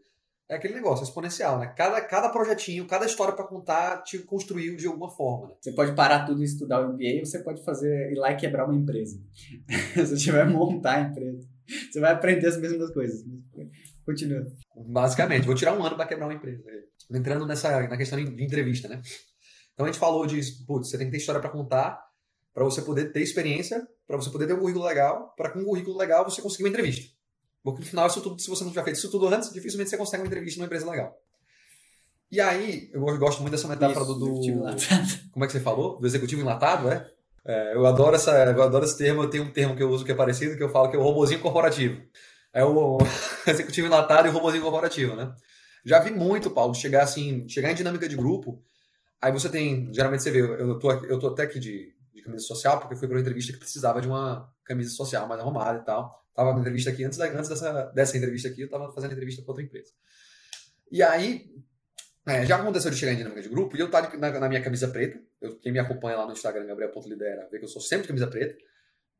É 0.47 0.55
aquele 0.55 0.73
negócio 0.73 1.03
exponencial, 1.03 1.59
né? 1.59 1.67
Cada, 1.77 2.01
cada 2.01 2.29
projetinho, 2.29 2.87
cada 2.87 3.05
história 3.05 3.35
para 3.35 3.45
contar 3.45 4.01
te 4.01 4.17
construiu 4.17 4.75
de 4.75 4.87
alguma 4.87 5.07
forma. 5.07 5.49
Né? 5.49 5.53
Você 5.61 5.71
pode 5.73 5.93
parar 5.93 6.25
tudo 6.25 6.41
e 6.41 6.45
estudar 6.45 6.81
o 6.81 6.93
MBA, 6.93 7.19
ou 7.19 7.25
você 7.25 7.39
pode 7.43 7.63
fazer 7.63 8.11
ir 8.11 8.15
lá 8.15 8.31
e 8.31 8.35
quebrar 8.35 8.65
uma 8.65 8.75
empresa. 8.75 9.21
Se 9.93 10.17
você 10.17 10.31
vai 10.31 10.49
montar 10.49 10.95
a 10.95 11.01
empresa, 11.01 11.47
você 11.91 11.99
vai 11.99 12.13
aprender 12.13 12.47
as 12.47 12.57
mesmas 12.57 12.91
coisas. 12.91 13.23
Continua. 14.03 14.47
Basicamente, 14.87 15.45
vou 15.45 15.53
tirar 15.53 15.77
um 15.77 15.83
ano 15.83 15.95
para 15.95 16.07
quebrar 16.07 16.25
uma 16.25 16.33
empresa. 16.33 16.63
Entrando 17.11 17.45
nessa 17.45 17.87
na 17.87 17.97
questão 17.97 18.17
de 18.17 18.43
entrevista, 18.43 18.87
né? 18.87 19.03
Então 19.79 19.87
a 19.87 19.91
gente 19.93 19.99
falou 19.99 20.25
de, 20.25 20.41
putz, 20.67 20.89
você 20.89 20.97
tem 20.97 21.07
que 21.07 21.11
ter 21.13 21.19
história 21.19 21.39
para 21.39 21.49
contar, 21.49 22.05
para 22.53 22.65
você 22.65 22.81
poder 22.81 23.13
ter 23.13 23.21
experiência, 23.21 23.81
para 24.05 24.17
você 24.17 24.29
poder 24.29 24.45
ter 24.45 24.51
um 24.51 24.59
currículo 24.59 24.83
legal, 24.83 25.33
para 25.37 25.51
com 25.51 25.59
um 25.59 25.63
currículo 25.63 25.97
legal 25.97 26.29
você 26.29 26.41
conseguir 26.41 26.65
uma 26.65 26.69
entrevista. 26.69 27.09
Porque 27.63 27.79
no 27.79 27.85
final, 27.85 28.05
isso 28.05 28.19
tudo, 28.19 28.41
se 28.41 28.49
você 28.49 28.65
não 28.65 28.71
tiver 28.71 28.83
feito 28.83 28.97
isso 28.97 29.09
tudo 29.09 29.29
antes, 29.29 29.53
dificilmente 29.53 29.89
você 29.89 29.95
consegue 29.95 30.21
uma 30.21 30.27
entrevista 30.27 30.59
numa 30.59 30.65
empresa 30.65 30.91
legal. 30.91 31.15
E 32.29 32.41
aí, 32.41 32.89
eu 32.91 32.99
gosto 33.17 33.39
muito 33.39 33.53
dessa 33.53 33.69
metáfora 33.69 34.03
isso, 34.03 34.15
do, 34.15 34.41
Como 35.31 35.45
é 35.45 35.47
que 35.47 35.53
você 35.53 35.61
falou? 35.61 35.97
Do 35.97 36.05
executivo 36.05 36.41
enlatado, 36.41 36.91
é? 36.91 37.09
é? 37.45 37.73
eu, 37.73 37.85
adoro 37.85 38.17
essa, 38.17 38.31
eu 38.31 38.61
adoro 38.61 38.83
esse 38.83 38.97
termo, 38.97 39.23
eu 39.23 39.29
tenho 39.29 39.45
um 39.45 39.53
termo 39.53 39.77
que 39.77 39.81
eu 39.81 39.89
uso 39.89 40.03
que 40.03 40.11
é 40.11 40.15
parecido, 40.15 40.57
que 40.57 40.63
eu 40.63 40.69
falo 40.69 40.89
que 40.89 40.97
é 40.97 40.99
o 40.99 41.03
robozinho 41.03 41.39
corporativo. 41.39 42.01
É 42.51 42.65
o 42.65 42.97
executivo 43.47 43.87
enlatado 43.87 44.27
e 44.27 44.29
o 44.29 44.33
robozinho 44.33 44.61
corporativo, 44.61 45.15
né? 45.15 45.33
Já 45.85 45.99
vi 45.99 46.11
muito, 46.11 46.51
Paulo, 46.51 46.75
chegar 46.75 47.03
assim, 47.03 47.47
chegar 47.47 47.71
em 47.71 47.75
dinâmica 47.75 48.09
de 48.09 48.17
grupo 48.17 48.61
Aí 49.21 49.31
você 49.31 49.49
tem, 49.49 49.93
geralmente 49.93 50.23
você 50.23 50.31
vê, 50.31 50.39
eu 50.39 50.79
tô, 50.79 50.91
eu 50.91 51.19
tô 51.19 51.27
até 51.27 51.43
aqui 51.43 51.59
de, 51.59 51.93
de 52.13 52.21
camisa 52.21 52.43
social, 52.45 52.79
porque 52.79 52.95
fui 52.95 53.07
para 53.07 53.15
uma 53.15 53.21
entrevista 53.21 53.51
que 53.51 53.59
precisava 53.59 54.01
de 54.01 54.07
uma 54.07 54.51
camisa 54.63 54.91
social 54.91 55.27
mais 55.27 55.41
arrumada 55.41 55.79
e 55.79 55.85
tal. 55.85 56.23
Tava 56.33 56.53
na 56.53 56.59
entrevista 56.59 56.89
aqui, 56.89 57.03
antes, 57.03 57.17
da, 57.17 57.25
antes 57.25 57.49
dessa, 57.49 57.83
dessa 57.93 58.17
entrevista 58.17 58.47
aqui, 58.47 58.61
eu 58.61 58.69
tava 58.69 58.91
fazendo 58.93 59.11
entrevista 59.11 59.41
para 59.41 59.51
outra 59.51 59.63
empresa. 59.63 59.91
E 60.91 61.03
aí, 61.03 61.53
é, 62.25 62.45
já 62.45 62.57
aconteceu 62.57 62.91
de 62.91 62.97
chegar 62.97 63.11
em 63.11 63.17
dinâmica 63.17 63.41
de 63.41 63.49
grupo 63.49 63.75
e 63.75 63.79
eu 63.79 63.87
estar 63.87 64.15
na, 64.17 64.39
na, 64.39 64.47
minha 64.47 64.61
camisa 64.61 64.87
preta. 64.87 65.19
Eu, 65.41 65.57
quem 65.59 65.71
me 65.71 65.79
acompanha 65.79 66.17
lá 66.17 66.25
no 66.25 66.31
Instagram, 66.31 66.65
Gabriel.lidera, 66.65 67.49
vê 67.51 67.59
que 67.59 67.65
eu 67.65 67.69
sou 67.69 67.81
sempre 67.81 68.03
de 68.03 68.07
camisa 68.09 68.27
preta. 68.27 68.55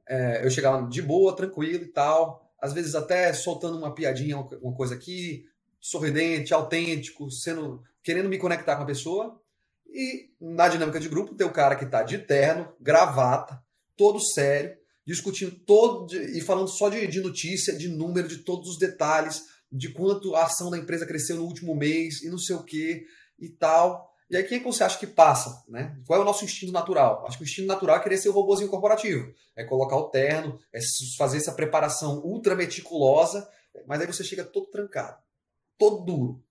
é, 0.07 0.45
eu 0.45 0.49
chegava 0.49 0.88
de 0.88 1.01
boa, 1.01 1.35
tranquilo 1.35 1.83
e 1.83 1.88
tal, 1.88 2.49
às 2.62 2.71
vezes 2.73 2.95
até 2.95 3.33
soltando 3.33 3.77
uma 3.77 3.93
piadinha, 3.93 4.38
uma 4.38 4.75
coisa 4.75 4.95
aqui, 4.95 5.45
sorridente, 5.79 6.53
autêntico, 6.53 7.29
sendo 7.31 7.83
querendo 8.03 8.29
me 8.29 8.38
conectar 8.38 8.75
com 8.75 8.83
a 8.83 8.88
pessoa. 8.88 9.41
E 9.91 10.30
na 10.39 10.67
dinâmica 10.67 10.99
de 10.99 11.10
grupo 11.10 11.36
tem 11.36 11.45
o 11.45 11.52
cara 11.52 11.75
que 11.75 11.86
está 11.86 12.04
de 12.04 12.19
terno, 12.19 12.71
gravata, 12.80 13.62
todo 13.97 14.19
sério, 14.19 14.78
discutindo 15.06 15.52
todo 15.65 16.15
e 16.15 16.39
falando 16.41 16.67
só 16.67 16.89
de, 16.89 17.08
de 17.08 17.19
notícia, 17.19 17.75
de 17.75 17.88
número, 17.89 18.28
de 18.28 18.38
todos 18.38 18.69
os 18.69 18.78
detalhes, 18.78 19.43
de 19.71 19.89
quanto 19.89 20.36
a 20.36 20.45
ação 20.45 20.69
da 20.69 20.78
empresa 20.78 21.06
cresceu 21.06 21.38
no 21.38 21.45
último 21.45 21.75
mês 21.75 22.21
e 22.21 22.30
não 22.30 22.38
sei 22.38 22.56
o 22.56 22.63
que 22.63 23.06
e 23.39 23.49
tal. 23.49 24.10
E 24.30 24.38
aí, 24.38 24.43
quem 24.43 24.58
é 24.58 24.60
que 24.60 24.65
você 24.67 24.84
acha 24.84 24.99
que 24.99 25.08
passa? 25.08 25.63
Né? 25.67 25.99
Qual 26.06 26.19
é 26.19 26.21
o 26.21 26.25
nosso 26.25 26.45
instinto 26.45 26.71
natural? 26.71 27.25
Acho 27.25 27.38
que 27.38 27.43
o 27.43 27.47
instinto 27.47 27.67
natural 27.67 27.97
é 27.97 27.99
querer 27.99 28.17
ser 28.17 28.30
o 28.30 28.32
robôzinho 28.32 28.69
corporativo. 28.69 29.34
É 29.56 29.63
colocar 29.63 29.95
o 29.97 30.10
terno, 30.10 30.60
é 30.71 30.80
fazer 31.17 31.38
essa 31.38 31.54
preparação 31.54 32.19
ultra 32.23 32.56
meticulosa, 32.56 33.49
mas 33.88 33.99
aí 33.99 34.06
você 34.06 34.23
chega 34.23 34.43
todo 34.43 34.67
trancado, 34.67 35.17
todo 35.78 36.06
duro. 36.06 36.43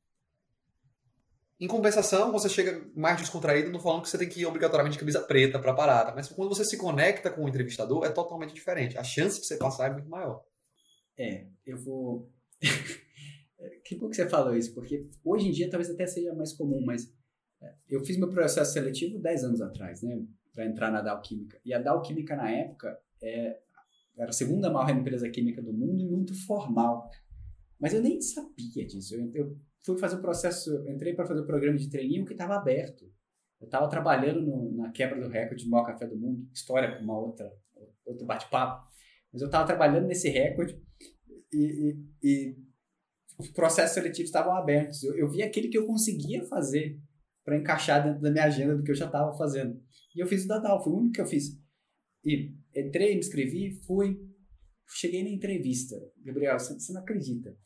Em 1.61 1.67
compensação, 1.67 2.31
você 2.31 2.49
chega 2.49 2.89
mais 2.95 3.19
descontraído, 3.19 3.71
não 3.71 3.81
falando 3.81 4.03
que 4.03 4.09
você 4.09 4.19
tem 4.19 4.29
que 4.29 4.41
ir 4.41 4.47
obrigatoriamente 4.47 4.95
de 4.95 5.01
camisa 5.01 5.21
preta 5.21 5.59
para 5.59 5.75
parada. 5.75 6.15
Mas 6.15 6.29
quando 6.29 6.55
você 6.55 6.65
se 6.65 6.77
conecta 6.77 7.31
com 7.31 7.45
o 7.45 7.49
entrevistador, 7.49 8.05
é 8.05 8.11
totalmente 8.11 8.55
diferente. 8.55 8.97
A 8.97 9.03
chance 9.03 9.41
de 9.41 9.47
você 9.47 9.57
passar 9.57 9.91
é 9.91 9.93
muito 9.93 10.09
maior. 10.09 10.45
É, 11.19 11.47
eu 11.67 11.77
vou. 11.77 12.31
que 13.85 13.97
bom 13.97 14.09
que 14.09 14.15
você 14.15 14.29
falou 14.29 14.57
isso, 14.57 14.73
porque 14.73 15.09
hoje 15.25 15.49
em 15.49 15.51
dia 15.51 15.69
talvez 15.69 15.91
até 15.91 16.07
seja 16.07 16.33
mais 16.33 16.53
comum, 16.53 16.81
mas 16.85 17.13
eu 17.89 18.05
fiz 18.05 18.17
meu 18.17 18.31
processo 18.31 18.73
seletivo 18.73 19.19
10 19.19 19.45
anos 19.45 19.61
atrás, 19.61 20.03
né? 20.03 20.23
Para 20.53 20.67
entrar 20.67 20.91
na 20.91 21.03
Dow 21.03 21.21
Química. 21.21 21.61
E 21.65 21.73
a 21.73 21.81
Dow 21.81 22.01
Química, 22.03 22.37
na 22.37 22.51
época, 22.51 22.99
é, 23.23 23.59
era 24.17 24.31
a 24.31 24.33
segunda 24.33 24.71
maior 24.71 24.91
empresa 24.91 25.29
química 25.29 25.63
do 25.63 25.73
mundo 25.73 26.03
e 26.03 26.07
muito 26.07 26.35
formal. 26.47 27.11
Mas 27.79 27.95
eu 27.95 28.03
nem 28.03 28.21
sabia 28.21 28.87
disso. 28.87 29.15
Eu, 29.15 29.31
eu 29.35 29.57
fui 29.85 29.99
fazer 29.99 30.17
o 30.17 30.21
processo, 30.21 30.71
entrei 30.89 31.15
para 31.15 31.27
fazer 31.27 31.41
o 31.41 31.47
programa 31.47 31.79
de 31.79 31.89
treininho 31.89 32.25
que 32.25 32.33
estava 32.33 32.57
aberto. 32.57 33.05
Eu 33.61 33.67
estava 33.67 33.89
trabalhando 33.89 34.41
no, 34.43 34.77
na 34.77 34.91
quebra 34.91 35.21
do 35.21 35.29
recorde 35.29 35.65
do 35.65 35.71
maior 35.71 35.85
café 35.85 36.07
do 36.07 36.17
mundo, 36.17 36.49
história 36.53 36.91
para 36.91 37.03
uma 37.03 37.19
outra 37.19 37.51
outro 38.05 38.27
bate-papo. 38.27 38.89
Mas 39.33 39.43
eu 39.43 39.47
estava 39.47 39.67
trabalhando 39.67 40.07
nesse 40.07 40.29
recorde 40.29 40.81
e, 41.53 41.59
e, 41.59 41.99
e, 42.23 42.57
os 43.39 43.51
processos 43.51 43.95
seletivos 43.95 44.29
estavam 44.29 44.57
abertos. 44.57 45.03
Eu, 45.03 45.17
eu 45.17 45.31
vi 45.31 45.43
aquele 45.43 45.69
que 45.69 45.79
eu 45.79 45.87
conseguia 45.87 46.45
fazer 46.47 46.99
para 47.45 47.57
encaixar 47.57 48.03
dentro 48.03 48.21
da 48.21 48.31
minha 48.31 48.45
agenda 48.45 48.77
do 48.77 48.83
que 48.83 48.91
eu 48.91 48.97
já 48.97 49.07
estava 49.07 49.37
fazendo. 49.37 49.81
E 50.15 50.21
eu 50.21 50.27
fiz 50.27 50.45
o 50.45 50.49
Dadal, 50.49 50.83
foi 50.83 50.93
o 50.93 50.97
único 50.97 51.13
que 51.13 51.21
eu 51.21 51.27
fiz. 51.27 51.59
E 52.25 52.55
entrei, 52.75 53.15
me 53.15 53.21
inscrevi, 53.21 53.81
fui, 53.87 54.19
cheguei 54.89 55.23
na 55.23 55.31
entrevista. 55.31 55.97
Gabriel, 56.25 56.59
você, 56.59 56.75
você 56.75 56.93
não 56.93 57.01
acredita. 57.01 57.57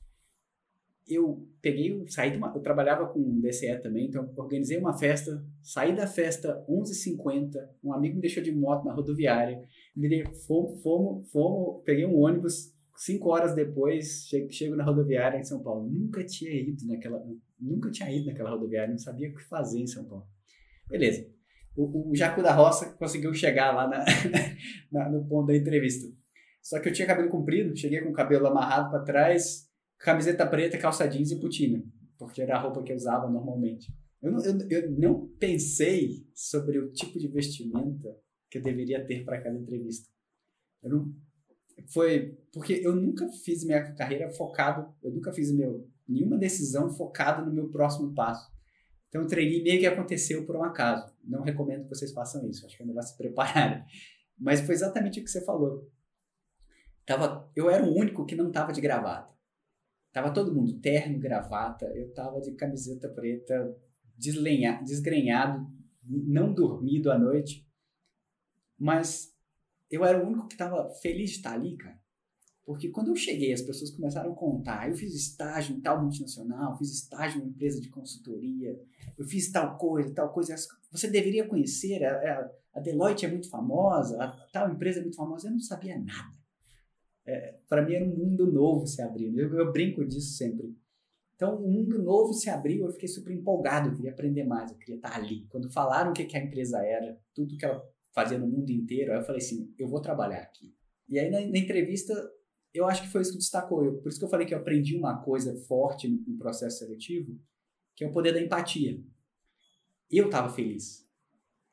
Eu 1.08 1.48
peguei, 1.60 2.04
saí 2.08 2.30
de 2.30 2.36
uma, 2.36 2.52
eu 2.54 2.60
trabalhava 2.60 3.06
com 3.08 3.40
DCE 3.40 3.80
também, 3.82 4.06
então 4.06 4.32
organizei 4.36 4.78
uma 4.78 4.96
festa, 4.96 5.44
saí 5.60 5.94
da 5.94 6.06
festa 6.06 6.64
11h50, 6.68 7.56
um 7.82 7.92
amigo 7.92 8.14
me 8.14 8.20
deixou 8.20 8.42
de 8.42 8.52
moto 8.52 8.84
na 8.84 8.94
rodoviária, 8.94 9.60
me 9.96 10.24
fomos, 10.46 10.80
fomos, 10.80 11.30
fomos, 11.30 11.82
peguei 11.84 12.06
um 12.06 12.18
ônibus, 12.18 12.72
cinco 12.96 13.30
horas 13.30 13.54
depois, 13.54 14.26
chego, 14.28 14.50
chego 14.50 14.76
na 14.76 14.84
rodoviária 14.84 15.38
em 15.38 15.44
São 15.44 15.62
Paulo. 15.62 15.88
Nunca 15.90 16.24
tinha 16.24 16.52
ido 16.52 16.86
naquela, 16.86 17.22
Nunca 17.58 17.90
tinha 17.90 18.10
ido 18.10 18.26
naquela 18.26 18.50
rodoviária, 18.50 18.90
não 18.90 18.98
sabia 18.98 19.28
o 19.28 19.34
que 19.34 19.42
fazer 19.42 19.80
em 19.80 19.86
São 19.86 20.04
Paulo. 20.04 20.26
Beleza. 20.88 21.26
O, 21.76 22.10
o 22.10 22.42
da 22.42 22.54
Roça 22.54 22.92
conseguiu 22.98 23.32
chegar 23.32 23.74
lá 23.74 23.88
na, 23.88 24.04
na, 24.92 25.08
no 25.10 25.26
ponto 25.26 25.46
da 25.46 25.56
entrevista. 25.56 26.06
Só 26.60 26.78
que 26.78 26.88
eu 26.88 26.92
tinha 26.92 27.08
cabelo 27.08 27.28
comprido, 27.28 27.76
cheguei 27.76 28.00
com 28.00 28.10
o 28.10 28.14
cabelo 28.14 28.46
amarrado 28.46 28.90
para 28.90 29.04
trás, 29.04 29.61
camiseta 30.02 30.46
preta, 30.46 30.78
calça 30.78 31.06
jeans 31.06 31.30
e 31.30 31.40
putina, 31.40 31.82
porque 32.18 32.42
era 32.42 32.56
a 32.56 32.60
roupa 32.60 32.82
que 32.82 32.92
eu 32.92 32.96
usava 32.96 33.30
normalmente. 33.30 33.92
Eu 34.20 34.32
não, 34.32 34.44
eu, 34.44 34.68
eu 34.68 34.90
não 34.92 35.28
pensei 35.38 36.26
sobre 36.34 36.78
o 36.78 36.92
tipo 36.92 37.18
de 37.18 37.28
vestimenta 37.28 38.16
que 38.50 38.58
eu 38.58 38.62
deveria 38.62 39.04
ter 39.04 39.24
para 39.24 39.38
aquela 39.38 39.58
entrevista. 39.58 40.08
Eu 40.82 40.90
não, 40.90 41.14
foi 41.92 42.38
porque 42.52 42.74
eu 42.84 42.94
nunca 42.94 43.28
fiz 43.44 43.64
minha 43.64 43.94
carreira 43.94 44.30
focado, 44.30 44.94
eu 45.02 45.12
nunca 45.12 45.32
fiz 45.32 45.50
meu 45.52 45.88
nenhuma 46.08 46.36
decisão 46.36 46.90
focada 46.90 47.42
no 47.42 47.52
meu 47.52 47.68
próximo 47.68 48.14
passo. 48.14 48.52
Então, 49.08 49.22
o 49.22 49.26
trainee 49.26 49.62
meio 49.62 49.78
que 49.78 49.86
aconteceu 49.86 50.46
por 50.46 50.56
um 50.56 50.64
acaso. 50.64 51.12
Não 51.22 51.42
recomendo 51.42 51.84
que 51.84 51.94
vocês 51.94 52.12
façam 52.12 52.48
isso, 52.48 52.64
acho 52.64 52.76
que 52.76 52.82
é 52.82 52.86
melhor 52.86 53.02
se 53.02 53.16
prepararem. 53.16 53.84
Mas 54.38 54.60
foi 54.60 54.74
exatamente 54.74 55.20
o 55.20 55.24
que 55.24 55.30
você 55.30 55.44
falou. 55.44 55.90
Tava, 57.04 57.50
eu 57.54 57.68
era 57.68 57.84
o 57.84 57.94
único 57.94 58.24
que 58.24 58.34
não 58.34 58.48
estava 58.48 58.72
de 58.72 58.80
gravata. 58.80 59.31
Tava 60.12 60.32
todo 60.32 60.54
mundo 60.54 60.78
terno, 60.78 61.18
gravata, 61.18 61.86
eu 61.94 62.12
tava 62.12 62.40
de 62.40 62.52
camiseta 62.52 63.08
preta, 63.08 63.74
deslenha, 64.16 64.82
desgrenhado, 64.82 65.66
não 66.04 66.52
dormido 66.52 67.10
à 67.10 67.18
noite. 67.18 67.66
Mas 68.78 69.34
eu 69.90 70.04
era 70.04 70.22
o 70.22 70.26
único 70.26 70.48
que 70.48 70.54
estava 70.54 70.90
feliz 71.00 71.30
de 71.30 71.36
estar 71.36 71.54
ali, 71.54 71.76
cara. 71.76 72.00
Porque 72.64 72.90
quando 72.90 73.08
eu 73.08 73.16
cheguei, 73.16 73.52
as 73.52 73.62
pessoas 73.62 73.90
começaram 73.90 74.32
a 74.32 74.36
contar. 74.36 74.88
Eu 74.88 74.94
fiz 74.94 75.14
estágio 75.14 75.74
em 75.74 75.80
tal 75.80 76.00
multinacional, 76.00 76.76
fiz 76.78 76.92
estágio 76.92 77.42
em 77.42 77.48
empresa 77.48 77.80
de 77.80 77.88
consultoria, 77.88 78.78
eu 79.18 79.24
fiz 79.24 79.50
tal 79.50 79.76
coisa, 79.78 80.14
tal 80.14 80.32
coisa. 80.32 80.54
Você 80.90 81.08
deveria 81.08 81.46
conhecer, 81.48 82.04
a, 82.04 82.50
a 82.74 82.80
Deloitte 82.80 83.26
é 83.26 83.28
muito 83.28 83.48
famosa, 83.48 84.22
a, 84.22 84.30
tal 84.52 84.70
empresa 84.70 85.00
é 85.00 85.02
muito 85.02 85.16
famosa. 85.16 85.48
Eu 85.48 85.52
não 85.52 85.60
sabia 85.60 85.98
nada. 85.98 86.41
É, 87.24 87.56
Para 87.68 87.82
mim 87.82 87.94
era 87.94 88.04
um 88.04 88.16
mundo 88.16 88.50
novo 88.50 88.86
se 88.86 89.00
abrindo. 89.00 89.38
Eu, 89.38 89.54
eu, 89.54 89.72
brinco 89.72 90.04
disso 90.04 90.36
sempre. 90.36 90.76
Então, 91.34 91.56
um 91.56 91.70
mundo 91.70 92.02
novo 92.02 92.32
se 92.32 92.50
abriu, 92.50 92.84
eu 92.84 92.92
fiquei 92.92 93.08
super 93.08 93.32
empolgado, 93.32 93.88
eu 93.88 93.94
queria 93.94 94.12
aprender 94.12 94.44
mais, 94.44 94.70
eu 94.70 94.78
queria 94.78 94.96
estar 94.96 95.14
ali. 95.14 95.46
Quando 95.48 95.70
falaram 95.72 96.10
o 96.10 96.14
que, 96.14 96.24
que 96.24 96.36
a 96.36 96.44
empresa 96.44 96.78
era, 96.84 97.18
tudo 97.34 97.56
que 97.56 97.64
ela 97.64 97.82
fazia 98.12 98.38
no 98.38 98.46
mundo 98.46 98.70
inteiro, 98.70 99.12
aí 99.12 99.18
eu 99.18 99.24
falei 99.24 99.40
assim, 99.40 99.72
eu 99.78 99.88
vou 99.88 100.00
trabalhar 100.00 100.40
aqui. 100.40 100.74
E 101.08 101.18
aí 101.18 101.30
na, 101.30 101.40
na 101.40 101.58
entrevista 101.58 102.14
eu 102.72 102.86
acho 102.86 103.02
que 103.02 103.08
foi 103.08 103.20
isso 103.20 103.32
que 103.32 103.38
destacou. 103.38 103.84
Eu, 103.84 103.98
por 104.00 104.08
isso 104.08 104.18
que 104.18 104.24
eu 104.24 104.28
falei 104.28 104.46
que 104.46 104.54
eu 104.54 104.58
aprendi 104.58 104.96
uma 104.96 105.20
coisa 105.22 105.54
forte 105.66 106.08
no, 106.08 106.18
no 106.26 106.38
processo 106.38 106.78
seletivo, 106.78 107.38
que 107.94 108.04
é 108.04 108.08
o 108.08 108.12
poder 108.12 108.32
da 108.32 108.40
empatia. 108.40 109.00
Eu 110.10 110.26
estava 110.26 110.48
feliz. 110.48 111.06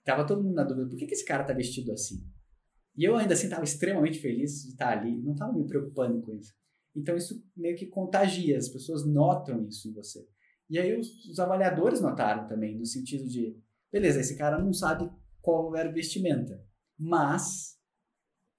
Tava 0.03 0.25
todo 0.25 0.43
mundo 0.43 0.55
na 0.55 0.63
dúvida, 0.63 0.89
por 0.89 0.97
que, 0.97 1.05
que 1.05 1.13
esse 1.13 1.25
cara 1.25 1.43
tá 1.43 1.53
vestido 1.53 1.91
assim? 1.91 2.25
E 2.95 3.03
eu 3.03 3.15
ainda 3.15 3.33
assim 3.33 3.45
estava 3.45 3.63
extremamente 3.63 4.19
feliz 4.19 4.63
de 4.63 4.69
estar 4.69 4.97
ali, 4.97 5.17
não 5.21 5.33
estava 5.33 5.53
me 5.53 5.65
preocupando 5.65 6.21
com 6.21 6.35
isso. 6.35 6.53
Então 6.95 7.15
isso 7.15 7.43
meio 7.55 7.77
que 7.77 7.85
contagia, 7.85 8.57
as 8.57 8.67
pessoas 8.67 9.05
notam 9.05 9.65
isso 9.67 9.87
em 9.87 9.93
você. 9.93 10.27
E 10.69 10.77
aí 10.77 10.97
os, 10.97 11.25
os 11.25 11.39
avaliadores 11.39 12.01
notaram 12.01 12.47
também, 12.47 12.77
no 12.77 12.85
sentido 12.85 13.27
de, 13.27 13.57
beleza, 13.91 14.19
esse 14.19 14.37
cara 14.37 14.59
não 14.59 14.73
sabe 14.73 15.09
qual 15.41 15.75
era 15.75 15.89
o 15.89 15.93
vestimenta, 15.93 16.63
mas 16.97 17.77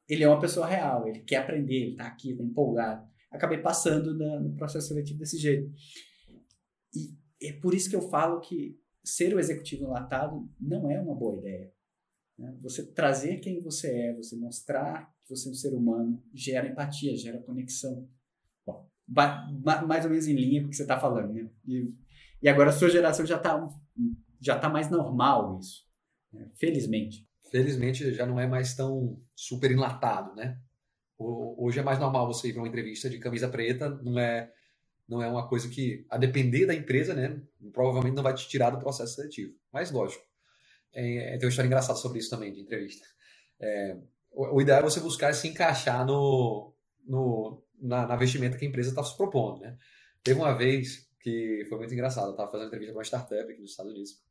ele 0.09 0.25
é 0.25 0.29
uma 0.29 0.41
pessoa 0.41 0.67
real, 0.67 1.07
ele 1.07 1.21
quer 1.21 1.37
aprender, 1.37 1.75
ele 1.75 1.91
está 1.93 2.07
aqui, 2.07 2.33
está 2.33 2.43
empolgado. 2.43 3.09
Acabei 3.31 3.59
passando 3.59 4.17
na, 4.17 4.41
no 4.41 4.57
processo 4.57 4.89
seletivo 4.89 5.21
desse 5.21 5.39
jeito. 5.39 5.73
E 6.93 7.17
é 7.49 7.53
por 7.53 7.75
isso 7.75 7.89
que 7.89 7.95
eu 7.95 8.03
falo 8.09 8.41
que 8.41 8.77
ser 9.05 9.35
o 9.35 9.39
executivo 9.39 9.85
enlatado 9.85 10.49
não 10.61 10.91
é 10.91 11.01
uma 11.01 11.15
boa 11.15 11.39
ideia. 11.39 11.73
Né? 12.41 12.57
Você 12.63 12.85
trazer 12.85 13.37
quem 13.39 13.63
você 13.63 13.89
é, 13.89 14.15
você 14.15 14.35
mostrar 14.35 15.13
que 15.21 15.29
você 15.29 15.49
é 15.49 15.53
um 15.53 15.55
ser 15.55 15.75
humano, 15.75 16.21
gera 16.35 16.67
empatia, 16.67 17.17
gera 17.17 17.43
conexão. 17.43 18.09
Bom, 18.67 18.89
mais 19.07 20.05
ou 20.05 20.11
menos 20.11 20.27
em 20.27 20.35
linha 20.35 20.63
com 20.63 20.67
o 20.69 20.71
que 20.71 20.77
você 20.77 20.83
está 20.83 20.99
falando. 20.99 21.33
Né? 21.33 21.49
E, 21.67 21.95
e 22.43 22.49
agora 22.49 22.71
a 22.71 22.73
sua 22.73 22.89
geração 22.89 23.25
já 23.25 23.37
está 23.37 23.69
já 24.41 24.59
tá 24.59 24.69
mais 24.69 24.91
normal 24.91 25.59
isso. 25.61 25.87
Né? 26.33 26.51
Felizmente 26.55 27.29
felizmente 27.51 28.15
já 28.15 28.25
não 28.25 28.39
é 28.41 28.47
mais 28.47 28.75
tão 28.75 29.21
super 29.35 29.71
enlatado, 29.71 30.35
né? 30.35 30.59
Hoje 31.19 31.79
é 31.79 31.83
mais 31.83 31.99
normal 31.99 32.27
você 32.27 32.49
ir 32.49 32.53
para 32.53 32.63
uma 32.63 32.69
entrevista 32.69 33.11
de 33.11 33.19
camisa 33.19 33.49
preta, 33.49 33.91
não 34.03 34.19
é 34.19 34.51
não 35.07 35.21
é 35.21 35.27
uma 35.27 35.49
coisa 35.49 35.69
que, 35.69 36.07
a 36.09 36.17
depender 36.17 36.67
da 36.67 36.75
empresa, 36.75 37.15
né, 37.15 37.43
provavelmente 37.73 38.15
não 38.15 38.23
vai 38.23 38.33
te 38.33 38.49
tirar 38.49 38.71
do 38.71 38.79
processo 38.79 39.17
seletivo. 39.17 39.53
Mas, 39.73 39.91
lógico, 39.91 40.25
é, 40.93 41.37
tem 41.39 41.47
uma 41.47 41.51
história 41.51 41.67
engraçada 41.67 41.99
sobre 41.99 42.19
isso 42.19 42.31
também, 42.31 42.53
de 42.53 42.61
entrevista. 42.61 43.07
É, 43.61 43.97
o, 44.33 44.57
o, 44.57 44.61
ideal 44.61 44.81
é 44.81 44.83
você 44.83 45.01
buscar 45.01 45.33
se 45.35 45.49
encaixar 45.49 46.05
no, 46.07 46.75
no, 47.07 47.63
na, 47.81 48.07
na 48.07 48.17
vestimenta 48.17 48.57
que 48.57 48.65
a 48.65 48.69
empresa 48.69 48.91
está 48.91 49.03
se 49.03 49.17
propondo, 49.17 49.61
né? 49.61 49.77
Teve 50.23 50.41
uma 50.41 50.53
vez 50.53 51.09
que 51.21 51.65
foi 51.69 51.79
muito 51.79 51.93
engraçado, 51.93 52.29
eu 52.29 52.31
estava 52.33 52.51
fazendo 52.51 52.69
entrevista 52.69 52.93
com 52.93 52.99
uma 52.99 53.05
startup 53.05 53.53
aqui 53.53 53.61
nos 53.61 53.71
Estados 53.71 53.93
Unidos, 53.93 54.23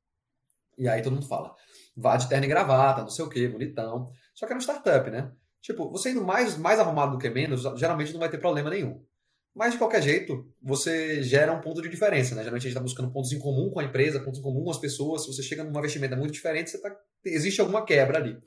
e 0.77 0.87
aí 0.87 1.01
todo 1.01 1.13
mundo 1.13 1.27
fala, 1.27 1.53
vá 1.95 2.15
de 2.15 2.29
terno 2.29 2.45
e 2.45 2.47
gravata, 2.47 3.01
não 3.01 3.09
sei 3.09 3.25
o 3.25 3.29
que, 3.29 3.47
bonitão. 3.49 4.09
Só 4.33 4.45
que 4.47 4.53
é 4.53 4.55
uma 4.55 4.61
startup, 4.61 5.09
né? 5.11 5.31
Tipo, 5.61 5.89
você 5.91 6.11
indo 6.11 6.23
mais, 6.23 6.57
mais 6.57 6.79
arrumado 6.79 7.11
do 7.11 7.17
que 7.17 7.29
menos, 7.29 7.63
geralmente 7.77 8.13
não 8.13 8.19
vai 8.19 8.29
ter 8.29 8.37
problema 8.37 8.69
nenhum. 8.69 9.05
Mas, 9.55 9.73
de 9.73 9.77
qualquer 9.79 10.01
jeito, 10.01 10.47
você 10.61 11.21
gera 11.21 11.51
um 11.51 11.59
ponto 11.59 11.81
de 11.81 11.89
diferença, 11.89 12.35
né? 12.35 12.41
Geralmente 12.41 12.61
a 12.61 12.69
gente 12.69 12.71
está 12.71 12.81
buscando 12.81 13.11
pontos 13.11 13.31
em 13.31 13.39
comum 13.39 13.69
com 13.69 13.79
a 13.79 13.83
empresa, 13.83 14.19
pontos 14.19 14.39
em 14.39 14.43
comum 14.43 14.63
com 14.63 14.71
as 14.71 14.77
pessoas. 14.77 15.23
Se 15.23 15.33
você 15.33 15.43
chega 15.43 15.63
numa 15.63 15.81
vestimenta 15.81 16.15
muito 16.15 16.31
diferente, 16.31 16.77
tá... 16.77 16.95
existe 17.25 17.59
alguma 17.59 17.83
quebra 17.83 18.19
ali. 18.19 18.37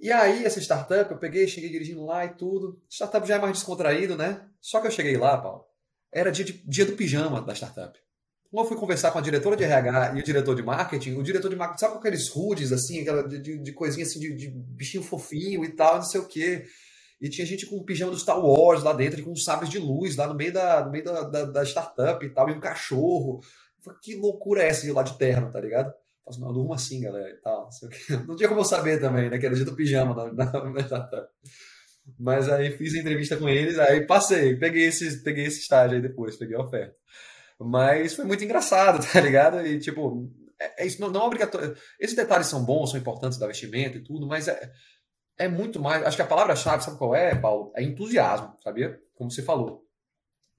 E 0.00 0.12
aí, 0.12 0.44
essa 0.44 0.60
startup, 0.60 1.10
eu 1.10 1.18
peguei, 1.18 1.48
cheguei 1.48 1.70
dirigindo 1.70 2.04
lá 2.04 2.24
e 2.24 2.34
tudo. 2.34 2.80
Startup 2.88 3.26
já 3.26 3.36
é 3.36 3.38
mais 3.38 3.54
descontraído, 3.54 4.16
né? 4.16 4.46
Só 4.60 4.80
que 4.80 4.86
eu 4.86 4.90
cheguei 4.90 5.16
lá, 5.16 5.38
Paulo, 5.38 5.64
era 6.12 6.30
dia, 6.30 6.44
de, 6.44 6.52
dia 6.66 6.84
do 6.84 6.92
pijama 6.92 7.40
da 7.40 7.54
startup. 7.54 7.98
Quando 8.50 8.64
eu 8.64 8.68
fui 8.68 8.76
conversar 8.78 9.10
com 9.10 9.18
a 9.18 9.22
diretora 9.22 9.56
de 9.56 9.64
RH 9.64 10.14
e 10.16 10.20
o 10.20 10.22
diretor 10.22 10.54
de 10.54 10.62
marketing, 10.62 11.16
o 11.16 11.22
diretor 11.22 11.48
de 11.48 11.56
marketing, 11.56 11.80
sabe 11.80 11.92
com 11.94 11.98
aqueles 11.98 12.28
rudes, 12.28 12.72
assim, 12.72 13.00
aquela 13.00 13.26
de, 13.26 13.38
de, 13.40 13.58
de 13.58 13.72
coisinha 13.72 14.06
assim, 14.06 14.20
de, 14.20 14.34
de, 14.34 14.48
bichinho 14.48 15.02
fofinho 15.02 15.64
e 15.64 15.68
tal, 15.70 15.96
não 15.96 16.02
sei 16.02 16.20
o 16.20 16.26
quê. 16.26 16.64
E 17.20 17.28
tinha 17.30 17.46
gente 17.46 17.66
com 17.66 17.76
o 17.76 17.84
pijama 17.84 18.12
do 18.12 18.18
Star 18.18 18.38
Wars 18.38 18.82
lá 18.82 18.92
dentro, 18.92 19.22
com 19.22 19.34
sabres 19.34 19.70
de 19.70 19.78
luz 19.78 20.16
lá 20.16 20.26
no 20.26 20.34
meio 20.34 20.52
da, 20.52 20.84
no 20.84 20.90
meio 20.90 21.04
da, 21.04 21.22
da, 21.22 21.44
da 21.44 21.62
startup 21.64 22.24
e 22.24 22.28
tal, 22.30 22.48
e 22.50 22.52
um 22.52 22.60
cachorro. 22.60 23.40
Falei, 23.82 23.98
que 24.02 24.16
loucura 24.16 24.62
é 24.62 24.68
essa 24.68 24.82
de 24.82 24.92
lá 24.92 25.02
de 25.02 25.16
terno, 25.16 25.50
tá 25.50 25.60
ligado? 25.60 25.92
Falei, 26.24 26.40
não, 26.40 26.48
eu 26.48 26.54
durmo 26.54 26.74
assim, 26.74 27.00
galera, 27.00 27.30
e 27.30 27.40
tal, 27.40 27.70
não 28.26 28.36
tinha 28.36 28.48
como 28.48 28.60
eu 28.60 28.64
saber 28.64 29.00
também, 29.00 29.30
né, 29.30 29.38
que 29.38 29.46
era 29.46 29.54
dia 29.54 29.64
do 29.64 29.76
pijama 29.76 30.14
na, 30.14 30.32
na, 30.32 30.64
na 30.70 30.80
startup. 30.80 31.28
Mas 32.18 32.48
aí 32.48 32.76
fiz 32.76 32.94
a 32.94 32.98
entrevista 32.98 33.36
com 33.36 33.48
eles, 33.48 33.78
aí 33.78 34.06
passei, 34.06 34.56
peguei 34.56 34.86
esse, 34.86 35.22
peguei 35.22 35.46
esse 35.46 35.60
estágio 35.60 35.96
aí 35.96 36.02
depois, 36.02 36.36
peguei 36.36 36.56
a 36.56 36.62
oferta. 36.62 36.94
Mas 37.58 38.14
foi 38.14 38.24
muito 38.24 38.44
engraçado, 38.44 39.04
tá 39.10 39.20
ligado? 39.20 39.66
E 39.66 39.78
tipo, 39.78 40.30
é, 40.60 40.84
é 40.84 40.86
isso 40.86 41.00
não, 41.00 41.10
não 41.10 41.22
é 41.22 41.24
obrigatório. 41.24 41.74
Esses 41.98 42.14
detalhes 42.14 42.46
são 42.46 42.64
bons, 42.64 42.90
são 42.90 43.00
importantes 43.00 43.38
da 43.38 43.46
vestimenta 43.46 43.98
e 43.98 44.02
tudo, 44.02 44.26
mas 44.26 44.46
é, 44.48 44.72
é 45.38 45.48
muito 45.48 45.80
mais. 45.80 46.02
Acho 46.04 46.16
que 46.16 46.22
a 46.22 46.26
palavra-chave, 46.26 46.84
sabe 46.84 46.98
qual 46.98 47.14
é, 47.14 47.34
Paulo? 47.34 47.72
É 47.76 47.82
entusiasmo, 47.82 48.56
sabia? 48.62 48.98
Como 49.14 49.30
você 49.30 49.42
falou. 49.42 49.86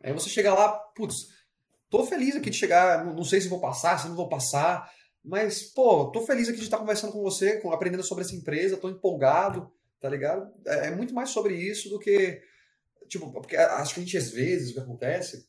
Aí 0.03 0.13
você 0.13 0.29
chega 0.29 0.53
lá, 0.53 0.69
putz, 0.95 1.27
tô 1.89 2.05
feliz 2.05 2.35
aqui 2.35 2.49
de 2.49 2.57
chegar, 2.57 3.03
não 3.05 3.23
sei 3.23 3.41
se 3.41 3.47
vou 3.47 3.59
passar, 3.59 3.97
se 3.97 4.07
não 4.07 4.15
vou 4.15 4.29
passar, 4.29 4.91
mas, 5.23 5.63
pô, 5.63 6.09
tô 6.11 6.25
feliz 6.25 6.47
aqui 6.47 6.59
de 6.59 6.63
estar 6.63 6.77
conversando 6.77 7.11
com 7.11 7.21
você, 7.21 7.61
aprendendo 7.65 8.03
sobre 8.03 8.23
essa 8.23 8.35
empresa, 8.35 8.77
tô 8.77 8.89
empolgado, 8.89 9.71
tá 9.99 10.09
ligado? 10.09 10.49
É, 10.65 10.87
é 10.87 10.95
muito 10.95 11.13
mais 11.13 11.31
sobre 11.31 11.55
isso 11.55 11.89
do 11.89 11.99
que. 11.99 12.41
Tipo, 13.07 13.31
porque 13.31 13.55
acho 13.57 13.93
que 13.93 13.99
a 13.99 14.03
gente, 14.03 14.17
às 14.17 14.29
vezes, 14.29 14.71
o 14.71 14.73
que 14.75 14.79
acontece 14.79 15.47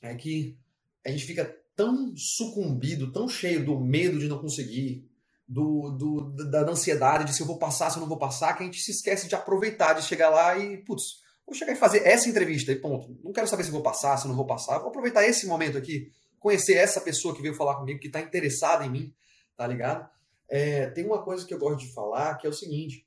é 0.00 0.14
que 0.14 0.58
a 1.04 1.10
gente 1.10 1.24
fica 1.24 1.44
tão 1.74 2.14
sucumbido, 2.16 3.12
tão 3.12 3.28
cheio 3.28 3.64
do 3.64 3.78
medo 3.80 4.18
de 4.18 4.28
não 4.28 4.38
conseguir, 4.38 5.10
do, 5.48 5.90
do, 5.90 6.50
da 6.50 6.60
ansiedade 6.62 7.24
de 7.24 7.34
se 7.34 7.42
eu 7.42 7.46
vou 7.46 7.58
passar, 7.58 7.90
se 7.90 7.96
eu 7.96 8.00
não 8.00 8.08
vou 8.08 8.18
passar, 8.18 8.54
que 8.54 8.62
a 8.62 8.66
gente 8.66 8.80
se 8.80 8.90
esquece 8.90 9.28
de 9.28 9.34
aproveitar, 9.34 9.92
de 9.94 10.02
chegar 10.02 10.30
lá 10.30 10.56
e, 10.58 10.78
putz, 10.78 11.20
vou 11.46 11.54
chegar 11.54 11.72
e 11.72 11.76
fazer 11.76 12.06
essa 12.06 12.28
entrevista 12.28 12.72
e 12.72 12.76
ponto. 12.76 13.18
Não 13.22 13.32
quero 13.32 13.46
saber 13.48 13.64
se 13.64 13.70
vou 13.70 13.82
passar, 13.82 14.16
se 14.16 14.28
não 14.28 14.34
vou 14.34 14.46
passar. 14.46 14.78
Vou 14.78 14.88
aproveitar 14.88 15.24
esse 15.24 15.46
momento 15.46 15.76
aqui, 15.76 16.10
conhecer 16.38 16.74
essa 16.74 17.00
pessoa 17.00 17.34
que 17.34 17.42
veio 17.42 17.54
falar 17.54 17.76
comigo, 17.76 18.00
que 18.00 18.06
está 18.06 18.20
interessada 18.20 18.86
em 18.86 18.90
mim, 18.90 19.14
tá 19.56 19.66
ligado? 19.66 20.08
É, 20.48 20.86
tem 20.90 21.04
uma 21.04 21.22
coisa 21.22 21.46
que 21.46 21.52
eu 21.52 21.58
gosto 21.58 21.80
de 21.80 21.92
falar 21.92 22.36
que 22.36 22.46
é 22.46 22.50
o 22.50 22.52
seguinte: 22.52 23.06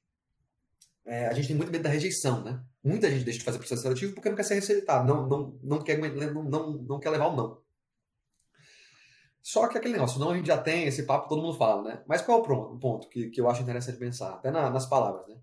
é, 1.06 1.28
a 1.28 1.34
gente 1.34 1.48
tem 1.48 1.56
muito 1.56 1.72
medo 1.72 1.84
da 1.84 1.90
rejeição, 1.90 2.44
né? 2.44 2.60
Muita 2.84 3.10
gente 3.10 3.24
deixa 3.24 3.40
de 3.40 3.46
fazer 3.46 3.58
processo 3.58 3.82
seletivo 3.82 4.14
porque 4.14 4.30
não 4.30 4.36
quer 4.36 4.44
ser 4.44 4.56
rejeitado, 4.56 5.08
não, 5.08 5.28
não, 5.28 5.60
não, 5.64 5.84
quer, 5.84 5.98
não, 5.98 6.44
não, 6.44 6.72
não 6.74 7.00
quer 7.00 7.10
levar 7.10 7.28
o 7.28 7.36
não. 7.36 7.65
Só 9.46 9.68
que 9.68 9.78
aquele 9.78 9.94
negócio, 9.94 10.20
não 10.20 10.32
a 10.32 10.36
gente 10.36 10.48
já 10.48 10.58
tem, 10.58 10.88
esse 10.88 11.04
papo 11.04 11.30
todo 11.30 11.40
mundo 11.40 11.56
fala, 11.56 11.84
né? 11.84 12.04
Mas 12.08 12.24
qual 12.24 12.40
é 12.40 12.42
o 12.42 12.80
ponto 12.80 13.08
que, 13.08 13.30
que 13.30 13.40
eu 13.40 13.48
acho 13.48 13.62
interessante 13.62 14.00
pensar? 14.00 14.32
Até 14.34 14.50
na, 14.50 14.72
nas 14.72 14.90
palavras, 14.90 15.28
né? 15.28 15.36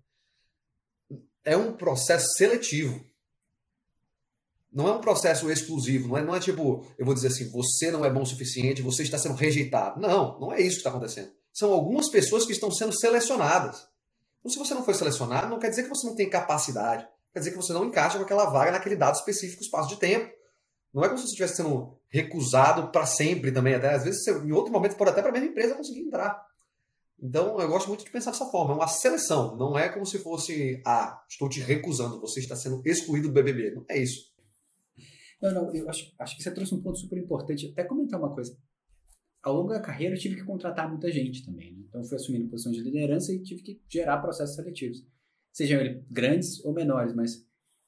É 1.45 1.55
um 1.55 1.71
processo 1.71 2.27
seletivo. 2.35 3.01
Não 4.69 4.89
é 4.89 4.91
um 4.91 4.99
processo 4.99 5.49
exclusivo, 5.49 6.09
não 6.09 6.17
é, 6.17 6.21
não 6.21 6.35
é 6.35 6.39
tipo, 6.41 6.85
eu 6.97 7.05
vou 7.05 7.13
dizer 7.15 7.27
assim, 7.27 7.49
você 7.49 7.91
não 7.91 8.03
é 8.03 8.09
bom 8.09 8.23
o 8.23 8.25
suficiente, 8.25 8.81
você 8.81 9.03
está 9.03 9.17
sendo 9.17 9.35
rejeitado. 9.35 10.01
Não, 10.01 10.37
não 10.37 10.51
é 10.51 10.59
isso 10.59 10.71
que 10.71 10.77
está 10.79 10.89
acontecendo. 10.89 11.31
São 11.53 11.71
algumas 11.71 12.09
pessoas 12.09 12.45
que 12.45 12.51
estão 12.51 12.69
sendo 12.71 12.91
selecionadas. 12.91 13.87
Então, 14.41 14.51
se 14.51 14.59
você 14.59 14.73
não 14.73 14.83
foi 14.83 14.95
selecionado, 14.95 15.47
não 15.47 15.59
quer 15.59 15.69
dizer 15.69 15.83
que 15.83 15.89
você 15.89 16.05
não 16.05 16.15
tem 16.15 16.29
capacidade. 16.29 17.07
Quer 17.31 17.39
dizer 17.39 17.51
que 17.51 17.57
você 17.57 17.71
não 17.71 17.85
encaixa 17.85 18.17
com 18.17 18.25
aquela 18.25 18.49
vaga 18.49 18.71
naquele 18.71 18.97
dado 18.97 19.15
específico 19.15 19.63
espaço 19.63 19.87
de 19.87 19.95
tempo. 19.95 20.29
Não 20.93 21.03
é 21.03 21.07
como 21.07 21.17
se 21.17 21.23
você 21.23 21.31
estivesse 21.31 21.55
sendo 21.55 21.97
recusado 22.07 22.91
para 22.91 23.05
sempre 23.05 23.51
também. 23.51 23.73
Até 23.73 23.95
às 23.95 24.03
vezes, 24.03 24.23
você, 24.23 24.31
em 24.31 24.51
outro 24.51 24.71
momento, 24.71 24.95
pode 24.95 25.09
até 25.09 25.21
para 25.21 25.31
a 25.31 25.33
mesma 25.33 25.47
empresa 25.47 25.75
conseguir 25.75 26.01
entrar. 26.01 26.45
Então, 27.19 27.59
eu 27.59 27.67
gosto 27.67 27.87
muito 27.87 28.05
de 28.05 28.11
pensar 28.11 28.31
dessa 28.31 28.45
forma. 28.45 28.73
É 28.73 28.75
uma 28.75 28.87
seleção. 28.87 29.57
Não 29.57 29.77
é 29.77 29.89
como 29.89 30.05
se 30.05 30.19
fosse, 30.19 30.81
ah, 30.85 31.23
estou 31.27 31.49
te 31.49 31.59
recusando, 31.59 32.19
você 32.21 32.39
está 32.39 32.55
sendo 32.55 32.81
excluído 32.85 33.29
do 33.29 33.33
BBB. 33.33 33.71
Não 33.71 33.85
é 33.89 33.97
isso. 33.97 34.31
Não, 35.41 35.51
não, 35.51 35.75
eu 35.75 35.89
acho, 35.89 36.13
acho 36.19 36.37
que 36.37 36.43
você 36.43 36.51
trouxe 36.51 36.75
um 36.75 36.81
ponto 36.81 36.99
super 36.99 37.17
importante. 37.17 37.71
Até 37.71 37.83
comentar 37.83 38.19
uma 38.19 38.33
coisa. 38.33 38.55
Ao 39.41 39.53
longo 39.53 39.69
da 39.69 39.79
carreira, 39.79 40.15
eu 40.15 40.19
tive 40.19 40.35
que 40.35 40.43
contratar 40.43 40.87
muita 40.87 41.11
gente 41.11 41.43
também. 41.43 41.73
Né? 41.73 41.85
Então, 41.87 42.01
eu 42.01 42.07
fui 42.07 42.17
assumindo 42.17 42.49
posição 42.49 42.71
de 42.71 42.81
liderança 42.81 43.33
e 43.33 43.41
tive 43.41 43.63
que 43.63 43.81
gerar 43.89 44.19
processos 44.19 44.55
seletivos. 44.55 45.03
Sejam 45.51 45.79
eles 45.79 46.03
grandes 46.09 46.63
ou 46.63 46.73
menores, 46.73 47.13
mas 47.15 47.45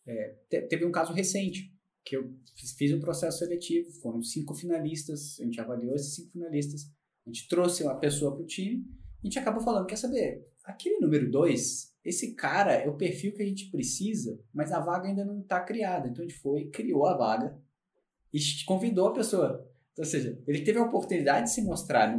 é, 0.07 0.35
teve 0.69 0.85
um 0.85 0.91
caso 0.91 1.13
recente 1.13 1.74
que 2.05 2.15
eu 2.15 2.31
fiz 2.77 2.93
um 2.93 2.99
processo 2.99 3.39
seletivo, 3.39 3.91
foram 3.99 4.21
cinco 4.21 4.53
finalistas, 4.53 5.39
a 5.39 5.43
gente 5.43 5.59
avaliou 5.59 5.95
esses 5.95 6.13
cinco 6.13 6.31
finalistas, 6.31 6.83
a 7.25 7.29
gente 7.29 7.47
trouxe 7.47 7.83
uma 7.83 7.99
pessoa 7.99 8.33
para 8.33 8.43
o 8.43 8.45
time, 8.45 8.85
a 9.23 9.25
gente 9.25 9.39
acabou 9.39 9.61
falando, 9.61 9.87
quer 9.87 9.97
saber, 9.97 10.47
aquele 10.63 10.99
número 10.99 11.29
dois, 11.31 11.95
esse 12.03 12.35
cara 12.35 12.73
é 12.73 12.87
o 12.87 12.95
perfil 12.95 13.33
que 13.33 13.41
a 13.41 13.45
gente 13.45 13.71
precisa, 13.71 14.39
mas 14.53 14.71
a 14.71 14.79
vaga 14.79 15.07
ainda 15.07 15.25
não 15.25 15.41
está 15.41 15.59
criada. 15.59 16.07
Então 16.07 16.23
a 16.23 16.27
gente 16.27 16.39
foi, 16.39 16.69
criou 16.69 17.07
a 17.07 17.17
vaga 17.17 17.59
e 18.31 18.39
convidou 18.65 19.07
a 19.07 19.13
pessoa. 19.13 19.67
Então, 19.91 20.05
ou 20.05 20.05
seja, 20.05 20.39
ele 20.47 20.63
teve 20.63 20.77
a 20.77 20.83
oportunidade 20.83 21.47
de 21.47 21.53
se 21.53 21.63
mostrar 21.63 22.15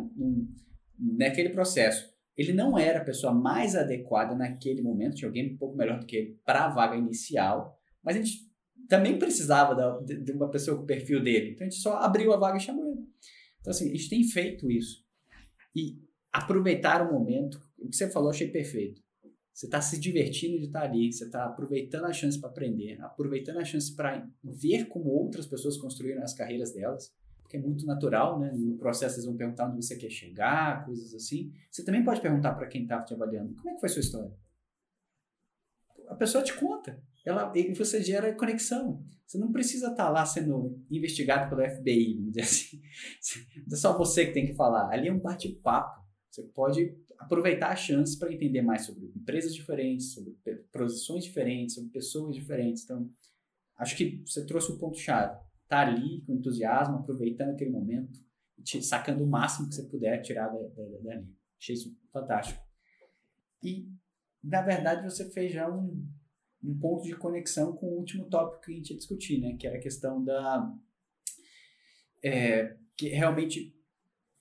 naquele 0.99 1.51
processo. 1.51 2.13
Ele 2.37 2.53
não 2.53 2.77
era 2.77 3.01
a 3.01 3.05
pessoa 3.05 3.33
mais 3.33 3.77
adequada 3.77 4.35
naquele 4.35 4.83
momento, 4.83 5.15
tinha 5.15 5.29
alguém 5.29 5.55
um 5.55 5.57
pouco 5.57 5.77
melhor 5.77 6.01
do 6.01 6.07
que 6.07 6.17
ele 6.17 6.41
para 6.45 6.65
a 6.65 6.69
vaga 6.69 6.97
inicial, 6.97 7.79
mas 8.03 8.17
a 8.17 8.19
gente 8.19 8.51
também 8.89 9.19
precisava 9.19 9.75
da, 9.75 9.99
de, 10.01 10.23
de, 10.23 10.33
uma 10.33 10.51
pessoa 10.51 10.77
com 10.77 10.85
o 10.85 10.87
perfil 10.87 11.23
dele. 11.23 11.53
Então 11.53 11.67
a 11.67 11.71
gente 11.71 11.81
só 11.81 11.97
abriu 11.99 12.33
a 12.33 12.37
vaga 12.37 12.57
e 12.57 12.61
chamou 12.61 12.87
ele. 12.87 13.07
Então, 13.61 13.71
assim, 13.71 13.89
a 13.91 13.95
gente 13.95 14.09
tem 14.09 14.25
feito 14.25 14.71
isso. 14.71 15.05
E 15.75 15.99
aproveitar 16.33 17.03
o 17.03 17.13
momento, 17.13 17.61
o 17.79 17.89
que 17.89 17.97
você 17.97 18.11
falou, 18.11 18.31
achei 18.31 18.49
perfeito. 18.49 19.03
Você 19.53 19.67
está 19.67 19.81
se 19.81 19.99
divertindo 19.99 20.59
de 20.59 20.67
estar 20.67 20.81
tá 20.81 20.87
ali, 20.87 21.11
você 21.11 21.25
está 21.25 21.47
aproveitando 21.47 22.05
a 22.05 22.13
chance 22.13 22.39
para 22.39 22.51
aprender, 22.51 23.01
aproveitando 23.01 23.59
a 23.59 23.65
chance 23.65 23.95
para 23.95 24.29
ver 24.45 24.85
como 24.87 25.09
outras 25.09 25.47
pessoas 25.47 25.79
construíram 25.79 26.23
as 26.23 26.35
carreiras 26.35 26.75
delas, 26.75 27.15
porque 27.41 27.57
é 27.57 27.61
muito 27.61 27.87
natural, 27.87 28.39
né? 28.39 28.53
No 28.53 28.77
processo, 28.77 29.15
eles 29.15 29.25
vão 29.25 29.37
perguntar 29.37 29.69
onde 29.69 29.83
você 29.83 29.97
quer 29.97 30.11
chegar, 30.11 30.85
coisas 30.85 31.15
assim. 31.15 31.53
Você 31.71 31.85
também 31.85 32.05
pode 32.05 32.21
perguntar 32.21 32.55
para 32.55 32.67
quem 32.67 32.83
estava 32.83 33.05
te 33.05 33.15
avaliando: 33.15 33.55
como 33.55 33.71
é 33.71 33.75
que 33.75 33.81
foi 33.81 33.89
a 33.89 33.93
sua 33.93 34.01
história? 34.01 34.33
A 36.09 36.15
pessoa 36.15 36.45
te 36.45 36.53
conta 36.55 37.03
ela, 37.27 37.53
e 37.55 37.75
você 37.75 38.03
gera 38.03 38.35
conexão. 38.35 39.05
Você 39.27 39.37
não 39.39 39.51
precisa 39.51 39.89
estar 39.89 40.05
tá 40.05 40.11
lá 40.11 40.25
sendo 40.25 40.81
investigado 40.89 41.51
pelo 41.51 41.69
FBI, 41.69 42.15
vamos 42.15 42.33
dizer 42.33 42.43
assim. 42.43 42.81
Não 43.67 43.75
é 43.75 43.77
só 43.77 43.99
você 43.99 44.27
que 44.27 44.33
tem 44.33 44.47
que 44.47 44.55
falar. 44.55 44.89
Ali 44.93 45.09
é 45.09 45.13
um 45.13 45.19
bate-papo. 45.19 46.07
Você 46.31 46.43
pode 46.45 46.97
aproveitar 47.19 47.71
a 47.71 47.77
chance 47.77 48.17
para 48.17 48.33
entender 48.33 48.63
mais 48.63 48.87
sobre 48.87 49.07
empresas 49.07 49.53
diferentes, 49.53 50.13
sobre 50.13 50.37
posições 50.73 51.25
diferentes, 51.25 51.75
sobre 51.75 51.91
pessoas 51.91 52.37
diferentes. 52.37 52.85
Então, 52.85 53.11
acho 53.79 53.97
que 53.97 54.23
você 54.25 54.47
trouxe 54.47 54.71
o 54.71 54.79
ponto-chave. 54.79 55.37
Tá 55.67 55.81
ali 55.81 56.23
com 56.23 56.35
entusiasmo, 56.35 56.99
aproveitando 56.99 57.51
aquele 57.51 57.71
momento, 57.71 58.21
sacando 58.83 59.25
o 59.25 59.27
máximo 59.27 59.69
que 59.69 59.75
você 59.75 59.83
puder 59.83 60.23
tirar 60.23 60.49
dali. 61.03 61.27
Achei 61.59 61.75
isso 61.75 61.99
fantástico. 62.13 62.63
E, 63.61 63.89
na 64.45 64.63
verdade, 64.63 65.03
você 65.03 65.29
fez 65.33 65.53
já 65.53 65.69
um, 65.69 66.07
um 66.63 66.79
ponto 66.79 67.05
de 67.05 67.17
conexão 67.17 67.75
com 67.75 67.87
o 67.87 67.99
último 67.99 68.27
tópico 68.27 68.63
que 68.63 68.73
a 68.73 68.75
gente 68.75 68.91
ia 68.91 68.97
discutir, 68.97 69.41
né? 69.41 69.57
Que 69.59 69.67
era 69.67 69.77
a 69.77 69.81
questão 69.81 70.23
da... 70.23 70.75
É, 72.25 72.77
que 72.97 73.09
realmente 73.09 73.77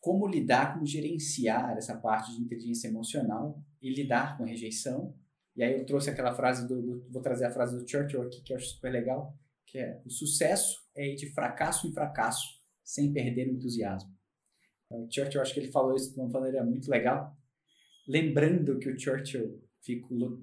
como 0.05 0.27
lidar, 0.27 0.75
como 0.75 0.85
gerenciar 0.85 1.75
essa 1.77 1.97
parte 1.97 2.31
de 2.31 2.39
inteligência 2.39 2.87
emocional 2.87 3.59
e 3.81 3.91
lidar 3.91 4.37
com 4.37 4.43
a 4.43 4.47
rejeição. 4.47 5.15
E 5.55 5.63
aí 5.63 5.73
eu 5.73 5.83
trouxe 5.83 6.11
aquela 6.11 6.31
frase 6.35 6.67
do, 6.67 6.79
do 6.79 7.11
vou 7.11 7.23
trazer 7.23 7.45
a 7.45 7.51
frase 7.51 7.75
do 7.75 7.89
Churchill 7.89 8.21
aqui 8.21 8.41
que 8.43 8.53
eu 8.53 8.57
acho 8.57 8.67
super 8.67 8.91
legal, 8.91 9.35
que 9.65 9.79
é 9.79 9.99
o 10.05 10.09
sucesso 10.11 10.85
é 10.95 11.11
ir 11.11 11.15
de 11.15 11.31
fracasso 11.33 11.87
em 11.87 11.91
fracasso 11.91 12.61
sem 12.83 13.11
perder 13.11 13.47
o 13.47 13.53
entusiasmo. 13.53 14.15
Então, 14.85 15.05
o 15.05 15.11
Churchill, 15.11 15.41
acho 15.41 15.55
que 15.55 15.59
ele 15.59 15.71
falou 15.71 15.95
isso 15.95 16.13
de 16.13 16.19
uma 16.19 16.29
maneira 16.29 16.63
muito 16.63 16.87
legal, 16.87 17.35
lembrando 18.07 18.77
que 18.77 18.89
o 18.89 18.99
Churchill 18.99 19.59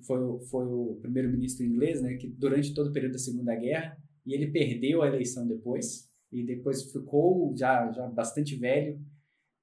foi, 0.07 0.19
foi 0.51 0.67
o 0.67 0.99
primeiro-ministro 1.01 1.65
inglês, 1.65 2.01
né, 2.01 2.15
que 2.15 2.29
durante 2.29 2.75
todo 2.75 2.89
o 2.89 2.93
período 2.93 3.13
da 3.13 3.19
Segunda 3.19 3.55
Guerra, 3.55 3.97
e 4.25 4.35
ele 4.35 4.51
perdeu 4.51 5.03
a 5.03 5.09
eleição 5.09 5.47
depois, 5.47 6.09
e 6.31 6.45
depois 6.45 6.91
ficou 6.91 7.55
já, 7.57 7.91
já 7.91 8.07
bastante 8.07 8.57
velho, 8.57 9.01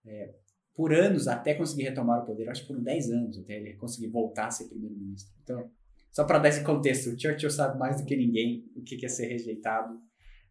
é, 0.05 0.33
por 0.75 0.93
anos 0.93 1.27
até 1.27 1.53
conseguir 1.53 1.83
retomar 1.83 2.23
o 2.23 2.25
poder, 2.25 2.49
acho 2.49 2.61
que 2.61 2.67
foram 2.67 2.83
10 2.83 3.11
anos 3.11 3.37
até 3.37 3.57
ele 3.57 3.73
conseguir 3.73 4.07
voltar 4.07 4.47
a 4.47 4.51
ser 4.51 4.67
primeiro-ministro. 4.67 5.33
Então, 5.43 5.69
só 6.11 6.23
para 6.23 6.39
dar 6.39 6.49
esse 6.49 6.63
contexto, 6.63 7.09
o 7.09 7.19
Churchill 7.19 7.49
sabe 7.49 7.77
mais 7.77 7.97
do 8.01 8.05
que 8.05 8.15
ninguém 8.15 8.69
o 8.75 8.81
que 8.81 9.05
é 9.05 9.09
ser 9.09 9.27
rejeitado 9.27 9.99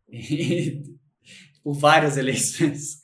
por 1.62 1.74
várias 1.74 2.16
eleições. 2.16 3.02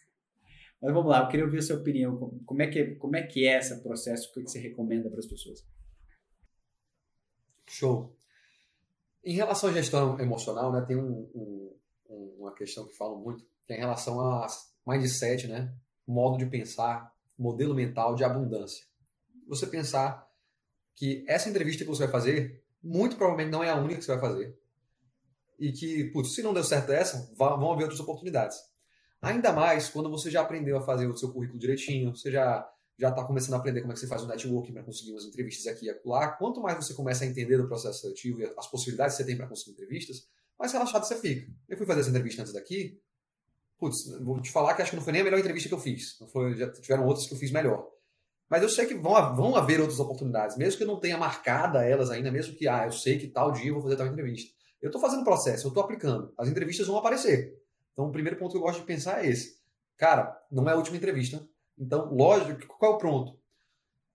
Mas 0.81 0.93
vamos 0.93 1.11
lá, 1.11 1.21
eu 1.21 1.29
queria 1.29 1.47
ouvir 1.47 1.59
a 1.59 1.63
sua 1.63 1.77
opinião. 1.77 2.17
Como 2.45 2.63
é 2.63 2.67
que, 2.67 2.95
como 2.97 3.17
é, 3.17 3.23
que 3.23 3.47
é 3.47 3.59
esse 3.59 3.83
processo? 3.83 4.31
O 4.31 4.35
que 4.35 4.43
você 4.43 4.59
recomenda 4.59 5.09
para 5.09 5.19
as 5.19 5.27
pessoas? 5.27 5.65
Show. 7.67 8.17
Em 9.25 9.35
relação 9.35 9.71
à 9.71 9.73
gestão 9.73 10.19
emocional, 10.21 10.73
né, 10.73 10.83
tem 10.83 10.97
um, 10.97 11.31
um, 11.35 12.37
uma 12.39 12.55
questão 12.55 12.87
que 12.87 12.97
falam 12.97 13.19
muito, 13.19 13.45
que 13.67 13.73
é 13.73 13.77
em 13.77 13.81
relação 13.81 14.21
a 14.21 14.47
mindset, 14.87 15.47
né, 15.47 15.75
modo 16.07 16.37
de 16.37 16.47
pensar, 16.47 17.13
modelo 17.39 17.75
mental 17.75 18.15
de 18.15 18.25
abundância. 18.25 18.85
Você 19.49 19.67
pensar 19.67 20.29
que 20.95 21.25
essa 21.27 21.49
entrevista 21.49 21.85
que 21.85 21.91
você 21.91 22.05
vai 22.05 22.13
fazer, 22.13 22.63
muito 22.83 23.17
provavelmente 23.17 23.51
não 23.51 23.65
é 23.65 23.71
a 23.71 23.77
única 23.77 23.99
que 23.99 24.05
você 24.05 24.13
vai 24.17 24.21
fazer. 24.21 24.59
E 25.59 25.73
que, 25.73 26.05
putz, 26.13 26.35
se 26.35 26.43
não 26.43 26.53
deu 26.53 26.65
certo 26.65 26.93
essa, 26.93 27.33
vão 27.37 27.73
haver 27.73 27.85
outras 27.85 28.01
oportunidades. 28.01 28.59
Ainda 29.23 29.53
mais 29.53 29.89
quando 29.89 30.11
você 30.11 30.31
já 30.31 30.43
aprendeu 30.43 30.77
a 30.77 30.83
fazer 30.83 31.07
o 31.07 31.17
seu 31.17 31.33
currículo 31.33 31.59
direitinho, 31.59 32.15
você 32.15 32.31
já 32.31 32.71
já 32.99 33.09
está 33.09 33.25
começando 33.25 33.55
a 33.55 33.57
aprender 33.57 33.81
como 33.81 33.93
é 33.93 33.95
que 33.95 34.01
você 34.01 34.07
faz 34.07 34.23
o 34.23 34.27
networking 34.27 34.73
para 34.73 34.83
conseguir 34.83 35.13
umas 35.13 35.25
entrevistas 35.25 35.67
aqui 35.67 35.89
e 35.89 36.09
lá. 36.09 36.29
Quanto 36.29 36.61
mais 36.61 36.77
você 36.77 36.95
começa 36.95 37.25
a 37.25 37.27
entender 37.27 37.57
do 37.57 37.67
processo 37.67 38.01
seletivo 38.01 38.41
e 38.41 38.45
as 38.57 38.71
possibilidades 38.71 39.17
que 39.17 39.23
você 39.23 39.27
tem 39.27 39.37
para 39.37 39.47
conseguir 39.49 39.73
entrevistas, 39.73 40.29
mais 40.59 40.73
relaxado 40.73 41.05
você 41.05 41.17
fica. 41.17 41.51
Eu 41.69 41.77
fui 41.77 41.87
fazer 41.87 42.01
essa 42.01 42.11
entrevista 42.11 42.43
antes 42.43 42.55
daqui, 42.55 43.01
putz, 43.79 44.07
vou 44.23 44.41
te 44.41 44.51
falar 44.51 44.75
que 44.75 44.83
acho 44.83 44.93
que 44.93 44.97
não 44.97 45.03
foi 45.03 45.13
nem 45.13 45.23
a 45.23 45.25
melhor 45.25 45.39
entrevista 45.39 45.69
que 45.69 45.75
eu 45.75 45.81
fiz. 45.81 46.19
Não 46.21 46.29
foi, 46.29 46.57
já 46.57 46.71
tiveram 46.73 47.05
outras 47.07 47.27
que 47.27 47.35
eu 47.35 47.39
fiz 47.39 47.51
melhor. 47.51 47.91
Mas 48.49 48.63
eu 48.63 48.69
sei 48.69 48.87
que 48.87 48.95
vão, 48.95 49.35
vão 49.35 49.57
haver 49.57 49.81
outras 49.81 49.99
oportunidades, 49.99 50.57
mesmo 50.57 50.77
que 50.77 50.85
eu 50.85 50.89
não 50.89 51.01
tenha 51.01 51.19
marcada 51.19 51.85
elas 51.85 52.11
ainda, 52.11 52.31
mesmo 52.31 52.55
que, 52.55 52.69
ah, 52.69 52.85
eu 52.87 52.93
sei 52.93 53.19
que 53.19 53.29
tal 53.29 53.51
dia 53.51 53.69
eu 53.69 53.75
vou 53.75 53.83
fazer 53.83 53.97
tal 53.97 54.07
entrevista. 54.07 54.55
Eu 54.81 54.89
estou 54.89 55.01
fazendo 55.01 55.23
o 55.23 55.25
processo, 55.25 55.67
eu 55.67 55.69
estou 55.69 55.83
aplicando. 55.83 56.33
As 56.39 56.49
entrevistas 56.49 56.87
vão 56.87 56.99
aparecer. 56.99 57.59
Então, 57.93 58.07
o 58.07 58.13
primeiro 58.13 58.39
ponto 58.39 58.53
que 58.53 58.59
eu 58.59 58.63
gosto 58.63 58.81
de 58.81 58.87
pensar 58.87 59.25
é 59.25 59.29
esse. 59.29 59.59
Cara, 59.97 60.39
não 60.51 60.69
é 60.69 60.73
a 60.73 60.77
última 60.77 60.97
entrevista. 60.97 61.47
Então, 61.79 62.13
lógico, 62.15 62.79
qual 62.79 62.93
é 62.93 62.95
o 62.95 62.99
pronto? 62.99 63.39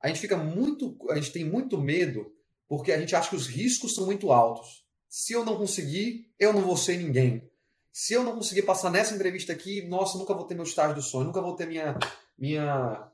A 0.01 0.07
gente 0.07 0.19
fica 0.19 0.37
muito, 0.37 0.97
a 1.09 1.15
gente 1.15 1.31
tem 1.31 1.43
muito 1.43 1.77
medo 1.77 2.33
porque 2.67 2.91
a 2.91 2.99
gente 2.99 3.15
acha 3.15 3.29
que 3.29 3.35
os 3.35 3.47
riscos 3.47 3.95
são 3.95 4.05
muito 4.05 4.31
altos. 4.31 4.85
Se 5.07 5.33
eu 5.33 5.43
não 5.43 5.57
conseguir, 5.57 6.31
eu 6.39 6.53
não 6.53 6.61
vou 6.61 6.77
ser 6.77 6.97
ninguém. 6.97 7.49
Se 7.91 8.13
eu 8.13 8.23
não 8.23 8.35
conseguir 8.35 8.61
passar 8.61 8.91
nessa 8.91 9.15
entrevista 9.15 9.51
aqui, 9.51 9.81
nossa, 9.87 10.17
nunca 10.17 10.33
vou 10.33 10.45
ter 10.45 10.53
meu 10.53 10.63
estágio 10.63 10.95
do 10.95 11.01
sonho, 11.01 11.25
nunca 11.25 11.41
vou 11.41 11.55
ter 11.55 11.67
minha 11.67 11.97
minha 12.37 13.11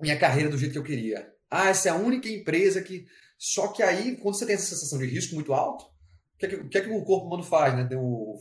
minha 0.00 0.18
carreira 0.18 0.48
do 0.48 0.58
jeito 0.58 0.72
que 0.72 0.78
eu 0.78 0.84
queria. 0.84 1.34
Ah, 1.50 1.70
essa 1.70 1.88
é 1.88 1.92
a 1.92 1.96
única 1.96 2.28
empresa 2.28 2.82
que 2.82 3.06
só 3.38 3.68
que 3.68 3.82
aí, 3.82 4.16
quando 4.16 4.36
você 4.36 4.44
tem 4.44 4.56
essa 4.56 4.66
sensação 4.66 4.98
de 4.98 5.06
risco 5.06 5.36
muito 5.36 5.54
alto, 5.54 5.84
o 5.84 6.38
que, 6.38 6.46
é 6.46 6.48
que, 6.48 6.56
o 6.56 6.68
que, 6.68 6.78
é 6.78 6.80
que 6.80 6.90
o 6.90 7.04
corpo 7.04 7.26
humano 7.26 7.42
faz? 7.44 7.74
Né? 7.74 7.84
Tem 7.84 7.96
o 7.96 8.36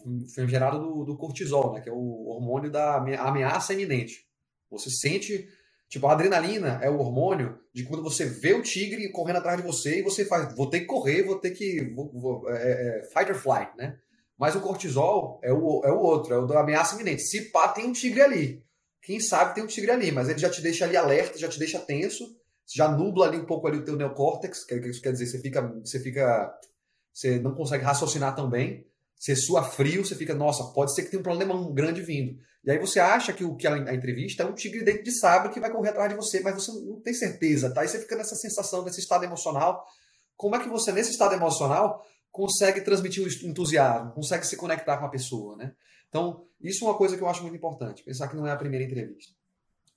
gerado 0.47 0.79
do, 0.79 1.05
do 1.05 1.17
cortisol, 1.17 1.73
né? 1.73 1.81
que 1.81 1.89
é 1.89 1.91
o 1.91 2.27
hormônio 2.27 2.71
da 2.71 2.97
ameaça 2.97 3.73
iminente. 3.73 4.26
Você 4.69 4.89
sente, 4.89 5.47
tipo, 5.89 6.07
a 6.07 6.13
adrenalina 6.13 6.79
é 6.81 6.89
o 6.89 6.99
hormônio 6.99 7.59
de 7.73 7.83
quando 7.83 8.03
você 8.03 8.25
vê 8.25 8.53
o 8.53 8.61
tigre 8.61 9.11
correndo 9.11 9.37
atrás 9.37 9.57
de 9.57 9.65
você 9.65 9.99
e 9.99 10.03
você 10.03 10.25
faz, 10.25 10.53
vou 10.55 10.69
ter 10.69 10.81
que 10.81 10.85
correr, 10.85 11.23
vou 11.23 11.39
ter 11.39 11.51
que, 11.51 11.93
vou, 11.95 12.11
vou, 12.13 12.49
é, 12.49 13.01
é, 13.01 13.03
fight 13.13 13.31
or 13.31 13.37
flight, 13.37 13.71
né? 13.77 13.97
Mas 14.37 14.55
o 14.55 14.61
cortisol 14.61 15.39
é 15.43 15.51
o, 15.51 15.81
é 15.83 15.91
o 15.91 15.99
outro, 15.99 16.33
é 16.33 16.37
o 16.37 16.45
da 16.45 16.59
ameaça 16.59 16.95
iminente. 16.95 17.23
Se 17.23 17.49
pá, 17.49 17.69
tem 17.69 17.85
um 17.85 17.91
tigre 17.93 18.21
ali. 18.21 18.63
Quem 19.01 19.19
sabe 19.19 19.55
tem 19.55 19.63
um 19.63 19.67
tigre 19.67 19.89
ali, 19.89 20.11
mas 20.11 20.29
ele 20.29 20.37
já 20.37 20.49
te 20.49 20.61
deixa 20.61 20.85
ali 20.85 20.97
alerta, 20.97 21.39
já 21.39 21.47
te 21.47 21.57
deixa 21.57 21.79
tenso, 21.79 22.35
já 22.67 22.89
nubla 22.89 23.25
ali 23.25 23.37
um 23.37 23.45
pouco 23.45 23.67
ali 23.67 23.77
o 23.77 23.85
teu 23.85 23.95
neocórtex, 23.95 24.65
que 24.65 24.75
isso 24.75 25.01
quer 25.01 25.13
dizer, 25.13 25.27
você 25.27 25.39
fica, 25.39 25.61
você 25.61 25.99
fica, 25.99 26.53
você 27.13 27.39
não 27.39 27.55
consegue 27.55 27.83
raciocinar 27.83 28.35
tão 28.35 28.49
bem, 28.49 28.85
você 29.17 29.35
sua 29.35 29.63
frio, 29.63 30.05
você 30.05 30.15
fica, 30.15 30.33
nossa, 30.33 30.63
pode 30.73 30.93
ser 30.93 31.03
que 31.03 31.09
tenha 31.09 31.19
um 31.19 31.23
problema 31.23 31.73
grande 31.73 32.01
vindo. 32.01 32.37
E 32.63 32.71
aí 32.71 32.77
você 32.77 32.99
acha 32.99 33.33
que 33.33 33.43
o 33.43 33.55
que 33.55 33.65
a, 33.65 33.93
entrevista 33.93 34.43
é 34.43 34.45
um 34.45 34.53
tigre 34.53 34.83
dentro 34.83 35.03
de 35.03 35.11
sabre 35.11 35.51
que 35.51 35.59
vai 35.59 35.71
correr 35.71 35.89
atrás 35.89 36.09
de 36.09 36.15
você, 36.15 36.41
mas 36.41 36.55
você 36.55 36.71
não 36.71 36.99
tem 37.01 37.13
certeza, 37.13 37.73
tá? 37.73 37.81
Aí 37.81 37.87
você 37.87 37.99
fica 37.99 38.15
nessa 38.15 38.35
sensação, 38.35 38.83
nesse 38.83 38.99
estado 38.99 39.23
emocional. 39.23 39.85
Como 40.35 40.55
é 40.55 40.59
que 40.59 40.69
você, 40.69 40.91
nesse 40.91 41.11
estado 41.11 41.33
emocional, 41.33 42.05
consegue 42.31 42.81
transmitir 42.81 43.23
o 43.23 43.47
entusiasmo, 43.47 44.11
consegue 44.11 44.45
se 44.45 44.55
conectar 44.55 44.97
com 44.97 45.05
a 45.05 45.09
pessoa, 45.09 45.55
né? 45.55 45.73
Então, 46.09 46.45
isso 46.61 46.85
é 46.85 46.87
uma 46.89 46.97
coisa 46.97 47.17
que 47.17 47.23
eu 47.23 47.27
acho 47.27 47.41
muito 47.41 47.55
importante, 47.55 48.03
pensar 48.03 48.27
que 48.27 48.35
não 48.35 48.45
é 48.45 48.51
a 48.51 48.57
primeira 48.57 48.85
entrevista. 48.85 49.33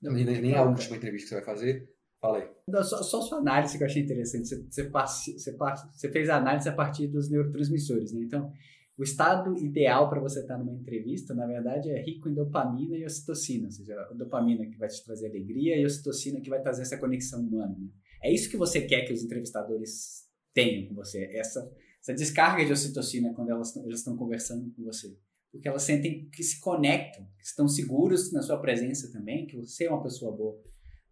Não, 0.00 0.12
nem, 0.12 0.24
nem 0.24 0.54
a 0.56 0.62
última 0.62 0.96
entrevista 0.96 1.28
que 1.28 1.34
você 1.34 1.44
vai 1.44 1.44
fazer. 1.44 1.90
Fala 2.20 2.38
aí. 2.38 2.48
Não, 2.68 2.82
só, 2.84 3.02
só 3.02 3.20
sua 3.22 3.38
análise 3.38 3.76
que 3.76 3.82
eu 3.82 3.86
achei 3.86 4.02
interessante. 4.02 4.48
Você, 4.48 4.88
você, 4.88 4.88
você, 4.88 5.56
você 5.92 6.10
fez 6.10 6.28
a 6.28 6.36
análise 6.36 6.68
a 6.68 6.72
partir 6.72 7.06
dos 7.08 7.30
neurotransmissores, 7.30 8.12
né? 8.12 8.20
Então, 8.22 8.52
o 9.00 9.02
estado 9.02 9.56
ideal 9.56 10.10
para 10.10 10.20
você 10.20 10.40
estar 10.40 10.58
numa 10.58 10.74
entrevista, 10.74 11.32
na 11.32 11.46
verdade, 11.46 11.88
é 11.88 12.02
rico 12.02 12.28
em 12.28 12.34
dopamina 12.34 12.94
e 12.98 13.06
ocitocina, 13.06 13.64
ou 13.64 13.70
seja, 13.70 13.98
a 13.98 14.12
dopamina 14.12 14.66
que 14.66 14.76
vai 14.76 14.90
te 14.90 15.02
trazer 15.02 15.28
alegria 15.28 15.74
e 15.74 15.82
a 15.82 15.86
ocitocina 15.86 16.38
que 16.38 16.50
vai 16.50 16.60
trazer 16.60 16.82
essa 16.82 16.98
conexão 16.98 17.40
humana. 17.40 17.74
Né? 17.78 17.88
É 18.22 18.30
isso 18.30 18.50
que 18.50 18.58
você 18.58 18.82
quer 18.82 19.06
que 19.06 19.12
os 19.14 19.24
entrevistadores 19.24 20.28
tenham 20.52 20.86
com 20.86 20.94
você, 20.94 21.24
essa, 21.32 21.66
essa 21.98 22.12
descarga 22.12 22.62
de 22.62 22.72
ocitocina 22.72 23.32
quando 23.32 23.48
elas, 23.48 23.74
elas 23.74 24.00
estão 24.00 24.18
conversando 24.18 24.70
com 24.76 24.84
você. 24.84 25.16
Porque 25.50 25.66
elas 25.66 25.82
sentem 25.82 26.28
que 26.28 26.42
se 26.42 26.60
conectam, 26.60 27.24
que 27.38 27.44
estão 27.46 27.66
seguros 27.66 28.30
na 28.34 28.42
sua 28.42 28.60
presença 28.60 29.10
também, 29.10 29.46
que 29.46 29.56
você 29.56 29.86
é 29.86 29.90
uma 29.90 30.02
pessoa 30.02 30.36
boa. 30.36 30.60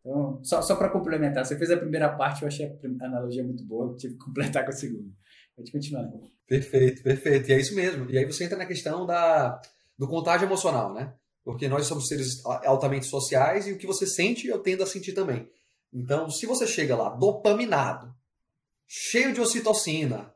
Então, 0.00 0.44
só, 0.44 0.60
só 0.60 0.76
para 0.76 0.90
complementar, 0.90 1.46
você 1.46 1.56
fez 1.56 1.70
a 1.70 1.76
primeira 1.78 2.14
parte, 2.14 2.42
eu 2.42 2.48
achei 2.48 2.66
a 2.66 3.06
analogia 3.06 3.42
muito 3.42 3.64
boa, 3.64 3.96
tive 3.96 4.12
que 4.12 4.20
completar 4.20 4.62
com 4.64 4.72
a 4.72 4.74
segunda. 4.74 5.10
Pode 5.58 5.72
continuar. 5.72 6.08
Perfeito, 6.46 7.02
perfeito. 7.02 7.50
E 7.50 7.52
é 7.52 7.58
isso 7.58 7.74
mesmo. 7.74 8.08
E 8.08 8.16
aí 8.16 8.24
você 8.24 8.44
entra 8.44 8.56
na 8.56 8.64
questão 8.64 9.04
da, 9.04 9.60
do 9.98 10.06
contágio 10.06 10.46
emocional, 10.46 10.94
né? 10.94 11.12
Porque 11.44 11.66
nós 11.66 11.84
somos 11.86 12.06
seres 12.06 12.44
altamente 12.44 13.06
sociais 13.06 13.66
e 13.66 13.72
o 13.72 13.76
que 13.76 13.86
você 13.86 14.06
sente, 14.06 14.46
eu 14.46 14.60
tendo 14.60 14.84
a 14.84 14.86
sentir 14.86 15.14
também. 15.14 15.50
Então, 15.92 16.30
se 16.30 16.46
você 16.46 16.64
chega 16.64 16.94
lá 16.94 17.08
dopaminado, 17.08 18.14
cheio 18.86 19.32
de 19.32 19.40
ocitocina, 19.40 20.32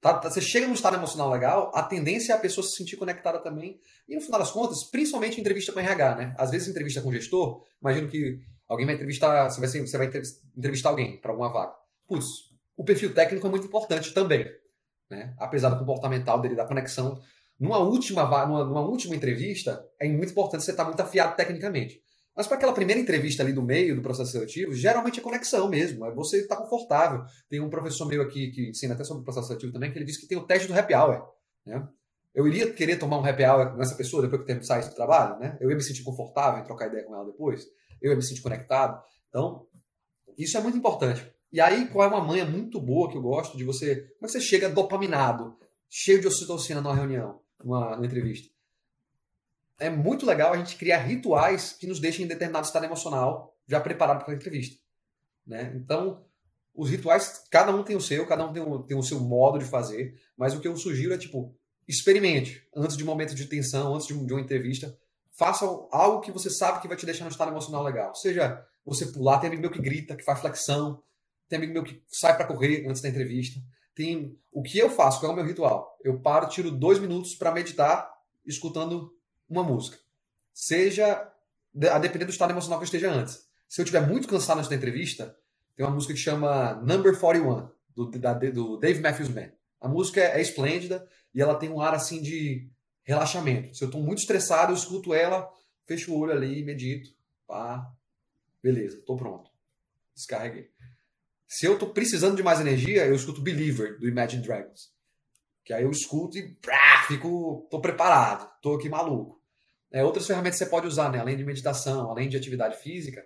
tá, 0.00 0.14
tá, 0.14 0.28
você 0.28 0.40
chega 0.40 0.66
num 0.66 0.74
estado 0.74 0.96
emocional 0.96 1.30
legal, 1.30 1.70
a 1.72 1.82
tendência 1.82 2.32
é 2.32 2.36
a 2.36 2.40
pessoa 2.40 2.66
se 2.66 2.74
sentir 2.74 2.96
conectada 2.96 3.38
também. 3.38 3.78
E 4.08 4.16
no 4.16 4.20
final 4.20 4.40
das 4.40 4.50
contas, 4.50 4.82
principalmente 4.90 5.40
entrevista 5.40 5.72
com 5.72 5.78
RH, 5.78 6.16
né? 6.16 6.34
Às 6.36 6.50
vezes 6.50 6.66
entrevista 6.66 7.00
com 7.00 7.12
gestor, 7.12 7.62
imagino 7.80 8.08
que 8.08 8.40
alguém 8.66 8.86
vai 8.86 8.96
entrevistar, 8.96 9.48
você 9.48 9.60
vai, 9.60 9.68
você 9.68 9.98
vai 9.98 10.10
entrevistar 10.56 10.88
alguém 10.88 11.20
para 11.20 11.30
alguma 11.30 11.52
vaga. 11.52 11.74
Putz, 12.08 12.26
o 12.76 12.82
perfil 12.82 13.14
técnico 13.14 13.46
é 13.46 13.50
muito 13.50 13.68
importante 13.68 14.12
também 14.12 14.63
né? 15.14 15.34
apesar 15.38 15.70
do 15.70 15.78
comportamental 15.78 16.40
dele, 16.40 16.54
da 16.54 16.66
conexão. 16.66 17.20
Numa 17.58 17.78
última, 17.78 18.24
numa, 18.46 18.64
numa 18.64 18.80
última 18.80 19.14
entrevista, 19.14 19.84
é 20.00 20.08
muito 20.08 20.32
importante 20.32 20.64
você 20.64 20.72
estar 20.72 20.84
muito 20.84 21.00
afiado 21.00 21.36
tecnicamente. 21.36 22.02
Mas 22.36 22.48
para 22.48 22.56
aquela 22.56 22.72
primeira 22.72 23.00
entrevista 23.00 23.42
ali 23.42 23.52
do 23.52 23.62
meio 23.62 23.94
do 23.94 24.02
processo 24.02 24.32
seletivo, 24.32 24.74
geralmente 24.74 25.20
é 25.20 25.22
conexão 25.22 25.68
mesmo, 25.68 26.04
é 26.04 26.12
você 26.12 26.38
estar 26.38 26.56
confortável. 26.56 27.22
Tem 27.48 27.60
um 27.60 27.70
professor 27.70 28.06
meu 28.06 28.22
aqui 28.22 28.50
que 28.50 28.70
ensina 28.70 28.94
até 28.94 29.04
sobre 29.04 29.22
o 29.22 29.24
processo 29.24 29.46
seletivo 29.46 29.72
também, 29.72 29.92
que 29.92 29.98
ele 29.98 30.04
disse 30.04 30.20
que 30.20 30.26
tem 30.26 30.36
o 30.36 30.44
teste 30.44 30.66
do 30.66 30.76
happy 30.76 30.94
hour. 30.94 31.22
Né? 31.64 31.86
Eu 32.34 32.48
iria 32.48 32.72
querer 32.72 32.98
tomar 32.98 33.20
um 33.20 33.24
happy 33.24 33.44
hour 33.44 33.76
nessa 33.76 33.94
pessoa 33.94 34.20
depois 34.20 34.42
que 34.42 34.50
eu 34.50 34.62
sair 34.64 34.84
do 34.88 34.94
trabalho, 34.96 35.38
né? 35.38 35.56
Eu 35.60 35.70
ia 35.70 35.76
me 35.76 35.82
sentir 35.82 36.02
confortável 36.02 36.60
em 36.60 36.64
trocar 36.64 36.88
ideia 36.88 37.04
com 37.04 37.14
ela 37.14 37.24
depois, 37.24 37.64
eu 38.02 38.10
ia 38.10 38.16
me 38.16 38.22
sentir 38.22 38.42
conectado. 38.42 39.00
Então, 39.28 39.64
isso 40.36 40.58
é 40.58 40.60
muito 40.60 40.76
importante. 40.76 41.24
E 41.54 41.60
aí, 41.60 41.86
qual 41.86 42.04
é 42.04 42.12
uma 42.12 42.24
manha 42.24 42.44
muito 42.44 42.80
boa 42.80 43.08
que 43.08 43.16
eu 43.16 43.22
gosto 43.22 43.56
de 43.56 43.62
você. 43.62 43.94
Como 43.94 44.24
é 44.24 44.26
que 44.26 44.32
você 44.32 44.40
chega 44.40 44.68
dopaminado, 44.68 45.56
cheio 45.88 46.20
de 46.20 46.26
ocitocina 46.26 46.80
numa 46.80 46.96
reunião, 46.96 47.40
numa, 47.62 47.94
numa 47.94 48.06
entrevista? 48.06 48.52
É 49.78 49.88
muito 49.88 50.26
legal 50.26 50.52
a 50.52 50.56
gente 50.56 50.74
criar 50.74 50.98
rituais 50.98 51.72
que 51.72 51.86
nos 51.86 52.00
deixem 52.00 52.24
em 52.24 52.28
determinado 52.28 52.66
estado 52.66 52.86
emocional, 52.86 53.56
já 53.68 53.80
preparado 53.80 54.24
para 54.24 54.34
a 54.34 54.36
entrevista. 54.36 54.80
Né? 55.46 55.72
Então, 55.76 56.24
os 56.74 56.90
rituais, 56.90 57.44
cada 57.48 57.72
um 57.72 57.84
tem 57.84 57.94
o 57.94 58.00
seu, 58.00 58.26
cada 58.26 58.44
um 58.44 58.52
tem 58.52 58.60
o, 58.60 58.82
tem 58.82 58.98
o 58.98 59.02
seu 59.04 59.20
modo 59.20 59.56
de 59.56 59.64
fazer, 59.64 60.20
mas 60.36 60.56
o 60.56 60.60
que 60.60 60.66
eu 60.66 60.76
sugiro 60.76 61.14
é, 61.14 61.18
tipo, 61.18 61.56
experimente 61.86 62.66
antes 62.74 62.96
de 62.96 63.04
um 63.04 63.06
momento 63.06 63.32
de 63.32 63.46
tensão, 63.46 63.94
antes 63.94 64.08
de, 64.08 64.14
um, 64.14 64.26
de 64.26 64.32
uma 64.32 64.42
entrevista, 64.42 64.98
faça 65.30 65.64
algo 65.92 66.20
que 66.20 66.32
você 66.32 66.50
sabe 66.50 66.80
que 66.80 66.88
vai 66.88 66.96
te 66.96 67.06
deixar 67.06 67.26
no 67.26 67.30
estado 67.30 67.52
emocional 67.52 67.84
legal. 67.84 68.12
Seja 68.12 68.66
você 68.84 69.06
pular, 69.06 69.38
tem 69.38 69.46
amigo 69.46 69.62
meu 69.62 69.70
que 69.70 69.80
grita, 69.80 70.16
que 70.16 70.24
faz 70.24 70.40
flexão, 70.40 71.00
tem 71.48 71.58
amigo 71.58 71.72
meu 71.72 71.84
que 71.84 72.02
sai 72.08 72.36
para 72.36 72.46
correr 72.46 72.86
antes 72.88 73.02
da 73.02 73.08
entrevista. 73.08 73.60
Tem 73.94 74.38
o 74.50 74.62
que 74.62 74.78
eu 74.78 74.90
faço, 74.90 75.20
qual 75.20 75.30
é 75.30 75.32
o 75.32 75.36
meu 75.36 75.46
ritual? 75.46 75.98
Eu 76.02 76.20
paro, 76.20 76.48
tiro 76.48 76.70
dois 76.70 76.98
minutos 76.98 77.34
para 77.34 77.52
meditar, 77.52 78.12
escutando 78.44 79.14
uma 79.48 79.62
música. 79.62 79.98
Seja 80.52 81.30
a 81.92 81.98
depender 81.98 82.24
do 82.24 82.30
estado 82.30 82.50
emocional 82.50 82.78
que 82.78 82.84
eu 82.84 82.86
esteja 82.86 83.10
antes. 83.10 83.48
Se 83.68 83.80
eu 83.80 83.84
estiver 83.84 84.06
muito 84.06 84.28
cansado 84.28 84.58
antes 84.58 84.70
da 84.70 84.76
entrevista, 84.76 85.36
tem 85.76 85.84
uma 85.84 85.94
música 85.94 86.14
que 86.14 86.20
chama 86.20 86.74
Number 86.74 87.18
41, 87.18 87.68
do, 87.94 88.10
da, 88.10 88.34
do 88.34 88.76
Dave 88.76 89.00
Matthews 89.00 89.28
Band. 89.28 89.50
A 89.80 89.88
música 89.88 90.20
é, 90.20 90.38
é 90.38 90.40
esplêndida 90.40 91.06
e 91.34 91.40
ela 91.40 91.56
tem 91.56 91.68
um 91.68 91.80
ar 91.80 91.94
assim 91.94 92.22
de 92.22 92.68
relaxamento. 93.02 93.74
Se 93.74 93.84
eu 93.84 93.86
estou 93.86 94.02
muito 94.02 94.18
estressado, 94.18 94.72
eu 94.72 94.76
escuto 94.76 95.12
ela, 95.12 95.48
fecho 95.86 96.12
o 96.12 96.18
olho 96.18 96.32
ali, 96.32 96.64
medito, 96.64 97.10
pá, 97.46 97.92
beleza, 98.62 98.98
estou 98.98 99.16
pronto. 99.16 99.50
Descarreguei. 100.14 100.70
Se 101.54 101.66
eu 101.66 101.78
tô 101.78 101.86
precisando 101.90 102.34
de 102.34 102.42
mais 102.42 102.58
energia, 102.58 103.06
eu 103.06 103.14
escuto 103.14 103.40
Believer, 103.40 103.96
do 104.00 104.08
Imagine 104.08 104.42
Dragons. 104.42 104.92
Que 105.64 105.72
aí 105.72 105.84
eu 105.84 105.90
escuto 105.92 106.36
e 106.36 106.56
brá, 106.60 107.04
fico, 107.06 107.68
tô 107.70 107.80
preparado, 107.80 108.50
tô 108.60 108.74
aqui 108.74 108.88
maluco. 108.88 109.40
É, 109.88 110.02
outras 110.02 110.26
ferramentas 110.26 110.58
que 110.58 110.64
você 110.64 110.68
pode 110.68 110.88
usar, 110.88 111.12
né? 111.12 111.20
Além 111.20 111.36
de 111.36 111.44
meditação, 111.44 112.10
além 112.10 112.28
de 112.28 112.36
atividade 112.36 112.82
física, 112.82 113.24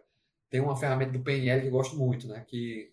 tem 0.50 0.60
uma 0.60 0.76
ferramenta 0.76 1.12
do 1.12 1.20
PNL 1.20 1.62
que 1.62 1.68
eu 1.68 1.72
gosto 1.72 1.96
muito, 1.96 2.28
né? 2.28 2.44
Que 2.46 2.92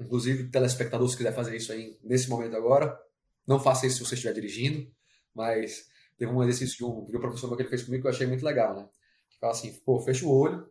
Inclusive, 0.00 0.48
telespectador, 0.48 1.06
se 1.10 1.16
quiser 1.18 1.34
fazer 1.34 1.54
isso 1.54 1.70
aí 1.70 1.98
nesse 2.02 2.30
momento 2.30 2.56
agora, 2.56 2.98
não 3.46 3.60
faça 3.60 3.86
isso 3.86 3.98
se 3.98 4.06
você 4.06 4.14
estiver 4.14 4.32
dirigindo, 4.32 4.90
mas 5.34 5.90
teve 6.16 6.32
um 6.32 6.42
exercício 6.42 6.78
de 6.78 6.84
um, 6.86 7.04
de 7.04 7.18
um 7.18 7.20
professor 7.20 7.54
que 7.54 7.62
ele 7.62 7.68
fez 7.68 7.82
comigo 7.82 8.00
que 8.00 8.08
eu 8.08 8.12
achei 8.12 8.26
muito 8.26 8.46
legal, 8.46 8.74
né? 8.74 8.88
Que 9.28 9.38
fala 9.38 9.52
assim, 9.52 9.74
pô, 9.84 10.00
fecha 10.00 10.24
o 10.24 10.30
olho 10.30 10.66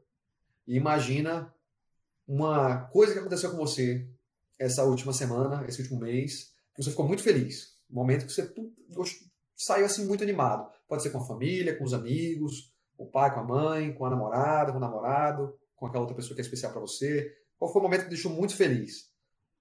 e 0.66 0.76
imagina 0.76 1.54
uma 2.28 2.88
coisa 2.88 3.14
que 3.14 3.20
aconteceu 3.20 3.52
com 3.52 3.58
você 3.58 4.06
essa 4.60 4.84
última 4.84 5.14
semana, 5.14 5.66
esse 5.68 5.82
último 5.82 6.00
mês, 6.00 6.52
que 6.76 6.84
você 6.84 6.90
ficou 6.90 7.08
muito 7.08 7.24
feliz. 7.24 7.78
Um 7.90 7.96
momento 7.96 8.26
que 8.26 8.34
você 8.34 8.54
saiu 9.56 9.86
assim 9.86 10.06
muito 10.06 10.24
animado. 10.24 10.70
Pode 10.88 11.04
ser 11.04 11.10
com 11.10 11.20
a 11.20 11.26
família, 11.26 11.78
com 11.78 11.84
os 11.84 11.94
amigos, 11.94 12.74
com 12.96 13.06
o 13.06 13.12
pai, 13.12 13.34
com 13.34 13.40
a 13.40 13.44
mãe, 13.44 13.94
com 13.94 14.06
a 14.06 14.10
namorada, 14.10 14.72
com 14.72 14.78
o 14.78 14.82
namorado, 14.82 15.58
com 15.76 15.86
aquela 15.86 16.02
outra 16.02 16.16
pessoa 16.16 16.36
que 16.36 16.42
é 16.42 16.44
especial 16.44 16.72
para 16.72 16.82
você. 16.82 17.32
Qual 17.58 17.72
foi 17.72 17.80
o 17.80 17.84
momento 17.84 18.04
que 18.04 18.10
deixou 18.10 18.32
muito 18.32 18.56
feliz? 18.56 19.10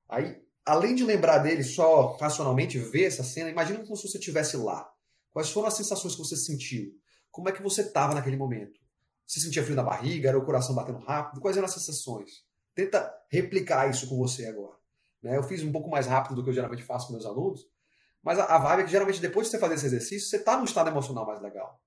Aí, 0.08 0.42
além 0.64 0.94
de 0.94 1.04
lembrar 1.04 1.38
dele 1.38 1.62
só 1.62 2.16
racionalmente, 2.16 2.78
ver 2.78 3.04
essa 3.04 3.22
cena, 3.22 3.50
imagina 3.50 3.80
como 3.80 3.96
se 3.96 4.08
você 4.08 4.18
estivesse 4.18 4.56
lá. 4.56 4.88
Quais 5.30 5.50
foram 5.50 5.68
as 5.68 5.74
sensações 5.74 6.14
que 6.14 6.20
você 6.20 6.36
sentiu? 6.36 6.90
Como 7.30 7.48
é 7.48 7.52
que 7.52 7.62
você 7.62 7.82
estava 7.82 8.14
naquele 8.14 8.36
momento? 8.36 8.80
Você 9.26 9.40
sentia 9.40 9.62
frio 9.62 9.76
na 9.76 9.82
barriga? 9.82 10.28
Era 10.28 10.38
o 10.38 10.44
coração 10.44 10.74
batendo 10.74 10.98
rápido? 10.98 11.40
Quais 11.40 11.56
eram 11.56 11.66
as 11.66 11.74
sensações? 11.74 12.45
Tenta 12.76 13.10
replicar 13.30 13.88
isso 13.88 14.06
com 14.06 14.18
você 14.18 14.46
agora. 14.46 14.76
Né? 15.22 15.36
Eu 15.36 15.42
fiz 15.42 15.62
um 15.62 15.72
pouco 15.72 15.88
mais 15.88 16.06
rápido 16.06 16.36
do 16.36 16.44
que 16.44 16.50
eu 16.50 16.54
geralmente 16.54 16.82
faço 16.82 17.06
com 17.06 17.14
meus 17.14 17.24
alunos, 17.24 17.66
mas 18.22 18.38
a, 18.38 18.44
a 18.44 18.58
vibe 18.58 18.80
é 18.80 18.84
que 18.84 18.90
geralmente 18.90 19.20
depois 19.20 19.46
de 19.46 19.52
você 19.52 19.58
fazer 19.58 19.74
esse 19.74 19.86
exercício, 19.86 20.28
você 20.28 20.36
está 20.36 20.58
num 20.58 20.64
estado 20.64 20.90
emocional 20.90 21.26
mais 21.26 21.40
legal. 21.40 21.80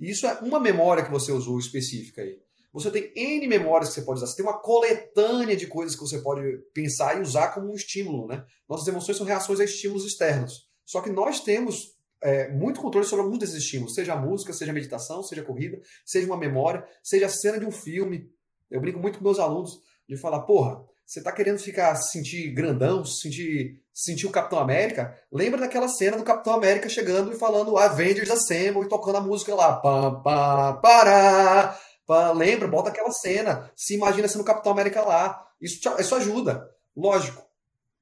E 0.00 0.10
isso 0.10 0.26
é 0.26 0.32
uma 0.40 0.58
memória 0.58 1.04
que 1.04 1.10
você 1.10 1.30
usou 1.30 1.58
específica 1.58 2.22
aí. 2.22 2.40
Você 2.72 2.90
tem 2.90 3.12
N 3.14 3.46
memórias 3.46 3.90
que 3.90 3.96
você 3.96 4.02
pode 4.02 4.18
usar. 4.18 4.26
Você 4.26 4.36
tem 4.36 4.46
uma 4.46 4.58
coletânea 4.58 5.54
de 5.54 5.66
coisas 5.66 5.94
que 5.94 6.00
você 6.00 6.18
pode 6.20 6.40
pensar 6.72 7.18
e 7.18 7.20
usar 7.20 7.48
como 7.48 7.70
um 7.70 7.74
estímulo. 7.74 8.26
Né? 8.26 8.42
Nossas 8.66 8.88
emoções 8.88 9.18
são 9.18 9.26
reações 9.26 9.60
a 9.60 9.64
estímulos 9.64 10.06
externos. 10.06 10.66
Só 10.86 11.02
que 11.02 11.10
nós 11.10 11.40
temos 11.40 11.94
é, 12.22 12.50
muito 12.50 12.80
controle 12.80 13.06
sobre 13.06 13.24
algum 13.24 13.36
desses 13.36 13.56
estímulos, 13.56 13.94
seja 13.94 14.16
música, 14.16 14.54
seja 14.54 14.72
meditação, 14.72 15.22
seja 15.22 15.42
corrida, 15.42 15.78
seja 16.06 16.26
uma 16.26 16.38
memória, 16.38 16.86
seja 17.02 17.26
a 17.26 17.28
cena 17.28 17.60
de 17.60 17.66
um 17.66 17.70
filme. 17.70 18.30
Eu 18.70 18.80
brinco 18.80 18.98
muito 18.98 19.18
com 19.18 19.24
meus 19.24 19.38
alunos 19.38 19.82
de 20.08 20.16
falar, 20.16 20.40
porra, 20.40 20.84
você 21.06 21.18
está 21.18 21.30
querendo 21.30 21.58
ficar 21.58 21.94
se 21.96 22.12
sentir 22.12 22.52
grandão, 22.52 23.04
se 23.04 23.20
sentir, 23.20 23.82
sentir 23.92 24.26
o 24.26 24.30
Capitão 24.30 24.58
América? 24.58 25.14
Lembra 25.30 25.60
daquela 25.60 25.88
cena 25.88 26.16
do 26.16 26.24
Capitão 26.24 26.54
América 26.54 26.88
chegando 26.88 27.32
e 27.32 27.38
falando 27.38 27.76
Avengers 27.76 28.30
Assemble 28.30 28.82
e 28.82 28.88
tocando 28.88 29.18
a 29.18 29.20
música 29.20 29.54
lá. 29.54 29.76
Pam, 29.76 30.22
pam, 30.22 30.80
para, 30.80 31.78
pam. 32.06 32.32
Lembra, 32.32 32.68
bota 32.68 32.88
aquela 32.88 33.10
cena. 33.10 33.70
Se 33.76 33.94
imagina 33.94 34.26
sendo 34.26 34.40
o 34.40 34.46
Capitão 34.46 34.72
América 34.72 35.02
lá. 35.02 35.46
Isso, 35.60 35.80
isso 35.98 36.14
ajuda. 36.14 36.66
Lógico, 36.96 37.42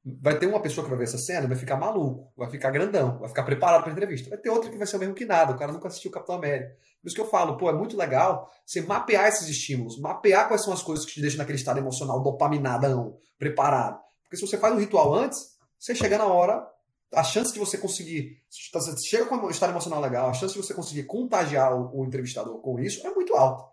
vai 0.04 0.38
ter 0.38 0.46
uma 0.46 0.60
pessoa 0.60 0.84
que 0.84 0.90
vai 0.90 0.98
ver 0.98 1.04
essa 1.04 1.18
cena 1.18 1.46
vai 1.46 1.56
ficar 1.56 1.76
maluco, 1.76 2.32
vai 2.36 2.50
ficar 2.50 2.70
grandão, 2.70 3.18
vai 3.18 3.28
ficar 3.28 3.42
preparado 3.42 3.82
para 3.82 3.92
entrevista. 3.92 4.30
Vai 4.30 4.38
ter 4.38 4.48
outra 4.48 4.70
que 4.70 4.78
vai 4.78 4.86
ser 4.86 4.96
o 4.96 4.98
mesmo 4.98 5.14
que 5.14 5.26
nada, 5.26 5.52
o 5.52 5.58
cara 5.58 5.72
nunca 5.72 5.88
assistiu 5.88 6.10
Capitão 6.10 6.36
América. 6.36 6.74
Por 7.00 7.08
isso 7.08 7.14
que 7.14 7.20
eu 7.20 7.28
falo, 7.28 7.56
pô, 7.56 7.68
é 7.68 7.72
muito 7.72 7.96
legal 7.96 8.50
você 8.64 8.80
mapear 8.80 9.26
esses 9.28 9.48
estímulos, 9.48 9.98
mapear 9.98 10.48
quais 10.48 10.62
são 10.62 10.72
as 10.72 10.82
coisas 10.82 11.04
que 11.04 11.12
te 11.12 11.20
deixam 11.20 11.38
naquele 11.38 11.58
estado 11.58 11.78
emocional 11.78 12.22
dopaminadão, 12.22 13.16
preparado. 13.38 14.00
Porque 14.22 14.36
se 14.36 14.46
você 14.46 14.56
faz 14.56 14.74
um 14.74 14.78
ritual 14.78 15.14
antes, 15.14 15.56
você 15.78 15.94
chega 15.94 16.16
na 16.16 16.26
hora, 16.26 16.66
a 17.14 17.24
chance 17.24 17.52
de 17.52 17.58
você 17.58 17.76
conseguir, 17.76 18.42
você 18.48 18.96
chega 19.06 19.26
com 19.26 19.36
um 19.36 19.50
estado 19.50 19.70
emocional 19.70 20.00
legal, 20.00 20.28
a 20.28 20.34
chance 20.34 20.54
de 20.54 20.62
você 20.62 20.72
conseguir 20.72 21.04
contagiar 21.04 21.74
o, 21.74 22.00
o 22.00 22.04
entrevistador 22.06 22.60
com 22.60 22.78
isso 22.78 23.06
é 23.06 23.10
muito 23.12 23.34
alta, 23.34 23.64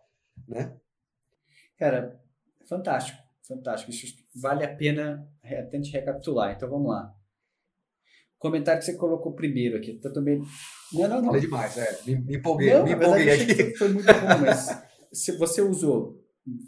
né? 0.47 0.75
Cara, 1.77 2.19
fantástico, 2.67 3.19
fantástico. 3.47 3.91
Isso 3.91 4.07
vale 4.41 4.63
a 4.63 4.75
pena 4.75 5.27
até 5.43 5.77
gente 5.77 5.91
recapitular. 5.91 6.55
Então 6.55 6.69
vamos 6.69 6.89
lá. 6.89 7.13
Comentário 8.37 8.79
que 8.79 8.85
você 8.85 8.95
colocou 8.95 9.33
primeiro 9.33 9.77
aqui. 9.77 9.99
Eu 10.03 10.13
também. 10.13 10.39
Não, 10.93 11.07
não, 11.07 11.17
não. 11.17 11.25
Falei 11.25 11.41
demais, 11.41 11.77
é. 11.77 11.99
Me, 12.05 12.15
me 12.15 12.37
empolguei, 12.37 12.73
não, 12.73 12.83
me 12.83 12.93
empolguei 12.93 13.31
aqui. 13.31 13.75
Foi 13.75 13.89
muito 13.89 14.05
bom, 14.05 14.45
mas 14.45 14.69
se 15.11 15.35
você 15.37 15.61
usou 15.61 16.23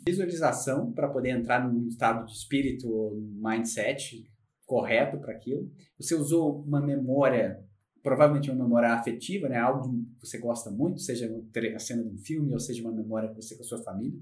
visualização 0.06 0.92
para 0.92 1.08
poder 1.08 1.30
entrar 1.30 1.68
num 1.68 1.88
estado 1.88 2.26
de 2.26 2.34
espírito 2.34 2.90
ou 2.90 3.16
mindset 3.16 4.28
correto 4.70 5.18
para 5.18 5.34
aquilo. 5.34 5.68
Você 6.00 6.14
usou 6.14 6.62
uma 6.62 6.80
memória, 6.80 7.60
provavelmente 8.04 8.52
uma 8.52 8.64
memória 8.64 8.94
afetiva, 8.94 9.50
né? 9.50 9.58
Algo 9.58 9.90
que 10.20 10.28
você 10.28 10.38
gosta 10.38 10.70
muito, 10.70 11.00
seja 11.00 11.28
a 11.76 11.80
cena 11.80 12.04
de 12.04 12.10
um 12.10 12.18
filme 12.20 12.54
ou 12.54 12.60
seja 12.60 12.84
uma 12.84 12.92
memória 12.92 13.30
com 13.30 13.42
você 13.42 13.56
com 13.56 13.64
a 13.64 13.66
sua 13.66 13.84
família. 13.84 14.20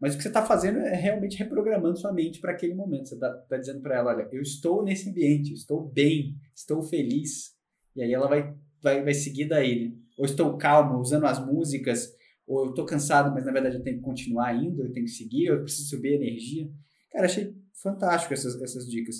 Mas 0.00 0.14
o 0.14 0.16
que 0.16 0.22
você 0.22 0.28
está 0.28 0.44
fazendo 0.44 0.78
é 0.78 0.94
realmente 0.94 1.36
reprogramando 1.36 1.98
sua 1.98 2.12
mente 2.12 2.40
para 2.40 2.52
aquele 2.52 2.74
momento. 2.74 3.08
Você 3.08 3.14
está 3.14 3.32
tá 3.32 3.56
dizendo 3.56 3.80
para 3.80 3.96
ela: 3.96 4.14
olha, 4.14 4.28
eu 4.30 4.40
estou 4.40 4.84
nesse 4.84 5.10
ambiente, 5.10 5.52
estou 5.52 5.88
bem, 5.88 6.36
estou 6.54 6.82
feliz. 6.82 7.56
E 7.96 8.02
aí 8.02 8.12
ela 8.12 8.28
vai, 8.28 8.54
vai, 8.80 9.02
vai 9.02 9.14
seguir 9.14 9.48
daí. 9.48 9.88
Né? 9.88 9.96
Ou 10.16 10.24
estou 10.24 10.56
calmo, 10.56 10.98
usando 10.98 11.26
as 11.26 11.44
músicas, 11.44 12.12
ou 12.46 12.66
eu 12.66 12.70
estou 12.70 12.86
cansado, 12.86 13.32
mas 13.34 13.44
na 13.44 13.52
verdade 13.52 13.76
eu 13.76 13.82
tenho 13.82 13.96
que 13.96 14.02
continuar 14.02 14.54
indo, 14.54 14.82
eu 14.82 14.92
tenho 14.92 15.06
que 15.06 15.12
seguir, 15.12 15.46
eu 15.46 15.62
preciso 15.62 15.88
subir 15.88 16.12
a 16.12 16.16
energia. 16.16 16.70
Cara, 17.10 17.26
achei 17.26 17.54
fantástico 17.82 18.34
essas, 18.34 18.60
essas 18.62 18.88
dicas. 18.88 19.16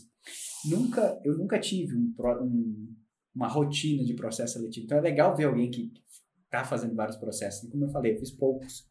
Nunca, 0.65 1.21
eu 1.25 1.37
nunca 1.37 1.59
tive 1.59 1.97
um, 1.97 2.15
um, 2.43 2.95
uma 3.35 3.49
rotina 3.49 4.05
de 4.05 4.15
processo 4.15 4.55
seletivo. 4.55 4.87
Então 4.87 4.99
é 4.99 5.01
legal 5.01 5.37
ver 5.37 5.45
alguém 5.45 5.71
que 5.71 5.93
está 6.45 6.65
fazendo 6.65 6.95
vários 6.95 7.17
processos. 7.17 7.69
Como 7.71 7.85
eu 7.85 7.91
falei, 7.91 8.15
eu 8.15 8.19
fiz 8.19 8.31
poucos. 8.31 8.89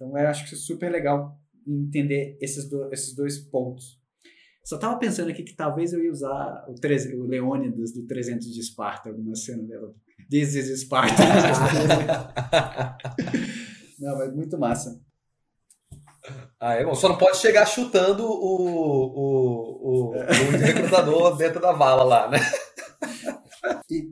Então, 0.00 0.16
eu 0.16 0.28
acho 0.28 0.48
que 0.48 0.54
é 0.54 0.58
super 0.58 0.90
legal 0.90 1.38
entender 1.68 2.38
esses, 2.40 2.70
do, 2.70 2.90
esses 2.90 3.14
dois 3.14 3.38
pontos. 3.38 4.00
Só 4.64 4.76
estava 4.76 4.98
pensando 4.98 5.28
aqui 5.28 5.42
que 5.42 5.54
talvez 5.54 5.92
eu 5.92 6.02
ia 6.02 6.10
usar 6.10 6.64
o, 6.66 6.74
o 7.18 7.26
Leônidas 7.26 7.92
do 7.92 8.06
300 8.06 8.46
de 8.50 8.60
Esparta, 8.60 9.10
alguma 9.10 9.34
cena 9.34 9.62
dela. 9.64 9.94
This 10.30 10.54
is 10.54 10.70
Esparta. 10.70 11.22
não, 14.00 14.16
mas 14.16 14.34
muito 14.34 14.58
massa. 14.58 14.98
Ah, 16.58 16.74
é 16.74 16.84
bom. 16.84 16.94
Só 16.94 17.10
não 17.10 17.18
pode 17.18 17.36
chegar 17.36 17.66
chutando 17.66 18.24
o, 18.24 18.30
o, 19.12 19.50
o, 19.82 20.16
o 20.16 20.56
recrutador 20.56 21.36
dentro 21.36 21.60
da 21.60 21.72
vala 21.72 22.04
lá, 22.04 22.30
né? 22.30 22.38
E 23.90 24.09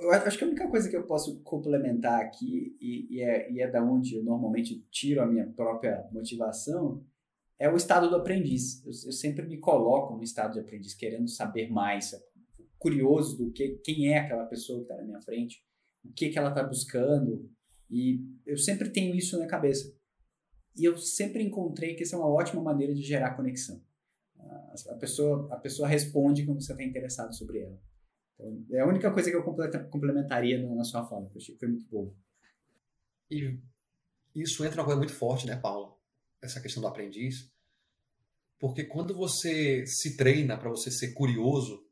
eu 0.00 0.10
acho 0.10 0.38
que 0.38 0.44
a 0.44 0.46
única 0.46 0.68
coisa 0.68 0.88
que 0.88 0.96
eu 0.96 1.04
posso 1.04 1.40
complementar 1.42 2.20
aqui, 2.20 2.76
e, 2.80 3.16
e, 3.16 3.20
é, 3.20 3.52
e 3.52 3.60
é 3.60 3.70
da 3.70 3.82
onde 3.82 4.16
eu 4.16 4.24
normalmente 4.24 4.86
tiro 4.90 5.20
a 5.20 5.26
minha 5.26 5.46
própria 5.46 6.08
motivação, 6.12 7.04
é 7.58 7.70
o 7.70 7.76
estado 7.76 8.08
do 8.08 8.16
aprendiz. 8.16 8.84
Eu, 8.84 8.90
eu 8.90 9.12
sempre 9.12 9.46
me 9.46 9.58
coloco 9.58 10.16
no 10.16 10.22
estado 10.22 10.54
de 10.54 10.60
aprendiz, 10.60 10.94
querendo 10.94 11.28
saber 11.28 11.70
mais, 11.70 12.12
curioso 12.78 13.36
do 13.36 13.52
que 13.52 13.78
quem 13.84 14.08
é 14.08 14.18
aquela 14.18 14.46
pessoa 14.46 14.78
que 14.78 14.84
está 14.84 14.96
na 14.96 15.04
minha 15.04 15.20
frente, 15.20 15.62
o 16.02 16.12
que, 16.12 16.30
que 16.30 16.38
ela 16.38 16.48
está 16.48 16.62
buscando, 16.62 17.48
e 17.90 18.24
eu 18.46 18.56
sempre 18.56 18.88
tenho 18.88 19.14
isso 19.14 19.38
na 19.38 19.46
cabeça. 19.46 19.94
E 20.76 20.84
eu 20.84 20.96
sempre 20.96 21.42
encontrei 21.42 21.94
que 21.94 22.02
essa 22.02 22.16
é 22.16 22.18
uma 22.18 22.32
ótima 22.32 22.62
maneira 22.62 22.94
de 22.94 23.02
gerar 23.02 23.34
conexão. 23.34 23.82
A 24.88 24.94
pessoa, 24.94 25.52
a 25.52 25.56
pessoa 25.56 25.86
responde 25.86 26.46
quando 26.46 26.62
você 26.62 26.72
está 26.72 26.82
interessado 26.82 27.34
sobre 27.34 27.58
ela. 27.58 27.78
É 28.70 28.80
a 28.80 28.86
única 28.86 29.10
coisa 29.10 29.30
que 29.30 29.36
eu 29.36 29.42
complementaria 29.42 30.62
na 30.74 30.84
sua 30.84 31.06
fala, 31.06 31.28
que 31.28 31.36
eu 31.36 31.40
achei 31.40 31.54
que 31.54 31.60
foi 31.60 31.68
muito 31.68 31.86
bom. 31.90 32.14
E 33.30 33.58
isso 34.34 34.64
entra 34.64 34.80
uma 34.80 34.84
coisa 34.84 34.98
muito 34.98 35.12
forte, 35.12 35.46
né, 35.46 35.56
Paulo? 35.56 35.98
Essa 36.42 36.60
questão 36.60 36.80
do 36.80 36.88
aprendiz. 36.88 37.50
Porque 38.58 38.84
quando 38.84 39.14
você 39.14 39.84
se 39.86 40.16
treina 40.16 40.56
para 40.56 40.68
você 40.68 40.90
ser 40.90 41.12
curioso, 41.12 41.84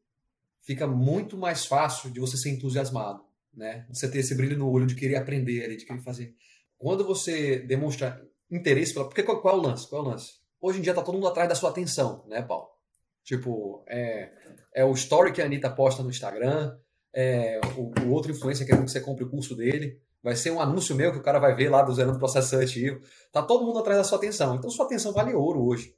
fica 0.63 0.87
muito 0.87 1.37
mais 1.37 1.65
fácil 1.65 2.11
de 2.11 2.21
você 2.21 2.37
ser 2.37 2.51
entusiasmado, 2.51 3.25
né? 3.55 3.87
Você 3.89 4.11
ter 4.11 4.19
esse 4.19 4.35
brilho 4.35 4.59
no 4.59 4.71
olho 4.71 4.87
de 4.87 4.95
querer 4.95 5.17
aprender, 5.17 5.77
de 5.77 5.85
querer 5.85 6.03
fazer. 6.03 6.37
Quando 6.77 7.05
você 7.05 7.59
demonstra 7.61 8.23
interesse 8.51 8.93
pela. 8.93 9.07
Porque 9.07 9.23
qual, 9.23 9.41
é 9.43 9.59
o 9.59 9.63
lance? 9.63 9.89
Qual 9.89 10.03
é 10.03 10.07
o 10.07 10.11
lance? 10.11 10.35
Hoje 10.61 10.79
em 10.79 10.83
dia 10.83 10.95
tá 10.95 11.03
todo 11.03 11.15
mundo 11.15 11.29
atrás 11.29 11.49
da 11.49 11.55
sua 11.55 11.71
atenção, 11.71 12.25
né, 12.29 12.43
Paulo? 12.43 12.69
Tipo, 13.29 13.85
é, 13.87 14.31
é 14.75 14.83
o 14.87 14.93
story 14.93 15.33
que 15.35 15.43
a 15.43 15.45
Anitta 15.45 15.69
posta 15.69 16.03
no 16.03 16.09
Instagram, 16.09 16.75
é 17.15 17.61
o, 17.77 17.93
o 18.01 18.11
outro 18.11 18.33
influencer 18.33 18.67
querendo 18.67 18.87
que 18.87 18.91
você 18.91 19.03
compre 19.03 19.23
o 19.23 19.29
curso 19.29 19.55
dele, 19.55 20.01
vai 20.23 20.35
ser 20.35 20.51
um 20.51 20.59
anúncio 20.59 20.97
meu 20.97 21.13
que 21.13 21.19
o 21.19 21.23
cara 21.23 21.39
vai 21.39 21.55
ver 21.55 21.69
lá 21.69 21.83
do 21.83 21.93
Zero 21.93 22.11
do 22.11 22.19
Processo 22.19 22.49
Seletivo. 22.49 23.03
Tá 23.31 23.43
todo 23.43 23.67
mundo 23.67 23.81
atrás 23.81 23.99
da 23.99 24.05
sua 24.05 24.17
atenção. 24.17 24.55
Então 24.55 24.71
sua 24.71 24.87
atenção 24.87 25.13
vale 25.13 25.35
ouro 25.35 25.63
hoje. 25.63 25.95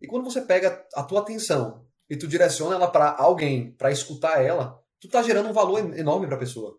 E 0.00 0.06
quando 0.06 0.24
você 0.24 0.40
pega 0.40 0.82
a 0.94 1.02
tua 1.02 1.20
atenção 1.20 1.84
e 2.08 2.16
tu 2.16 2.26
direciona 2.26 2.76
ela 2.76 2.88
para 2.88 3.14
alguém, 3.14 3.72
para 3.72 3.92
escutar 3.92 4.42
ela, 4.42 4.82
tu 4.98 5.06
tá 5.06 5.22
gerando 5.22 5.50
um 5.50 5.52
valor 5.52 5.94
enorme 5.98 6.26
para 6.26 6.36
a 6.36 6.40
pessoa. 6.40 6.78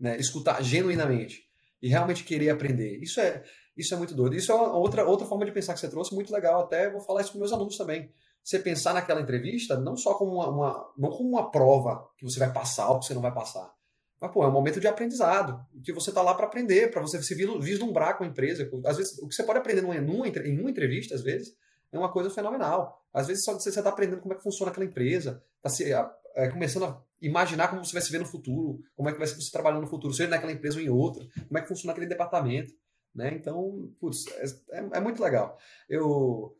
Né? 0.00 0.16
Escutar 0.16 0.62
genuinamente 0.62 1.42
e 1.82 1.88
realmente 1.88 2.24
querer 2.24 2.48
aprender. 2.48 2.98
Isso 3.02 3.20
é, 3.20 3.42
isso 3.76 3.92
é 3.92 3.98
muito 3.98 4.14
doido. 4.14 4.36
Isso 4.36 4.50
é 4.50 4.54
outra, 4.54 5.04
outra 5.04 5.26
forma 5.26 5.44
de 5.44 5.52
pensar 5.52 5.74
que 5.74 5.80
você 5.80 5.90
trouxe, 5.90 6.14
muito 6.14 6.32
legal. 6.32 6.62
Até 6.62 6.90
vou 6.90 7.02
falar 7.02 7.20
isso 7.20 7.32
com 7.32 7.38
meus 7.38 7.52
alunos 7.52 7.76
também 7.76 8.10
você 8.48 8.58
pensar 8.58 8.94
naquela 8.94 9.20
entrevista 9.20 9.78
não 9.78 9.94
só 9.94 10.14
como 10.14 10.36
uma, 10.36 10.48
uma, 10.48 10.92
não 10.96 11.10
como 11.10 11.28
uma 11.28 11.50
prova 11.50 12.08
que 12.16 12.24
você 12.24 12.38
vai 12.38 12.50
passar 12.50 12.88
ou 12.88 12.98
que 12.98 13.04
você 13.04 13.12
não 13.12 13.20
vai 13.20 13.32
passar. 13.32 13.70
Mas, 14.18 14.32
pô, 14.32 14.42
é 14.42 14.48
um 14.48 14.52
momento 14.52 14.80
de 14.80 14.88
aprendizado, 14.88 15.60
que 15.84 15.92
você 15.92 16.08
está 16.08 16.22
lá 16.22 16.34
para 16.34 16.46
aprender, 16.46 16.90
para 16.90 17.02
você 17.02 17.22
se 17.22 17.34
vislumbrar 17.34 18.16
com 18.16 18.24
a 18.24 18.26
empresa. 18.26 18.68
Às 18.86 18.96
vezes, 18.96 19.18
o 19.18 19.28
que 19.28 19.34
você 19.34 19.42
pode 19.42 19.58
aprender 19.58 19.82
numa, 19.82 19.94
numa, 20.00 20.26
em 20.26 20.58
uma 20.58 20.70
entrevista, 20.70 21.14
às 21.14 21.22
vezes, 21.22 21.54
é 21.92 21.98
uma 21.98 22.10
coisa 22.10 22.30
fenomenal. 22.30 23.04
Às 23.12 23.26
vezes 23.26 23.44
só 23.44 23.52
você 23.52 23.68
está 23.68 23.86
aprendendo 23.86 24.22
como 24.22 24.32
é 24.32 24.36
que 24.36 24.42
funciona 24.42 24.72
aquela 24.72 24.86
empresa, 24.86 25.42
está 25.58 25.68
se 25.68 25.92
é, 25.92 26.48
começando 26.48 26.86
a 26.86 27.02
imaginar 27.20 27.68
como 27.68 27.84
você 27.84 27.92
vai 27.92 28.00
se 28.00 28.10
ver 28.10 28.18
no 28.18 28.26
futuro, 28.26 28.80
como 28.96 29.10
é 29.10 29.12
que 29.12 29.18
vai 29.18 29.26
ser 29.26 29.34
você 29.34 29.50
trabalhando 29.50 29.82
no 29.82 29.88
futuro, 29.88 30.14
seja 30.14 30.30
naquela 30.30 30.52
empresa 30.52 30.78
ou 30.78 30.82
em 30.82 30.88
outra, 30.88 31.26
como 31.46 31.58
é 31.58 31.60
que 31.60 31.68
funciona 31.68 31.92
aquele 31.92 32.06
departamento. 32.08 32.72
Né? 33.14 33.34
Então, 33.34 33.92
putz, 34.00 34.26
é, 34.36 34.78
é, 34.78 34.88
é 34.94 35.00
muito 35.00 35.22
legal. 35.22 35.58
Eu 35.88 36.57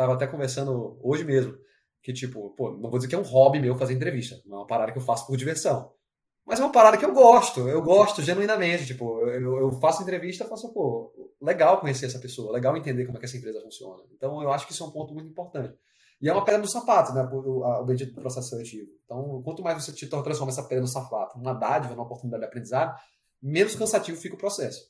estava 0.00 0.14
até 0.14 0.26
conversando 0.26 0.98
hoje 1.02 1.24
mesmo, 1.24 1.56
que 2.02 2.12
tipo, 2.12 2.50
pô, 2.50 2.70
não 2.72 2.90
vou 2.90 2.98
dizer 2.98 3.08
que 3.08 3.14
é 3.14 3.18
um 3.18 3.22
hobby 3.22 3.60
meu 3.60 3.76
fazer 3.76 3.92
entrevista, 3.92 4.40
não 4.46 4.58
é 4.58 4.60
uma 4.60 4.66
parada 4.66 4.92
que 4.92 4.98
eu 4.98 5.02
faço 5.02 5.26
por 5.26 5.36
diversão. 5.36 5.92
Mas 6.46 6.58
é 6.58 6.64
uma 6.64 6.72
parada 6.72 6.96
que 6.96 7.04
eu 7.04 7.12
gosto, 7.12 7.68
eu 7.68 7.80
gosto 7.80 8.22
genuinamente. 8.22 8.86
Tipo, 8.86 9.20
eu, 9.28 9.58
eu 9.58 9.72
faço 9.80 10.02
entrevista, 10.02 10.46
faço, 10.46 10.72
pô, 10.72 11.12
legal 11.40 11.78
conhecer 11.78 12.06
essa 12.06 12.18
pessoa, 12.18 12.52
legal 12.52 12.76
entender 12.76 13.04
como 13.04 13.18
é 13.18 13.20
que 13.20 13.26
essa 13.26 13.36
empresa 13.36 13.60
funciona. 13.60 14.02
Então, 14.12 14.42
eu 14.42 14.50
acho 14.50 14.66
que 14.66 14.72
isso 14.72 14.82
é 14.82 14.86
um 14.86 14.90
ponto 14.90 15.14
muito 15.14 15.30
importante. 15.30 15.78
E 16.20 16.28
é 16.28 16.32
uma 16.32 16.44
pedra 16.44 16.60
no 16.60 16.68
sapato, 16.68 17.12
né? 17.12 17.22
O, 17.32 17.62
o 17.62 17.84
bendito 17.84 18.14
processo 18.14 18.48
seletivo. 18.48 18.90
Então, 19.04 19.40
quanto 19.44 19.62
mais 19.62 19.82
você 19.82 19.92
te 19.92 20.08
transforma 20.08 20.50
essa 20.50 20.64
pedra 20.64 20.80
no 20.80 20.88
sapato, 20.88 21.38
numa 21.38 21.54
dádiva, 21.54 21.94
numa 21.94 22.04
oportunidade 22.04 22.40
de 22.40 22.48
aprendizado, 22.48 22.98
menos 23.40 23.76
cansativo 23.76 24.20
fica 24.20 24.34
o 24.34 24.38
processo. 24.38 24.89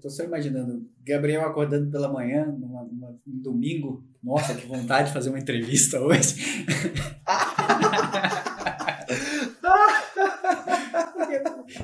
Tô 0.00 0.10
só 0.10 0.24
imaginando, 0.24 0.88
Gabriel 1.04 1.42
acordando 1.42 1.90
pela 1.90 2.12
manhã, 2.12 2.46
numa, 2.46 2.84
numa, 2.84 3.10
um 3.26 3.40
domingo. 3.40 4.04
Nossa, 4.22 4.54
que 4.54 4.66
vontade 4.66 5.08
de 5.08 5.14
fazer 5.14 5.30
uma 5.30 5.38
entrevista 5.38 6.00
hoje. 6.02 6.34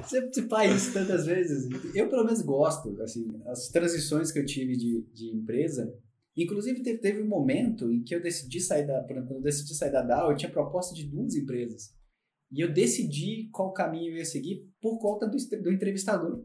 Você 0.03 0.43
faz 0.49 0.75
isso 0.75 0.93
tantas 0.93 1.27
vezes. 1.27 1.69
Eu, 1.95 2.09
pelo 2.09 2.25
menos, 2.25 2.43
gosto. 2.43 3.01
Assim, 3.03 3.27
as 3.47 3.69
transições 3.69 4.33
que 4.33 4.39
eu 4.39 4.47
tive 4.47 4.77
de, 4.77 5.03
de 5.13 5.37
empresa. 5.37 5.93
Inclusive, 6.37 6.83
teve, 6.83 6.99
teve 6.99 7.23
um 7.23 7.29
momento 7.29 7.93
em 7.93 8.03
que 8.03 8.15
eu 8.15 8.23
decidi 8.23 8.61
sair 8.61 8.87
da. 8.87 9.05
Quando 9.05 9.37
eu 9.37 9.41
decidi 9.41 9.75
sair 9.75 9.93
da 9.93 10.03
DAO, 10.03 10.31
eu 10.31 10.37
tinha 10.37 10.51
proposta 10.51 10.95
de 10.95 11.07
duas 11.07 11.35
empresas. 11.35 11.95
E 12.51 12.61
eu 12.61 12.73
decidi 12.73 13.49
qual 13.53 13.73
caminho 13.73 14.13
eu 14.13 14.17
ia 14.19 14.25
seguir 14.25 14.69
por 14.81 14.99
conta 14.99 15.27
do, 15.27 15.37
do 15.63 15.73
entrevistador. 15.73 16.45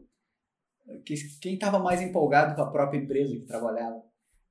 Que, 1.04 1.14
quem 1.40 1.54
estava 1.54 1.78
mais 1.78 2.00
empolgado 2.00 2.54
com 2.54 2.62
a 2.62 2.70
própria 2.70 2.98
empresa 2.98 3.36
que 3.36 3.46
trabalhava. 3.46 4.02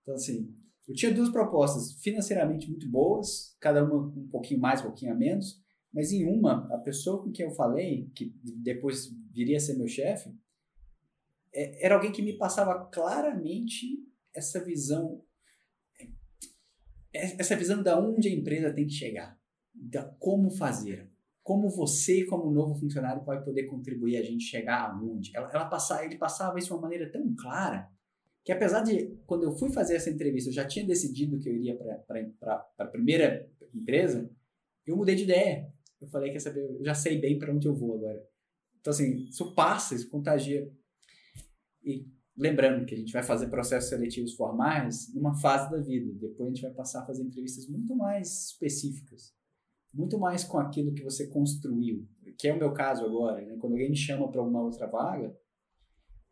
Então, 0.02 0.16
assim, 0.16 0.54
eu 0.88 0.96
tinha 0.96 1.14
duas 1.14 1.30
propostas 1.30 1.94
financeiramente 2.02 2.70
muito 2.70 2.90
boas, 2.90 3.56
cada 3.60 3.84
uma 3.84 4.08
um 4.08 4.28
pouquinho 4.28 4.60
mais, 4.60 4.82
um 4.82 4.86
pouquinho 4.86 5.14
a 5.14 5.16
menos, 5.16 5.62
mas 5.94 6.12
em 6.12 6.26
uma, 6.26 6.68
a 6.74 6.78
pessoa 6.78 7.24
com 7.24 7.32
quem 7.32 7.46
eu 7.46 7.52
falei, 7.52 8.10
que 8.16 8.34
depois 8.44 9.12
viria 9.32 9.58
a 9.58 9.60
ser 9.60 9.76
meu 9.76 9.88
chefe, 9.88 10.34
é, 11.54 11.86
era 11.86 11.96
alguém 11.96 12.12
que 12.12 12.22
me 12.22 12.34
passava 12.34 12.86
claramente 12.86 14.04
essa 14.34 14.64
visão 14.64 15.24
é, 17.14 17.42
essa 17.42 17.56
visão 17.56 17.82
da 17.82 18.00
onde 18.00 18.28
a 18.28 18.32
empresa 18.32 18.74
tem 18.74 18.86
que 18.86 18.94
chegar, 18.94 19.40
da 19.74 20.04
como 20.04 20.52
fazer, 20.52 21.10
como 21.50 21.68
você, 21.68 22.24
como 22.26 22.52
novo 22.52 22.76
funcionário, 22.76 23.24
pode 23.24 23.44
poder 23.44 23.64
contribuir 23.64 24.18
a 24.18 24.22
gente 24.22 24.44
chegar 24.44 24.92
aonde. 24.92 25.36
Ela, 25.36 25.50
ela 25.52 25.66
passava, 25.66 26.06
ele 26.06 26.16
passava 26.16 26.60
isso 26.60 26.68
de 26.68 26.74
uma 26.74 26.82
maneira 26.82 27.12
tão 27.12 27.36
clara 27.36 27.90
que 28.46 28.52
apesar 28.52 28.84
de 28.84 29.18
quando 29.26 29.46
eu 29.46 29.58
fui 29.58 29.72
fazer 29.72 29.96
essa 29.96 30.12
entrevista 30.12 30.52
eu 30.52 30.54
já 30.54 30.68
tinha 30.68 30.86
decidido 30.86 31.40
que 31.40 31.50
eu 31.50 31.56
iria 31.56 31.76
para 32.40 32.70
a 32.78 32.86
primeira 32.86 33.50
empresa, 33.74 34.30
eu 34.86 34.96
mudei 34.96 35.16
de 35.16 35.24
ideia. 35.24 35.74
Eu 36.00 36.08
falei, 36.10 36.32
quer 36.32 36.38
saber, 36.38 36.70
eu 36.70 36.86
já 36.86 36.94
sei 36.94 37.20
bem 37.20 37.40
para 37.40 37.52
onde 37.52 37.68
eu 37.68 37.74
vou 37.74 37.96
agora. 37.96 38.24
Então, 38.80 38.92
assim, 38.92 39.28
isso 39.28 39.56
passa, 39.56 39.96
isso 39.96 40.08
contagia. 40.08 40.72
E 41.84 42.06
lembrando 42.38 42.86
que 42.86 42.94
a 42.94 42.98
gente 42.98 43.12
vai 43.12 43.24
fazer 43.24 43.48
processos 43.48 43.90
seletivos 43.90 44.36
formais 44.36 45.12
numa 45.16 45.34
fase 45.34 45.72
da 45.72 45.82
vida. 45.82 46.14
Depois 46.14 46.48
a 46.48 46.54
gente 46.54 46.62
vai 46.62 46.74
passar 46.74 47.02
a 47.02 47.08
fazer 47.08 47.24
entrevistas 47.24 47.68
muito 47.68 47.96
mais 47.96 48.52
específicas. 48.52 49.34
Muito 49.94 50.20
mais 50.20 50.44
com 50.44 50.60
aquilo 50.60 50.94
que 50.94 51.04
você 51.04 51.28
construiu. 51.28 52.08
Que 52.38 52.48
é 52.48 52.54
o 52.54 52.60
meu 52.60 52.74
caso 52.74 53.04
agora. 53.06 53.42
Né? 53.46 53.58
Quando 53.60 53.74
alguém 53.74 53.90
me 53.90 53.98
chama 53.98 54.32
para 54.32 54.42
uma 54.42 54.62
outra 54.62 54.88
vaga, 54.88 55.36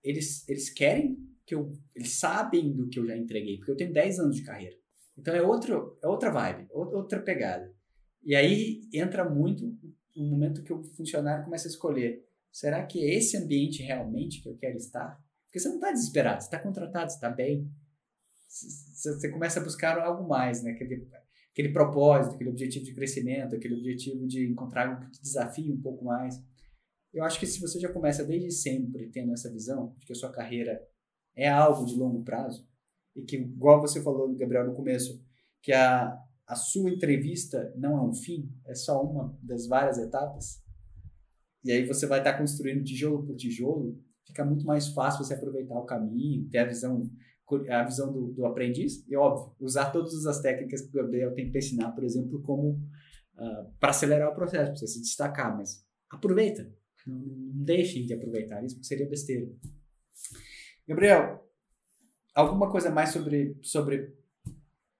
eles, 0.03 0.47
eles 0.47 0.69
querem 0.69 1.17
que 1.45 1.55
eu... 1.55 1.71
Eles 1.95 2.19
sabem 2.19 2.73
do 2.73 2.87
que 2.87 2.99
eu 2.99 3.05
já 3.05 3.17
entreguei. 3.17 3.57
Porque 3.57 3.71
eu 3.71 3.77
tenho 3.77 3.93
10 3.93 4.19
anos 4.19 4.35
de 4.35 4.43
carreira. 4.43 4.75
Então 5.17 5.33
é, 5.33 5.41
outro, 5.41 5.97
é 6.03 6.07
outra 6.07 6.29
vibe, 6.29 6.67
outra 6.71 7.19
pegada. 7.21 7.73
E 8.23 8.35
aí 8.35 8.81
entra 8.93 9.27
muito 9.27 9.65
o 10.15 10.23
momento 10.23 10.63
que 10.63 10.73
o 10.73 10.83
funcionário 10.83 11.45
começa 11.45 11.67
a 11.67 11.71
escolher: 11.71 12.23
será 12.51 12.85
que 12.85 13.03
é 13.03 13.15
esse 13.15 13.37
ambiente 13.37 13.81
realmente 13.81 14.41
que 14.41 14.49
eu 14.49 14.57
quero 14.57 14.77
estar? 14.77 15.19
Porque 15.45 15.59
você 15.59 15.69
não 15.69 15.75
está 15.75 15.91
desesperado, 15.91 16.41
você 16.41 16.47
está 16.47 16.59
contratado, 16.59 17.09
você 17.09 17.15
está 17.15 17.29
bem. 17.29 17.71
Você 18.47 19.29
começa 19.31 19.59
a 19.59 19.63
buscar 19.63 19.97
algo 19.99 20.27
mais, 20.27 20.63
né? 20.63 20.73
Aquele, 21.57 21.73
propósito, 21.73 22.35
aquele 22.35 22.51
objetivo 22.51 22.85
de 22.85 22.93
crescimento, 22.93 23.55
aquele 23.55 23.73
objetivo 23.73 24.27
de 24.27 24.47
encontrar 24.47 24.89
algo 24.89 25.09
que 25.09 25.19
desafie 25.19 25.71
um 25.71 25.81
pouco 25.81 26.05
mais. 26.05 26.39
Eu 27.11 27.23
acho 27.23 27.39
que 27.39 27.47
se 27.47 27.59
você 27.59 27.79
já 27.79 27.91
começa 27.91 28.23
desde 28.23 28.51
sempre 28.51 29.09
tendo 29.09 29.33
essa 29.33 29.51
visão 29.51 29.95
de 29.97 30.05
que 30.05 30.13
a 30.13 30.15
sua 30.15 30.31
carreira 30.31 30.79
é 31.35 31.49
algo 31.49 31.83
de 31.83 31.95
longo 31.95 32.23
prazo, 32.23 32.63
e 33.15 33.23
que, 33.23 33.37
igual 33.37 33.81
você 33.81 34.03
falou, 34.03 34.31
Gabriel, 34.35 34.67
no 34.67 34.75
começo, 34.75 35.19
que 35.63 35.73
a, 35.73 36.15
a 36.45 36.55
sua 36.55 36.91
entrevista 36.91 37.73
não 37.75 37.97
é 37.97 38.01
um 38.03 38.13
fim, 38.13 38.55
é 38.63 38.75
só 38.75 39.01
uma 39.01 39.35
das 39.41 39.65
várias 39.65 39.97
etapas, 39.97 40.61
e 41.63 41.71
aí 41.71 41.87
você 41.87 42.05
vai 42.05 42.19
estar 42.19 42.37
construindo 42.37 42.83
tijolo 42.83 43.25
por 43.25 43.35
tijolo, 43.35 43.99
fica 44.27 44.45
muito 44.45 44.63
mais 44.63 44.89
fácil 44.89 45.25
você 45.25 45.33
aproveitar 45.33 45.73
o 45.73 45.85
caminho, 45.85 46.47
ter 46.49 46.59
a 46.59 46.67
visão 46.67 47.09
a 47.69 47.83
visão 47.83 48.11
do, 48.11 48.33
do 48.33 48.45
aprendiz 48.45 49.05
e 49.07 49.15
óbvio 49.15 49.55
usar 49.59 49.91
todas 49.91 50.25
as 50.25 50.41
técnicas 50.41 50.81
que 50.81 50.89
o 50.89 51.01
Gabriel 51.01 51.33
tem 51.33 51.49
para 51.49 51.59
ensinar, 51.59 51.91
por 51.91 52.03
exemplo, 52.03 52.41
como 52.41 52.71
uh, 52.71 52.79
ah, 53.37 53.71
para 53.79 53.91
acelerar 53.91 54.31
o 54.31 54.35
processo, 54.35 54.71
para 54.71 54.75
você 54.75 54.87
se 54.87 55.01
destacar, 55.01 55.55
mas 55.55 55.85
aproveita, 56.09 56.69
não, 57.05 57.17
não 57.17 57.63
deixem 57.63 58.05
de 58.05 58.13
aproveitar 58.13 58.63
isso, 58.63 58.75
porque 58.75 58.87
seria 58.87 59.07
besteira. 59.07 59.49
Gabriel, 60.87 61.49
alguma 62.33 62.69
coisa 62.69 62.89
mais 62.89 63.09
sobre 63.09 63.57
sobre 63.61 64.15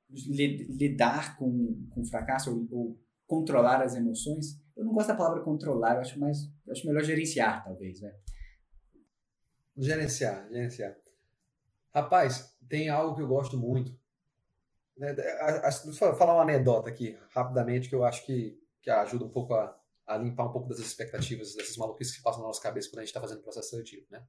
lidar 0.10 1.38
com, 1.38 1.86
com 1.90 2.06
fracasso 2.06 2.68
ou, 2.72 2.80
ou, 2.80 3.08
controlar 3.26 3.82
as 3.82 3.94
emoções. 3.94 4.58
Eu 4.74 4.86
não 4.86 4.94
gosto 4.94 5.10
da 5.10 5.16
palavra 5.16 5.44
controlar, 5.44 5.96
eu 5.96 6.00
acho 6.00 6.18
mais, 6.18 6.46
eu 6.66 6.72
acho 6.72 6.88
melhor 6.88 7.04
gerenciar, 7.04 7.62
talvez, 7.62 8.00
né? 8.00 8.16
Gerenciar, 9.78 10.48
gerenciar. 10.50 10.96
Rapaz, 11.98 12.56
tem 12.70 12.90
algo 12.90 13.16
que 13.16 13.24
eu 13.24 13.28
gosto 13.28 13.58
muito. 13.58 13.92
Né? 14.96 15.16
Vou 15.84 16.16
falar 16.16 16.36
uma 16.36 16.44
anedota 16.44 16.90
aqui, 16.90 17.18
rapidamente, 17.32 17.90
que 17.90 17.96
eu 17.96 18.04
acho 18.04 18.24
que, 18.24 18.56
que 18.84 18.92
ajuda 18.92 19.26
um 19.26 19.30
pouco 19.30 19.56
a, 19.56 19.76
a 20.06 20.16
limpar 20.16 20.46
um 20.46 20.52
pouco 20.52 20.70
das 20.70 20.78
expectativas, 20.78 21.56
dessas 21.56 21.76
maluquices 21.76 22.16
que 22.16 22.22
passam 22.22 22.42
na 22.42 22.48
nossa 22.48 22.62
cabeça 22.62 22.88
quando 22.88 23.00
a 23.00 23.02
gente 23.02 23.10
está 23.10 23.20
fazendo 23.20 23.42
processo 23.42 23.72
seletivo, 23.72 24.06
né? 24.12 24.24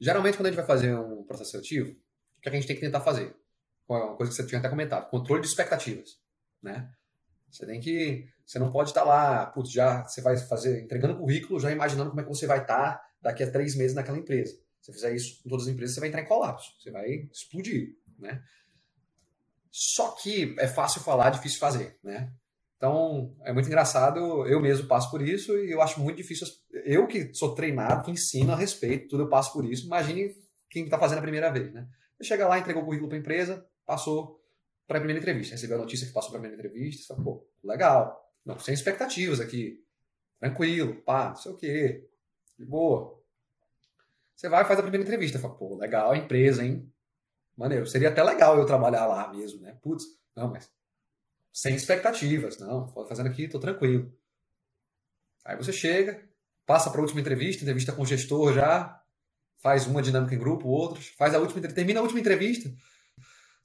Geralmente, 0.00 0.38
quando 0.38 0.46
a 0.46 0.50
gente 0.50 0.56
vai 0.56 0.66
fazer 0.66 0.96
um 0.96 1.22
processo 1.24 1.50
seletivo, 1.50 1.90
o 1.90 2.40
que 2.40 2.48
a 2.48 2.52
gente 2.52 2.66
tem 2.66 2.76
que 2.76 2.82
tentar 2.82 3.02
fazer? 3.02 3.36
uma 3.86 4.16
coisa 4.16 4.32
que 4.32 4.36
você 4.36 4.46
tinha 4.46 4.58
até 4.58 4.68
comentado, 4.68 5.10
controle 5.10 5.42
de 5.42 5.46
expectativas, 5.46 6.18
né? 6.62 6.90
Você 7.50 7.64
tem 7.66 7.80
que, 7.80 8.28
você 8.44 8.58
não 8.58 8.72
pode 8.72 8.90
estar 8.90 9.04
lá, 9.04 9.46
putz, 9.46 9.70
já 9.70 10.02
você 10.02 10.22
vai 10.22 10.36
fazer, 10.38 10.82
entregando 10.82 11.18
currículo, 11.18 11.60
já 11.60 11.70
imaginando 11.70 12.10
como 12.10 12.20
é 12.20 12.24
que 12.24 12.30
você 12.30 12.46
vai 12.46 12.62
estar 12.62 13.00
daqui 13.20 13.44
a 13.44 13.50
três 13.50 13.76
meses 13.76 13.94
naquela 13.94 14.18
empresa. 14.18 14.58
Você 14.86 14.92
fizer 14.92 15.14
isso 15.16 15.42
com 15.42 15.48
todas 15.48 15.66
as 15.66 15.72
empresas, 15.72 15.94
você 15.94 16.00
vai 16.00 16.08
entrar 16.08 16.22
em 16.22 16.26
colapso, 16.26 16.70
você 16.80 16.92
vai 16.92 17.28
explodir, 17.32 17.96
né? 18.18 18.40
Só 19.70 20.12
que 20.12 20.54
é 20.58 20.68
fácil 20.68 21.00
falar, 21.00 21.30
difícil 21.30 21.58
fazer, 21.58 21.98
né? 22.04 22.32
Então, 22.76 23.34
é 23.42 23.52
muito 23.52 23.66
engraçado, 23.66 24.46
eu 24.46 24.60
mesmo 24.60 24.86
passo 24.86 25.10
por 25.10 25.20
isso 25.20 25.58
e 25.58 25.72
eu 25.72 25.82
acho 25.82 25.98
muito 26.00 26.18
difícil, 26.18 26.46
eu 26.84 27.06
que 27.06 27.34
sou 27.34 27.54
treinado, 27.54 28.04
que 28.04 28.12
ensino 28.12 28.52
a 28.52 28.56
respeito, 28.56 29.08
tudo 29.08 29.24
eu 29.24 29.28
passo 29.28 29.52
por 29.52 29.64
isso, 29.64 29.86
imagine 29.86 30.36
quem 30.70 30.84
está 30.84 30.98
fazendo 30.98 31.18
a 31.18 31.22
primeira 31.22 31.50
vez, 31.50 31.72
né? 31.72 31.88
Você 32.16 32.28
chega 32.28 32.46
lá, 32.46 32.58
entregou 32.58 32.82
o 32.82 32.84
currículo 32.84 33.08
para 33.08 33.18
a 33.18 33.20
empresa, 33.20 33.66
passou 33.84 34.40
para 34.86 34.98
a 34.98 35.00
primeira 35.00 35.20
entrevista. 35.20 35.54
Recebeu 35.54 35.76
a 35.76 35.80
notícia 35.80 36.06
que 36.06 36.12
passou 36.12 36.30
para 36.30 36.38
a 36.38 36.42
primeira 36.42 36.62
entrevista, 36.62 37.02
você 37.02 37.08
fala, 37.08 37.24
pô, 37.24 37.46
legal. 37.62 38.32
Não, 38.44 38.58
sem 38.58 38.72
expectativas 38.72 39.40
aqui. 39.40 39.82
Tranquilo, 40.38 41.02
pá, 41.02 41.30
não 41.30 41.36
sei 41.36 41.52
o 41.52 41.56
quê. 41.56 42.08
De 42.58 42.64
boa. 42.64 43.15
Você 44.36 44.50
vai 44.50 44.62
e 44.62 44.66
faz 44.66 44.78
a 44.78 44.82
primeira 44.82 45.02
entrevista. 45.02 45.38
Fala, 45.38 45.54
pô, 45.54 45.76
legal 45.76 46.12
a 46.12 46.16
empresa, 46.16 46.62
hein? 46.62 46.92
Maneiro. 47.56 47.86
Seria 47.86 48.10
até 48.10 48.22
legal 48.22 48.58
eu 48.58 48.66
trabalhar 48.66 49.06
lá 49.06 49.32
mesmo, 49.32 49.62
né? 49.62 49.78
Putz, 49.82 50.04
não, 50.36 50.50
mas 50.50 50.70
sem 51.52 51.74
expectativas. 51.74 52.58
Não, 52.58 52.86
fazendo 53.08 53.28
aqui, 53.28 53.48
tô 53.48 53.58
tranquilo. 53.58 54.12
Aí 55.42 55.56
você 55.56 55.72
chega, 55.72 56.22
passa 56.66 56.90
para 56.90 57.00
a 57.00 57.02
última 57.02 57.20
entrevista, 57.20 57.62
entrevista 57.62 57.92
com 57.92 58.02
o 58.02 58.06
gestor 58.06 58.52
já, 58.52 59.00
faz 59.62 59.86
uma 59.86 60.02
dinâmica 60.02 60.34
em 60.34 60.38
grupo, 60.38 60.68
outros, 60.68 61.08
faz 61.16 61.34
a 61.34 61.38
última, 61.38 61.66
termina 61.68 62.00
a 62.00 62.02
última 62.02 62.20
entrevista, 62.20 62.70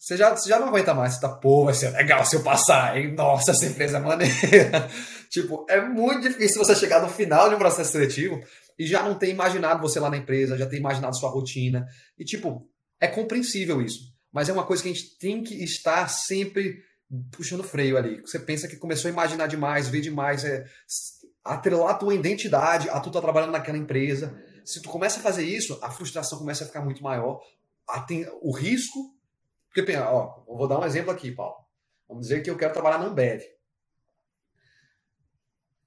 você 0.02 0.18
já, 0.18 0.36
você 0.36 0.50
já 0.50 0.60
não 0.60 0.70
aguenta 0.70 0.96
mais. 0.96 1.14
Você 1.14 1.22
tá, 1.22 1.30
pô, 1.30 1.66
vai 1.66 1.76
ser 1.76 1.90
legal 1.92 2.26
se 2.26 2.36
eu 2.36 2.42
passar, 2.42 2.98
hein? 2.98 3.14
Nossa, 3.14 3.52
essa 3.52 3.68
empresa 3.68 3.98
é 3.98 4.00
maneira. 4.00 4.90
tipo, 5.30 5.64
é 5.70 5.80
muito 5.80 6.28
difícil 6.28 6.58
você 6.58 6.76
chegar 6.76 7.04
no 7.04 7.08
final 7.08 7.50
de 7.50 7.56
um 7.56 7.60
processo 7.60 7.92
seletivo 7.92 8.42
e 8.78 8.86
já 8.86 9.04
não 9.04 9.16
ter 9.16 9.30
imaginado 9.30 9.82
você 9.82 10.00
lá 10.00 10.10
na 10.10 10.18
empresa, 10.18 10.58
já 10.58 10.66
ter 10.66 10.78
imaginado 10.78 11.16
sua 11.16 11.30
rotina. 11.30 11.88
E, 12.18 12.26
tipo, 12.26 12.68
é 13.00 13.08
compreensível 13.08 13.82
isso. 13.82 14.12
mas 14.32 14.48
é 14.48 14.54
uma 14.54 14.66
coisa 14.66 14.82
que 14.82 14.90
a 14.90 14.94
gente 14.94 15.18
tem 15.18 15.44
que 15.44 15.62
estar 15.64 16.08
sempre 16.08 16.82
puxando 17.32 17.64
freio 17.64 17.98
ali. 17.98 18.22
Você 18.22 18.40
pensa 18.40 18.68
que 18.68 18.78
começou 18.78 19.10
a 19.10 19.12
imaginar 19.12 19.48
demais, 19.48 19.90
ver 19.90 20.02
demais, 20.02 20.46
é, 20.46 20.66
atrelar 21.44 21.90
a 21.90 21.98
tua 21.98 22.14
identidade 22.14 22.90
a 22.90 23.00
tu 23.00 23.12
tá 23.12 23.20
trabalhando 23.20 23.52
naquela 23.52 23.78
empresa. 23.78 24.34
Se 24.64 24.82
tu 24.82 24.90
começa 24.90 25.20
a 25.20 25.24
fazer 25.24 25.44
isso, 25.44 25.78
a 25.82 25.92
frustração 25.92 26.38
começa 26.40 26.64
a 26.64 26.68
ficar 26.68 26.82
muito 26.82 27.04
maior. 27.04 27.42
o 28.42 28.56
risco. 28.56 29.14
Porque, 29.74 29.96
ó, 29.98 30.44
vou 30.46 30.68
dar 30.68 30.80
um 30.80 30.86
exemplo 30.86 31.12
aqui, 31.12 31.32
Paulo. 31.32 31.56
Vamos 32.08 32.28
dizer 32.28 32.42
que 32.42 32.50
eu 32.50 32.58
quero 32.58 32.74
trabalhar 32.74 33.00
na 33.00 33.06
Ambev. 33.06 33.42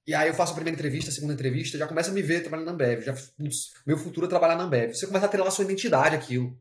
E 0.06 0.14
aí 0.14 0.28
eu 0.28 0.34
faço 0.34 0.52
a 0.52 0.54
primeira 0.54 0.76
entrevista, 0.76 1.10
a 1.10 1.14
segunda 1.14 1.32
entrevista, 1.32 1.78
já 1.78 1.86
começa 1.86 2.10
a 2.10 2.12
me 2.12 2.20
ver 2.20 2.40
trabalhando 2.40 2.66
na 2.66 2.72
Ambev. 2.72 3.02
Já, 3.02 3.14
putz, 3.14 3.72
meu 3.86 3.96
futuro 3.96 4.26
é 4.26 4.28
trabalhar 4.28 4.56
na 4.56 4.64
Ambev. 4.64 4.94
Você 4.94 5.06
começa 5.06 5.24
a 5.24 5.28
atrelar 5.28 5.48
a 5.48 5.50
sua 5.50 5.64
identidade 5.64 6.14
aquilo. 6.14 6.58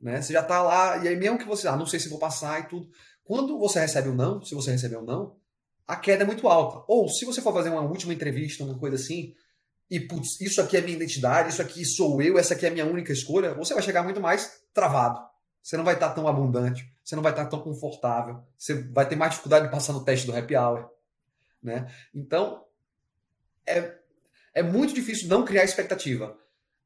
Né? 0.00 0.22
Você 0.22 0.32
já 0.32 0.42
tá 0.42 0.62
lá, 0.62 0.96
e 1.04 1.08
aí 1.08 1.16
mesmo 1.16 1.38
que 1.38 1.44
você, 1.44 1.68
ah, 1.68 1.76
não 1.76 1.86
sei 1.86 2.00
se 2.00 2.08
vou 2.08 2.18
passar 2.18 2.60
e 2.60 2.62
tudo. 2.64 2.88
Quando 3.24 3.58
você 3.58 3.80
recebe 3.80 4.08
o 4.08 4.12
um 4.12 4.14
não, 4.14 4.42
se 4.42 4.54
você 4.54 4.70
receber 4.70 4.96
o 4.96 5.02
um 5.02 5.04
não, 5.04 5.36
a 5.86 5.96
queda 5.96 6.22
é 6.22 6.26
muito 6.26 6.48
alta. 6.48 6.84
Ou 6.88 7.08
se 7.08 7.26
você 7.26 7.42
for 7.42 7.52
fazer 7.52 7.68
uma 7.68 7.82
última 7.82 8.14
entrevista, 8.14 8.64
uma 8.64 8.78
coisa 8.78 8.96
assim, 8.96 9.34
e 9.90 10.00
putz, 10.00 10.40
isso 10.40 10.60
aqui 10.60 10.76
é 10.76 10.80
minha 10.80 10.96
identidade, 10.96 11.50
isso 11.50 11.62
aqui 11.62 11.84
sou 11.84 12.22
eu, 12.22 12.38
essa 12.38 12.54
aqui 12.54 12.66
é 12.66 12.68
a 12.68 12.72
minha 12.72 12.86
única 12.86 13.12
escolha, 13.12 13.54
você 13.54 13.74
vai 13.74 13.82
chegar 13.82 14.02
muito 14.02 14.20
mais 14.20 14.62
travado. 14.72 15.18
Você 15.62 15.76
não 15.76 15.84
vai 15.84 15.94
estar 15.94 16.10
tão 16.10 16.28
abundante, 16.28 16.90
você 17.04 17.16
não 17.16 17.22
vai 17.22 17.32
estar 17.32 17.46
tão 17.46 17.60
confortável, 17.60 18.42
você 18.56 18.74
vai 18.74 19.06
ter 19.06 19.16
mais 19.16 19.32
dificuldade 19.32 19.66
de 19.66 19.70
passar 19.70 19.92
no 19.92 20.04
teste 20.04 20.26
do 20.26 20.36
happy 20.36 20.56
hour. 20.56 20.88
Né? 21.62 21.90
Então, 22.14 22.64
é, 23.68 23.98
é 24.54 24.62
muito 24.62 24.94
difícil 24.94 25.28
não 25.28 25.44
criar 25.44 25.64
expectativa. 25.64 26.36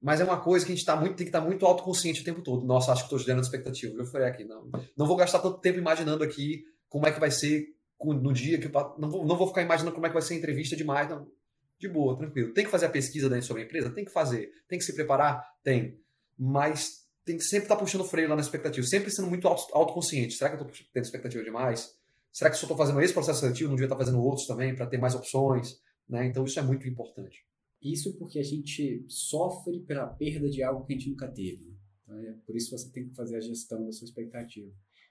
Mas 0.01 0.21
é 0.21 0.25
uma 0.25 0.41
coisa 0.41 0.67
que 0.67 0.73
a 0.73 0.75
gente 0.75 0.85
tá 0.85 0.97
muito, 0.97 1.15
tem 1.15 1.25
que 1.25 1.29
estar 1.29 1.41
tá 1.41 1.47
muito 1.47 1.65
autoconsciente 1.65 2.23
o 2.23 2.25
tempo 2.25 2.43
todo. 2.43 2.67
Nossa, 2.67 2.91
acho 2.91 3.03
que 3.03 3.07
estou 3.07 3.19
gerando 3.21 3.45
expectativa. 3.45 3.97
Eu 3.97 4.05
falei 4.05 4.27
aqui, 4.27 4.45
não, 4.45 4.69
não 4.97 5.07
vou 5.07 5.17
gastar 5.17 5.39
tanto 5.39 5.61
tempo 5.61 5.79
imaginando 5.79 6.25
aqui 6.25 6.65
como 6.89 7.07
é 7.07 7.13
que 7.13 7.21
vai 7.21 7.31
ser 7.31 7.69
no 8.05 8.33
dia 8.33 8.59
que 8.59 8.69
não 8.99 9.09
vou, 9.09 9.25
não 9.25 9.37
vou 9.37 9.47
ficar 9.47 9.63
imaginando 9.63 9.95
como 9.95 10.05
é 10.05 10.09
que 10.09 10.15
vai 10.15 10.23
ser 10.23 10.35
a 10.35 10.37
entrevista 10.39 10.75
demais, 10.75 11.09
não. 11.09 11.31
De 11.79 11.89
boa, 11.89 12.17
tranquilo. 12.17 12.53
Tem 12.53 12.65
que 12.65 12.71
fazer 12.71 12.87
a 12.87 12.91
pesquisa 12.91 13.29
dentro 13.29 13.47
sobre 13.47 13.63
a 13.63 13.65
empresa? 13.65 13.91
Tem 13.91 14.05
que 14.05 14.13
fazer. 14.13 14.51
Tem 14.69 14.79
que 14.79 14.85
se 14.85 14.93
preparar? 14.93 15.45
Tem. 15.63 16.01
Mas 16.37 17.03
tem 17.25 17.37
que 17.37 17.45
sempre 17.45 17.67
estar 17.67 17.77
tá 17.77 17.81
puxando 17.81 18.05
freio 18.05 18.29
lá 18.29 18.35
na 18.35 18.43
expectativa. 18.43 18.85
Sempre 18.85 19.11
sendo 19.11 19.29
muito 19.29 19.47
autoconsciente. 19.47 20.35
Será 20.35 20.51
que 20.51 20.57
eu 20.57 20.67
estou 20.67 20.87
tendo 20.93 21.05
expectativa 21.05 21.45
demais? 21.45 21.93
Será 22.33 22.51
que 22.51 22.57
se 22.57 22.65
eu 22.65 22.67
estou 22.67 22.77
fazendo 22.77 23.01
esse 23.01 23.13
processo 23.13 23.41
seletivo, 23.41 23.69
não 23.69 23.77
devia 23.77 23.87
estar 23.87 23.97
tá 23.97 24.05
fazendo 24.05 24.23
outros 24.23 24.47
também 24.47 24.75
para 24.75 24.87
ter 24.87 24.99
mais 24.99 25.15
opções? 25.15 25.77
Né? 26.09 26.27
Então 26.27 26.45
isso 26.45 26.59
é 26.59 26.63
muito 26.63 26.89
importante. 26.89 27.45
Isso 27.83 28.17
porque 28.17 28.39
a 28.39 28.45
gente 28.45 29.05
sofre 29.09 29.81
pela 29.81 30.07
perda 30.07 30.49
de 30.49 30.63
algo 30.63 30.85
que 30.85 30.93
a 30.93 30.97
gente 30.97 31.11
nunca 31.11 31.29
teve. 31.29 31.77
Então, 32.03 32.17
é 32.19 32.33
por 32.47 32.55
isso 32.55 32.71
você 32.71 32.91
tem 32.91 33.09
que 33.09 33.15
fazer 33.15 33.37
a 33.37 33.41
gestão 33.41 33.85
da 33.85 33.93
sua 33.93 34.05
expectativa. 34.05 34.71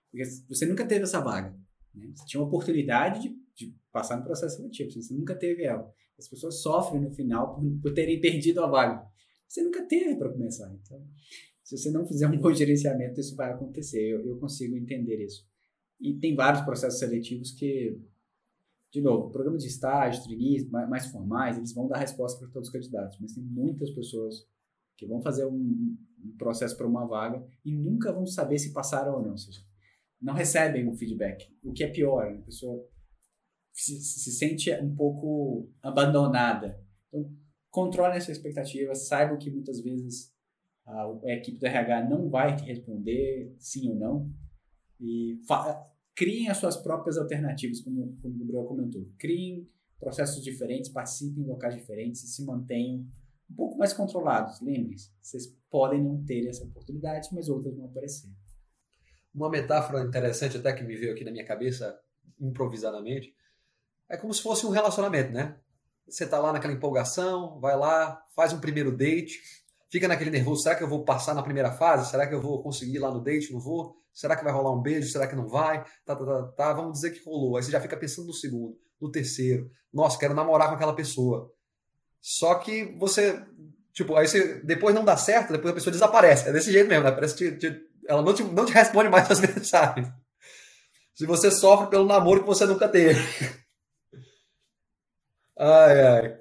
Porque 0.09 0.23
você 0.47 0.65
nunca 0.65 0.85
teve 0.87 1.03
essa 1.03 1.19
vaga. 1.19 1.57
Né? 1.93 2.11
Você 2.15 2.25
tinha 2.25 2.41
uma 2.41 2.47
oportunidade 2.47 3.21
de, 3.21 3.35
de, 3.55 3.75
passar 3.91 4.17
no 4.17 4.23
processo 4.23 4.57
seletivo, 4.57 4.91
você 4.91 5.13
nunca 5.13 5.35
teve 5.35 5.63
ela. 5.63 5.91
As 6.17 6.27
pessoas 6.29 6.61
sofrem 6.61 7.01
no 7.01 7.11
final 7.11 7.55
por, 7.55 7.63
por 7.81 7.93
terem 7.93 8.21
perdido 8.21 8.63
a 8.63 8.67
vaga. 8.67 9.05
Você 9.47 9.63
nunca 9.63 9.83
teve 9.85 10.15
para 10.15 10.31
começar. 10.31 10.73
Então, 10.73 11.05
se 11.61 11.77
você 11.77 11.91
não 11.91 12.05
fizer 12.05 12.27
um 12.27 12.37
bom 12.39 12.53
gerenciamento, 12.53 13.19
isso 13.19 13.35
vai 13.35 13.51
acontecer. 13.51 14.01
Eu, 14.01 14.25
eu 14.25 14.37
consigo 14.37 14.77
entender 14.77 15.23
isso. 15.23 15.45
E 15.99 16.13
tem 16.13 16.35
vários 16.35 16.63
processos 16.63 16.99
seletivos 16.99 17.51
que 17.51 17.99
de 18.91 19.01
novo, 19.01 19.31
programas 19.31 19.63
de 19.63 19.69
estágio, 19.69 20.23
trainees 20.23 20.69
mais, 20.69 20.89
mais 20.89 21.05
formais, 21.07 21.57
eles 21.57 21.73
vão 21.73 21.87
dar 21.87 21.97
resposta 21.97 22.39
para 22.39 22.49
todos 22.49 22.67
os 22.67 22.73
candidatos, 22.73 23.17
mas 23.21 23.33
tem 23.33 23.43
muitas 23.43 23.89
pessoas 23.91 24.45
que 24.97 25.07
vão 25.07 25.21
fazer 25.21 25.45
um, 25.45 25.97
um 26.23 26.35
processo 26.37 26.75
para 26.75 26.85
uma 26.85 27.07
vaga 27.07 27.43
e 27.63 27.73
nunca 27.73 28.11
vão 28.11 28.25
saber 28.25 28.59
se 28.59 28.73
passaram 28.73 29.15
ou 29.15 29.23
não, 29.23 29.31
ou 29.31 29.37
seja, 29.37 29.61
não 30.21 30.33
recebem 30.33 30.87
um 30.87 30.93
feedback, 30.93 31.47
o 31.63 31.71
que 31.71 31.83
é 31.83 31.87
pior, 31.87 32.27
a 32.27 32.41
pessoa 32.41 32.85
se, 33.71 33.99
se 33.99 34.31
sente 34.31 34.71
um 34.73 34.93
pouco 34.93 35.69
abandonada. 35.81 36.79
Então, 37.07 37.33
controle 37.69 38.17
essa 38.17 38.31
expectativa, 38.31 38.93
saiba 38.93 39.37
que 39.37 39.49
muitas 39.49 39.81
vezes 39.81 40.33
a, 40.85 41.05
a 41.23 41.33
equipe 41.33 41.57
do 41.57 41.65
RH 41.65 42.09
não 42.09 42.29
vai 42.29 42.55
te 42.55 42.63
responder 42.65 43.55
sim 43.57 43.89
ou 43.89 43.95
não, 43.95 44.31
e 44.99 45.41
criem 46.21 46.49
as 46.49 46.57
suas 46.57 46.77
próprias 46.77 47.17
alternativas, 47.17 47.81
como, 47.81 48.15
como 48.21 48.35
o 48.35 48.37
Gabriel 48.37 48.65
comentou. 48.65 49.09
Criem 49.17 49.67
processos 49.99 50.43
diferentes, 50.43 50.91
participem 50.91 51.43
em 51.43 51.47
locais 51.47 51.73
diferentes 51.73 52.23
e 52.23 52.27
se 52.27 52.45
mantenham 52.45 53.07
um 53.49 53.55
pouco 53.55 53.75
mais 53.75 53.91
controlados. 53.91 54.61
Lembre-se, 54.61 55.09
vocês 55.19 55.47
podem 55.67 55.99
não 56.03 56.23
ter 56.23 56.47
essa 56.47 56.63
oportunidade, 56.63 57.27
mas 57.31 57.49
outras 57.49 57.75
vão 57.75 57.87
aparecer. 57.87 58.29
Uma 59.33 59.49
metáfora 59.49 60.03
interessante 60.03 60.57
até 60.57 60.71
que 60.73 60.83
me 60.83 60.95
veio 60.95 61.11
aqui 61.11 61.23
na 61.23 61.31
minha 61.31 61.45
cabeça, 61.45 61.99
improvisadamente, 62.39 63.33
é 64.07 64.15
como 64.15 64.31
se 64.31 64.43
fosse 64.43 64.63
um 64.67 64.69
relacionamento, 64.69 65.31
né? 65.31 65.59
Você 66.07 66.27
tá 66.27 66.37
lá 66.37 66.53
naquela 66.53 66.73
empolgação, 66.73 67.59
vai 67.59 67.75
lá, 67.75 68.23
faz 68.35 68.53
um 68.53 68.59
primeiro 68.59 68.95
date, 68.95 69.39
fica 69.91 70.07
naquele 70.07 70.29
nervoso, 70.29 70.63
será 70.63 70.75
que 70.75 70.83
eu 70.83 70.87
vou 70.87 71.03
passar 71.03 71.35
na 71.35 71.43
primeira 71.43 71.71
fase? 71.71 72.09
Será 72.09 72.25
que 72.25 72.33
eu 72.33 72.41
vou 72.41 72.63
conseguir 72.63 72.95
ir 72.95 72.99
lá 72.99 73.11
no 73.11 73.21
date? 73.21 73.51
Não 73.51 73.59
vou? 73.59 73.97
Será 74.13 74.35
que 74.35 74.43
vai 74.43 74.53
rolar 74.53 74.71
um 74.71 74.81
beijo? 74.81 75.11
Será 75.11 75.27
que 75.27 75.35
não 75.35 75.47
vai? 75.47 75.83
Tá, 76.05 76.15
tá, 76.15 76.25
tá, 76.25 76.43
tá, 76.55 76.73
vamos 76.73 76.93
dizer 76.93 77.11
que 77.11 77.23
rolou. 77.23 77.57
Aí 77.57 77.63
você 77.63 77.71
já 77.71 77.81
fica 77.81 77.97
pensando 77.97 78.27
no 78.27 78.33
segundo, 78.33 78.77
no 78.99 79.11
terceiro. 79.11 79.69
Nossa, 79.93 80.17
quero 80.17 80.33
namorar 80.33 80.69
com 80.69 80.75
aquela 80.75 80.95
pessoa. 80.95 81.51
Só 82.21 82.55
que 82.55 82.85
você, 82.97 83.43
tipo, 83.93 84.15
aí 84.15 84.27
você 84.27 84.61
depois 84.63 84.95
não 84.95 85.03
dá 85.03 85.17
certo, 85.17 85.51
depois 85.51 85.71
a 85.71 85.75
pessoa 85.75 85.91
desaparece. 85.91 86.47
É 86.47 86.53
desse 86.53 86.71
jeito 86.71 86.87
mesmo, 86.87 87.03
né? 87.03 87.11
Parece 87.11 87.35
que 87.35 87.51
te, 87.51 87.71
te, 87.71 87.81
ela 88.07 88.21
não 88.21 88.33
te, 88.33 88.43
não 88.43 88.65
te 88.65 88.71
responde 88.71 89.09
mais 89.09 89.29
as 89.29 89.39
mensagens. 89.41 90.07
Se 91.13 91.25
você 91.25 91.51
sofre 91.51 91.89
pelo 91.89 92.05
namoro 92.05 92.41
que 92.41 92.47
você 92.47 92.65
nunca 92.65 92.87
teve. 92.87 93.19
Ai, 95.63 96.01
ai. 96.01 96.40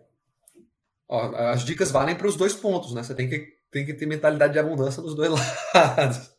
Ó, 1.11 1.35
as 1.35 1.65
dicas 1.65 1.91
valem 1.91 2.15
para 2.15 2.29
os 2.29 2.37
dois 2.37 2.55
pontos, 2.55 2.95
né? 2.95 3.03
Você 3.03 3.17
tem 3.17 3.29
que, 3.29 3.45
tem 3.69 3.85
que 3.85 3.95
ter 3.95 4.07
mentalidade 4.07 4.53
de 4.53 4.61
abundância 4.61 5.03
nos 5.03 5.17
dois 5.17 5.29
lados. 5.75 6.31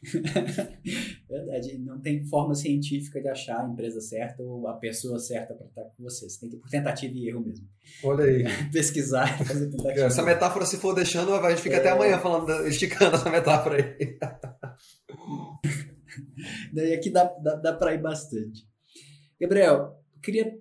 Verdade, 1.28 1.78
não 1.78 2.00
tem 2.00 2.24
forma 2.24 2.54
científica 2.54 3.20
de 3.20 3.28
achar 3.28 3.64
a 3.64 3.68
empresa 3.68 4.00
certa 4.00 4.40
ou 4.42 4.68
a 4.68 4.74
pessoa 4.74 5.18
certa 5.18 5.54
para 5.54 5.66
estar 5.66 5.82
com 5.82 6.04
você. 6.04 6.28
Você 6.28 6.38
tem 6.38 6.50
que 6.50 6.56
ir 6.56 6.58
por 6.60 6.70
tentativa 6.70 7.12
e 7.12 7.28
erro 7.28 7.40
mesmo. 7.40 7.66
Olha 8.04 8.24
aí. 8.24 8.44
Pesquisar 8.70 9.40
e 9.40 9.44
fazer 9.44 9.70
tentativa. 9.70 10.06
Essa 10.06 10.22
metáfora, 10.22 10.64
se 10.64 10.76
for 10.76 10.94
deixando, 10.94 11.34
a 11.34 11.50
gente 11.50 11.62
fica 11.62 11.76
é... 11.76 11.80
até 11.80 11.90
amanhã 11.90 12.18
falando, 12.20 12.64
esticando 12.68 13.16
essa 13.16 13.28
metáfora 13.28 13.76
aí. 13.76 14.18
Daí 16.72 16.94
aqui 16.94 17.10
dá, 17.10 17.24
dá, 17.42 17.56
dá 17.56 17.72
para 17.72 17.92
ir 17.92 18.00
bastante. 18.00 18.64
Gabriel, 19.40 20.00
queria 20.22 20.56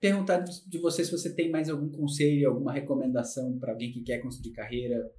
perguntar 0.00 0.38
de 0.38 0.78
você 0.78 1.04
se 1.04 1.10
você 1.10 1.34
tem 1.34 1.50
mais 1.50 1.68
algum 1.68 1.90
conselho, 1.90 2.48
alguma 2.48 2.72
recomendação 2.72 3.58
para 3.58 3.72
alguém 3.72 3.92
que 3.92 4.02
quer 4.02 4.18
construir 4.18 4.52
carreira. 4.52 5.12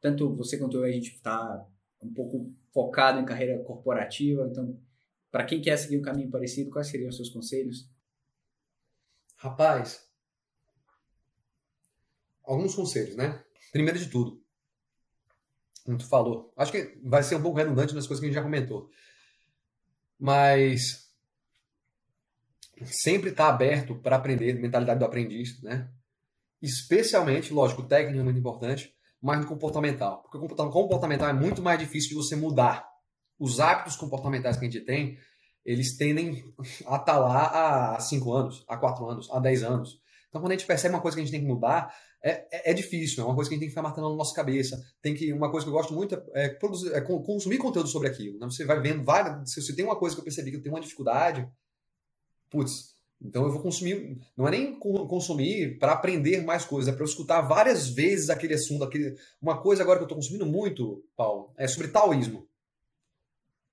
Tanto 0.00 0.34
você 0.36 0.58
quanto 0.58 0.76
eu, 0.76 0.84
a 0.84 0.90
gente 0.90 1.14
está 1.14 1.66
um 2.02 2.12
pouco 2.12 2.52
focado 2.72 3.20
em 3.20 3.24
carreira 3.24 3.62
corporativa. 3.64 4.46
Então, 4.50 4.78
para 5.30 5.44
quem 5.44 5.60
quer 5.60 5.76
seguir 5.76 5.98
um 5.98 6.02
caminho 6.02 6.30
parecido, 6.30 6.70
quais 6.70 6.88
seriam 6.88 7.08
os 7.08 7.16
seus 7.16 7.30
conselhos? 7.30 7.88
Rapaz, 9.36 10.06
alguns 12.44 12.74
conselhos, 12.74 13.16
né? 13.16 13.42
Primeiro 13.72 13.98
de 13.98 14.10
tudo, 14.10 14.42
como 15.84 15.96
tu 15.96 16.06
falou, 16.06 16.52
acho 16.56 16.72
que 16.72 16.98
vai 17.02 17.22
ser 17.22 17.36
um 17.36 17.42
pouco 17.42 17.56
redundante 17.56 17.94
nas 17.94 18.06
coisas 18.06 18.20
que 18.20 18.26
a 18.26 18.28
gente 18.28 18.34
já 18.34 18.42
comentou, 18.42 18.90
mas 20.18 21.09
sempre 22.86 23.30
estar 23.30 23.46
tá 23.46 23.50
aberto 23.50 23.94
para 23.96 24.16
aprender, 24.16 24.54
mentalidade 24.54 24.98
do 24.98 25.04
aprendiz, 25.04 25.60
né? 25.62 25.88
Especialmente, 26.62 27.52
lógico, 27.52 27.82
técnico 27.82 28.20
é 28.20 28.22
muito 28.22 28.38
importante, 28.38 28.92
mas 29.20 29.40
no 29.40 29.46
comportamental. 29.46 30.22
Porque 30.22 30.38
o 30.38 30.70
comportamental 30.70 31.28
é 31.28 31.32
muito 31.32 31.62
mais 31.62 31.78
difícil 31.78 32.10
de 32.10 32.14
você 32.16 32.36
mudar. 32.36 32.86
Os 33.38 33.60
hábitos 33.60 33.96
comportamentais 33.96 34.56
que 34.56 34.66
a 34.66 34.70
gente 34.70 34.84
tem, 34.84 35.16
eles 35.64 35.96
tendem 35.96 36.44
a 36.86 36.96
estar 36.96 36.98
tá 36.98 37.18
lá 37.18 37.94
há 37.94 38.00
5 38.00 38.32
anos, 38.32 38.64
há 38.68 38.76
4 38.76 39.08
anos, 39.08 39.28
há 39.30 39.38
10 39.38 39.62
anos. 39.62 40.00
Então, 40.28 40.40
quando 40.40 40.52
a 40.52 40.54
gente 40.54 40.66
percebe 40.66 40.94
uma 40.94 41.00
coisa 41.00 41.16
que 41.16 41.22
a 41.22 41.24
gente 41.24 41.32
tem 41.32 41.40
que 41.40 41.46
mudar, 41.46 41.92
é, 42.22 42.46
é, 42.52 42.70
é, 42.70 42.74
difícil, 42.74 43.22
é 43.22 43.26
uma 43.26 43.34
coisa 43.34 43.48
que 43.48 43.54
a 43.54 43.56
gente 43.56 43.62
tem 43.62 43.68
que 43.68 43.74
ficar 43.74 43.82
martelando 43.82 44.12
na 44.12 44.18
nossa 44.18 44.34
cabeça. 44.34 44.78
Tem 45.02 45.14
que, 45.14 45.32
uma 45.32 45.50
coisa 45.50 45.64
que 45.64 45.70
eu 45.70 45.74
gosto 45.74 45.94
muito 45.94 46.14
é, 46.14 46.44
é 46.44 46.48
produzir, 46.50 46.92
é 46.92 47.00
consumir 47.00 47.58
conteúdo 47.58 47.88
sobre 47.88 48.08
aquilo. 48.08 48.38
Né? 48.38 48.46
Você 48.46 48.64
vai 48.64 48.80
vendo 48.80 49.02
várias. 49.02 49.50
Se 49.52 49.74
tem 49.74 49.84
uma 49.84 49.98
coisa 49.98 50.14
que 50.14 50.20
eu 50.20 50.24
percebi 50.24 50.50
que 50.50 50.58
eu 50.58 50.62
tenho 50.62 50.74
uma 50.74 50.80
dificuldade, 50.80 51.48
putz, 52.50 52.90
então 53.22 53.44
eu 53.44 53.52
vou 53.52 53.60
consumir, 53.60 54.18
não 54.34 54.48
é 54.48 54.50
nem 54.50 54.78
consumir 54.78 55.78
para 55.78 55.92
aprender 55.92 56.42
mais 56.42 56.64
coisas, 56.64 56.88
é 56.90 56.94
para 56.94 57.02
eu 57.02 57.08
escutar 57.08 57.42
várias 57.42 57.88
vezes 57.88 58.30
aquele 58.30 58.54
assunto, 58.54 58.82
aquele, 58.82 59.14
uma 59.40 59.60
coisa 59.60 59.82
agora 59.82 59.98
que 59.98 60.04
eu 60.04 60.06
estou 60.06 60.16
consumindo 60.16 60.46
muito, 60.46 61.04
Paulo, 61.14 61.52
é 61.56 61.68
sobre 61.68 61.88
taoísmo. 61.88 62.48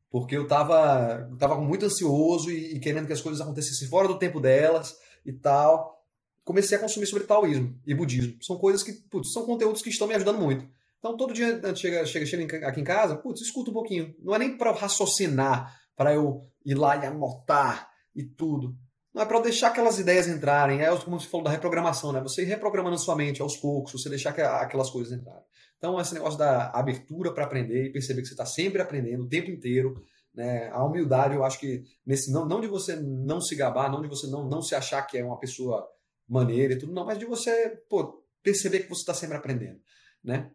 Porque 0.10 0.36
eu 0.36 0.44
estava 0.44 1.30
tava 1.40 1.60
muito 1.60 1.86
ansioso 1.86 2.52
e, 2.52 2.76
e, 2.76 2.80
querendo 2.80 3.08
que 3.08 3.14
as 3.14 3.22
coisas 3.22 3.42
acontecessem 3.42 3.88
fora 3.88 4.08
do 4.08 4.20
tempo 4.20 4.40
delas 4.40 4.98
e 5.26 5.34
tal. 5.34 6.02
Comecei 6.44 6.78
a 6.78 6.82
consumir 6.82 7.08
sobre 7.08 7.26
taoísmo 7.26 7.78
e 7.86 7.94
budismo. 7.94 8.38
São 8.42 8.58
coisas 8.58 8.84
que, 8.84 8.94
putz, 8.94 9.34
são 9.34 9.46
conteúdos 9.46 9.82
que 9.82 9.90
estão 9.90 10.08
me 10.08 10.16
ajudando 10.16 10.40
muito. 10.40 10.66
Então 10.98 11.16
todo 11.16 11.34
dia 11.34 11.62
chega, 11.76 12.06
chega, 12.06 12.26
chega 12.26 12.68
aqui 12.68 12.82
em 12.82 12.86
casa, 12.86 13.18
putz, 13.18 13.42
escuta 13.42 13.70
um 13.70 13.74
pouquinho. 13.74 14.16
Não 14.20 14.34
é 14.34 14.40
nem 14.40 14.58
para 14.58 14.72
raciocinar, 14.72 15.78
para 15.96 16.14
eu 16.14 16.50
ir 16.66 16.76
lá 16.76 16.96
e 16.96 17.06
anotar 17.06 17.90
e 18.18 18.24
tudo. 18.24 18.76
Não 19.14 19.22
é 19.22 19.26
para 19.26 19.40
deixar 19.40 19.70
aquelas 19.70 20.00
ideias 20.00 20.28
entrarem. 20.28 20.82
É 20.82 20.96
como 20.98 21.20
você 21.20 21.28
falou 21.28 21.46
da 21.46 21.52
reprogramação, 21.52 22.12
né? 22.12 22.20
Você 22.22 22.42
ir 22.42 22.46
reprogramando 22.46 22.98
sua 22.98 23.16
mente 23.16 23.42
aos 23.42 23.56
poucos, 23.56 23.92
você 23.92 24.10
deixar 24.10 24.32
aquelas 24.32 24.90
coisas 24.90 25.14
entrarem. 25.18 25.44
Então, 25.78 26.00
esse 26.00 26.14
negócio 26.14 26.38
da 26.38 26.72
abertura 26.72 27.32
para 27.32 27.46
aprender 27.46 27.86
e 27.86 27.92
perceber 27.92 28.22
que 28.22 28.28
você 28.28 28.34
está 28.34 28.46
sempre 28.46 28.82
aprendendo 28.82 29.24
o 29.24 29.30
tempo 29.30 29.52
inteiro. 29.52 30.04
Né? 30.34 30.70
A 30.70 30.84
humildade, 30.84 31.36
eu 31.36 31.44
acho 31.44 31.60
que 31.60 31.84
nesse 32.06 32.32
não, 32.32 32.46
não 32.46 32.60
de 32.60 32.68
você 32.68 32.96
não 32.96 33.40
se 33.40 33.56
gabar, 33.56 33.92
não 33.92 34.02
de 34.02 34.08
você 34.08 34.28
não, 34.28 34.48
não 34.48 34.62
se 34.62 34.76
achar 34.76 35.02
que 35.04 35.18
é 35.18 35.24
uma 35.24 35.40
pessoa 35.40 35.88
maneira 36.28 36.74
e 36.74 36.78
tudo, 36.78 36.94
não, 36.94 37.06
mas 37.06 37.18
de 37.18 37.26
você 37.26 37.82
pô, 37.90 38.24
perceber 38.44 38.82
que 38.82 38.90
você 38.90 39.02
está 39.02 39.14
sempre 39.14 39.38
aprendendo. 39.38 39.80
Né? 40.24 40.52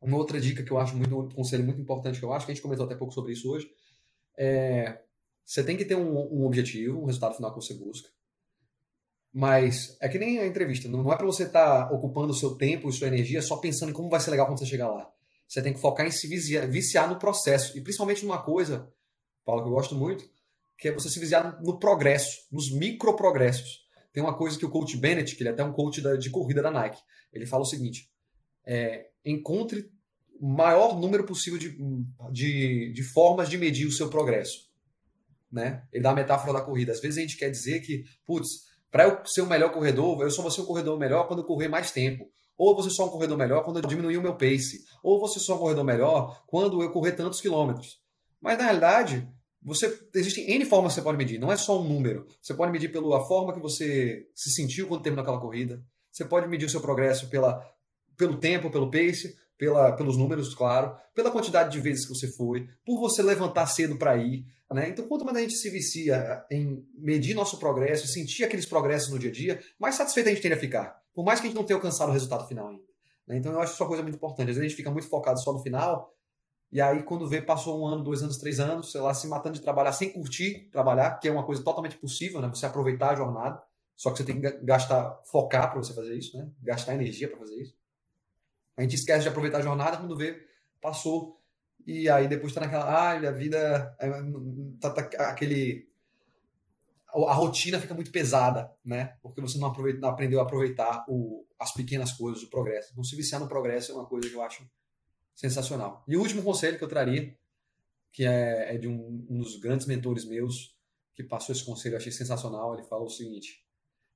Uma 0.00 0.16
outra 0.16 0.40
dica 0.40 0.62
que 0.62 0.70
eu 0.70 0.78
acho 0.78 0.96
muito, 0.96 1.18
um 1.18 1.28
conselho 1.30 1.64
muito 1.64 1.80
importante 1.80 2.18
que 2.20 2.24
eu 2.24 2.32
acho, 2.32 2.46
que 2.46 2.52
a 2.52 2.54
gente 2.54 2.62
comentou 2.62 2.86
até 2.86 2.94
pouco 2.94 3.12
sobre 3.12 3.32
isso 3.32 3.50
hoje, 3.50 3.68
é 4.36 5.00
você 5.48 5.64
tem 5.64 5.78
que 5.78 5.84
ter 5.86 5.96
um, 5.96 6.14
um 6.14 6.44
objetivo, 6.44 7.00
um 7.00 7.06
resultado 7.06 7.34
final 7.34 7.50
que 7.54 7.56
você 7.64 7.72
busca. 7.72 8.10
Mas 9.32 9.96
é 9.98 10.06
que 10.06 10.18
nem 10.18 10.38
a 10.40 10.46
entrevista, 10.46 10.90
não 10.90 11.10
é 11.10 11.16
para 11.16 11.24
você 11.24 11.44
estar 11.44 11.86
tá 11.86 11.94
ocupando 11.94 12.32
o 12.32 12.36
seu 12.36 12.54
tempo 12.54 12.86
e 12.86 12.92
sua 12.92 13.08
energia 13.08 13.40
só 13.40 13.56
pensando 13.56 13.88
em 13.88 13.94
como 13.94 14.10
vai 14.10 14.20
ser 14.20 14.30
legal 14.30 14.46
quando 14.46 14.58
você 14.58 14.66
chegar 14.66 14.90
lá. 14.90 15.10
Você 15.48 15.62
tem 15.62 15.72
que 15.72 15.80
focar 15.80 16.06
em 16.06 16.10
se 16.10 16.28
viciar, 16.28 16.68
viciar 16.68 17.08
no 17.08 17.18
processo. 17.18 17.78
E 17.78 17.80
principalmente 17.80 18.26
numa 18.26 18.42
coisa, 18.42 18.92
Paulo, 19.42 19.62
que 19.62 19.68
eu 19.68 19.72
gosto 19.72 19.94
muito, 19.94 20.28
que 20.76 20.88
é 20.88 20.92
você 20.92 21.08
se 21.08 21.18
viciar 21.18 21.58
no 21.62 21.78
progresso, 21.78 22.46
nos 22.52 22.70
micro 22.70 23.16
progressos. 23.16 23.86
Tem 24.12 24.22
uma 24.22 24.36
coisa 24.36 24.58
que 24.58 24.66
o 24.66 24.70
coach 24.70 24.98
Bennett, 24.98 25.34
que 25.34 25.42
ele 25.42 25.48
é 25.48 25.52
até 25.52 25.64
um 25.64 25.72
coach 25.72 26.02
da, 26.02 26.14
de 26.14 26.28
corrida 26.28 26.60
da 26.60 26.70
Nike, 26.70 27.00
ele 27.32 27.46
fala 27.46 27.62
o 27.62 27.66
seguinte: 27.66 28.10
é, 28.66 29.06
encontre 29.24 29.90
o 30.38 30.46
maior 30.46 31.00
número 31.00 31.24
possível 31.24 31.58
de, 31.58 31.74
de, 32.32 32.92
de 32.92 33.02
formas 33.02 33.48
de 33.48 33.56
medir 33.56 33.86
o 33.86 33.92
seu 33.92 34.10
progresso. 34.10 34.67
Né? 35.50 35.82
Ele 35.92 36.02
dá 36.02 36.10
a 36.10 36.14
metáfora 36.14 36.52
da 36.52 36.60
corrida. 36.60 36.92
Às 36.92 37.00
vezes 37.00 37.18
a 37.18 37.20
gente 37.20 37.36
quer 37.36 37.50
dizer 37.50 37.80
que, 37.80 38.04
putz, 38.26 38.68
para 38.90 39.04
eu 39.04 39.24
ser 39.26 39.42
um 39.42 39.46
melhor 39.46 39.72
corredor, 39.72 40.20
eu 40.22 40.30
só 40.30 40.42
vou 40.42 40.50
ser 40.50 40.62
um 40.62 40.66
corredor 40.66 40.98
melhor 40.98 41.26
quando 41.26 41.40
eu 41.40 41.44
correr 41.44 41.68
mais 41.68 41.90
tempo. 41.90 42.30
Ou 42.56 42.82
ser 42.82 42.90
só 42.90 43.06
um 43.06 43.10
corredor 43.10 43.38
melhor 43.38 43.64
quando 43.64 43.76
eu 43.76 43.88
diminuir 43.88 44.16
o 44.16 44.22
meu 44.22 44.34
pace. 44.34 44.84
Ou 45.02 45.26
ser 45.28 45.38
só 45.38 45.54
um 45.54 45.58
corredor 45.58 45.84
melhor 45.84 46.42
quando 46.46 46.82
eu 46.82 46.90
correr 46.90 47.12
tantos 47.12 47.40
quilômetros. 47.40 48.00
Mas 48.40 48.58
na 48.58 48.64
realidade, 48.64 49.28
você 49.62 49.96
existem 50.14 50.50
N 50.50 50.64
formas 50.64 50.92
que 50.92 51.00
você 51.00 51.04
pode 51.04 51.18
medir, 51.18 51.38
não 51.38 51.52
é 51.52 51.56
só 51.56 51.80
um 51.80 51.88
número. 51.88 52.26
Você 52.40 52.54
pode 52.54 52.72
medir 52.72 52.90
pela 52.90 53.24
forma 53.26 53.52
que 53.52 53.60
você 53.60 54.26
se 54.34 54.50
sentiu 54.50 54.88
quando 54.88 55.02
terminou 55.02 55.22
aquela 55.22 55.40
corrida. 55.40 55.82
Você 56.10 56.24
pode 56.24 56.48
medir 56.48 56.66
o 56.66 56.70
seu 56.70 56.80
progresso 56.80 57.28
pela, 57.28 57.62
pelo 58.16 58.38
tempo, 58.38 58.70
pelo 58.70 58.90
pace, 58.90 59.36
pela, 59.58 59.92
pelos 59.92 60.16
números, 60.16 60.54
claro, 60.54 60.96
pela 61.14 61.30
quantidade 61.30 61.72
de 61.72 61.80
vezes 61.80 62.06
que 62.06 62.14
você 62.14 62.28
foi, 62.28 62.68
por 62.86 63.00
você 63.00 63.22
levantar 63.22 63.66
cedo 63.66 63.98
para 63.98 64.16
ir. 64.16 64.46
Né? 64.72 64.88
Então, 64.88 65.06
quanto 65.08 65.24
mais 65.24 65.36
a 65.36 65.40
gente 65.40 65.54
se 65.54 65.68
vicia 65.68 66.44
em 66.50 66.86
medir 66.94 67.34
nosso 67.34 67.58
progresso, 67.58 68.06
sentir 68.06 68.44
aqueles 68.44 68.66
progressos 68.66 69.10
no 69.10 69.18
dia 69.18 69.30
a 69.30 69.32
dia, 69.32 69.60
mais 69.78 69.96
satisfeito 69.96 70.28
a 70.28 70.30
gente 70.30 70.42
tende 70.42 70.54
a 70.54 70.58
ficar. 70.58 71.02
Por 71.12 71.24
mais 71.24 71.40
que 71.40 71.46
a 71.46 71.48
gente 71.50 71.58
não 71.58 71.64
tenha 71.64 71.76
alcançado 71.76 72.10
o 72.10 72.12
resultado 72.12 72.46
final 72.46 72.68
ainda. 72.68 72.84
Né? 73.26 73.38
Então, 73.38 73.52
eu 73.52 73.60
acho 73.60 73.72
isso 73.72 73.82
uma 73.82 73.88
coisa 73.88 74.02
muito 74.02 74.14
importante. 74.14 74.50
Às 74.50 74.56
vezes 74.56 74.60
a 74.60 74.68
gente 74.68 74.76
fica 74.76 74.90
muito 74.90 75.08
focado 75.08 75.40
só 75.40 75.52
no 75.52 75.60
final, 75.60 76.14
e 76.70 76.80
aí 76.80 77.02
quando 77.02 77.26
vê, 77.26 77.40
passou 77.40 77.80
um 77.80 77.86
ano, 77.86 78.04
dois 78.04 78.22
anos, 78.22 78.36
três 78.36 78.60
anos, 78.60 78.92
sei 78.92 79.00
lá, 79.00 79.14
se 79.14 79.26
matando 79.26 79.54
de 79.54 79.62
trabalhar 79.62 79.92
sem 79.92 80.12
curtir 80.12 80.68
trabalhar, 80.70 81.18
que 81.18 81.26
é 81.26 81.32
uma 81.32 81.44
coisa 81.44 81.62
totalmente 81.64 81.96
possível, 81.96 82.40
né? 82.40 82.48
Você 82.48 82.66
aproveitar 82.66 83.10
a 83.10 83.16
jornada, 83.16 83.60
só 83.96 84.10
que 84.10 84.18
você 84.18 84.24
tem 84.24 84.40
que 84.40 84.50
gastar, 84.62 85.18
focar 85.24 85.70
para 85.70 85.82
você 85.82 85.94
fazer 85.94 86.14
isso, 86.14 86.36
né? 86.36 86.48
Gastar 86.62 86.94
energia 86.94 87.28
para 87.28 87.38
fazer 87.38 87.56
isso. 87.56 87.74
A 88.78 88.82
gente 88.82 88.94
esquece 88.94 89.22
de 89.22 89.28
aproveitar 89.28 89.58
a 89.58 89.62
jornada 89.62 89.96
quando 89.96 90.16
vê, 90.16 90.40
passou. 90.80 91.42
E 91.84 92.08
aí 92.08 92.28
depois 92.28 92.52
tá 92.52 92.60
naquela, 92.60 92.84
ah, 92.84 93.10
a 93.10 93.30
vida, 93.32 93.96
é, 93.98 94.08
tá, 94.80 94.90
tá, 94.90 95.30
aquele. 95.30 95.88
A 97.12 97.34
rotina 97.34 97.80
fica 97.80 97.94
muito 97.94 98.12
pesada, 98.12 98.70
né? 98.84 99.16
Porque 99.20 99.40
você 99.40 99.58
não, 99.58 99.68
aproveita, 99.68 99.98
não 99.98 100.10
aprendeu 100.10 100.38
a 100.38 100.44
aproveitar 100.44 101.04
o, 101.08 101.44
as 101.58 101.72
pequenas 101.72 102.12
coisas, 102.12 102.42
o 102.44 102.50
progresso. 102.50 102.94
Não 102.96 103.02
se 103.02 103.16
viciar 103.16 103.40
no 103.40 103.48
progresso 103.48 103.90
é 103.90 103.94
uma 103.96 104.06
coisa 104.06 104.28
que 104.28 104.34
eu 104.34 104.42
acho 104.42 104.64
sensacional. 105.34 106.04
E 106.06 106.16
o 106.16 106.20
último 106.20 106.42
conselho 106.42 106.78
que 106.78 106.84
eu 106.84 106.88
traria, 106.88 107.36
que 108.12 108.24
é, 108.24 108.74
é 108.74 108.78
de 108.78 108.86
um, 108.86 109.26
um 109.28 109.38
dos 109.38 109.58
grandes 109.58 109.86
mentores 109.86 110.24
meus, 110.24 110.76
que 111.16 111.24
passou 111.24 111.52
esse 111.52 111.64
conselho, 111.64 111.94
eu 111.94 111.98
achei 111.98 112.12
sensacional. 112.12 112.74
Ele 112.74 112.86
falou 112.86 113.06
o 113.06 113.10
seguinte: 113.10 113.64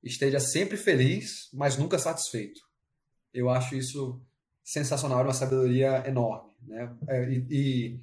esteja 0.01 0.39
sempre 0.39 0.77
feliz, 0.77 1.49
mas 1.51 1.75
nunca 1.75 1.99
satisfeito. 1.99 2.61
Eu 3.33 3.49
acho 3.49 3.75
isso 3.75 4.21
sensacional, 4.63 5.19
é 5.19 5.23
uma 5.23 5.33
sabedoria 5.33 6.03
enorme. 6.07 6.51
Né? 6.65 6.95
É, 7.07 7.23
e, 7.29 7.47
e, 7.49 7.99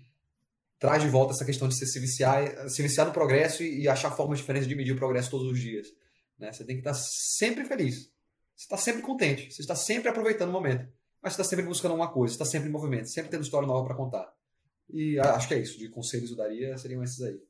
traz 0.78 1.02
de 1.02 1.08
volta 1.08 1.32
essa 1.32 1.44
questão 1.44 1.68
de 1.68 1.74
se 1.74 1.98
viciar, 1.98 2.68
se 2.68 2.82
viciar 2.82 3.06
no 3.06 3.12
progresso 3.12 3.62
e, 3.62 3.82
e, 3.82 3.88
achar 3.88 4.10
formas 4.10 4.38
diferentes 4.38 4.68
de 4.68 4.74
medir 4.74 4.92
o 4.92 4.96
progresso 4.96 5.30
todos 5.30 5.50
os 5.50 5.58
dias. 5.58 5.88
Né? 6.38 6.52
Você 6.52 6.64
tem 6.64 6.76
que 6.76 6.80
estar 6.80 6.94
sempre 6.94 7.64
feliz. 7.64 8.10
Você 8.56 8.64
está 8.64 8.76
sempre 8.76 9.02
contente. 9.02 9.52
Você 9.52 9.62
está 9.62 9.74
sempre 9.74 10.08
aproveitando 10.08 10.50
o 10.50 10.52
momento. 10.52 10.86
Mas 11.22 11.34
você 11.34 11.40
está 11.40 11.50
sempre 11.50 11.66
buscando 11.66 11.94
uma 11.94 12.10
coisa. 12.10 12.34
Você 12.34 12.42
está 12.42 12.50
sempre 12.50 12.68
em 12.68 12.72
movimento. 12.72 13.08
Sempre 13.08 13.30
tendo 13.30 13.42
história 13.42 13.66
nova 13.66 13.86
para 13.86 13.96
contar. 13.96 14.30
E 14.88 15.18
acho 15.18 15.48
que 15.48 15.54
é 15.54 15.58
isso. 15.58 15.78
De 15.78 15.88
conselhos 15.88 16.30
eu 16.30 16.36
daria, 16.36 16.76
seriam 16.76 17.02
esses 17.02 17.20
aí. 17.22 17.40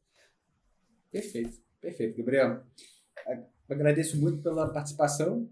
Perfeito. 1.10 1.58
Perfeito, 1.80 2.16
Gabriel. 2.18 2.62
Agradeço 3.68 4.20
muito 4.20 4.42
pela 4.42 4.72
participação. 4.72 5.48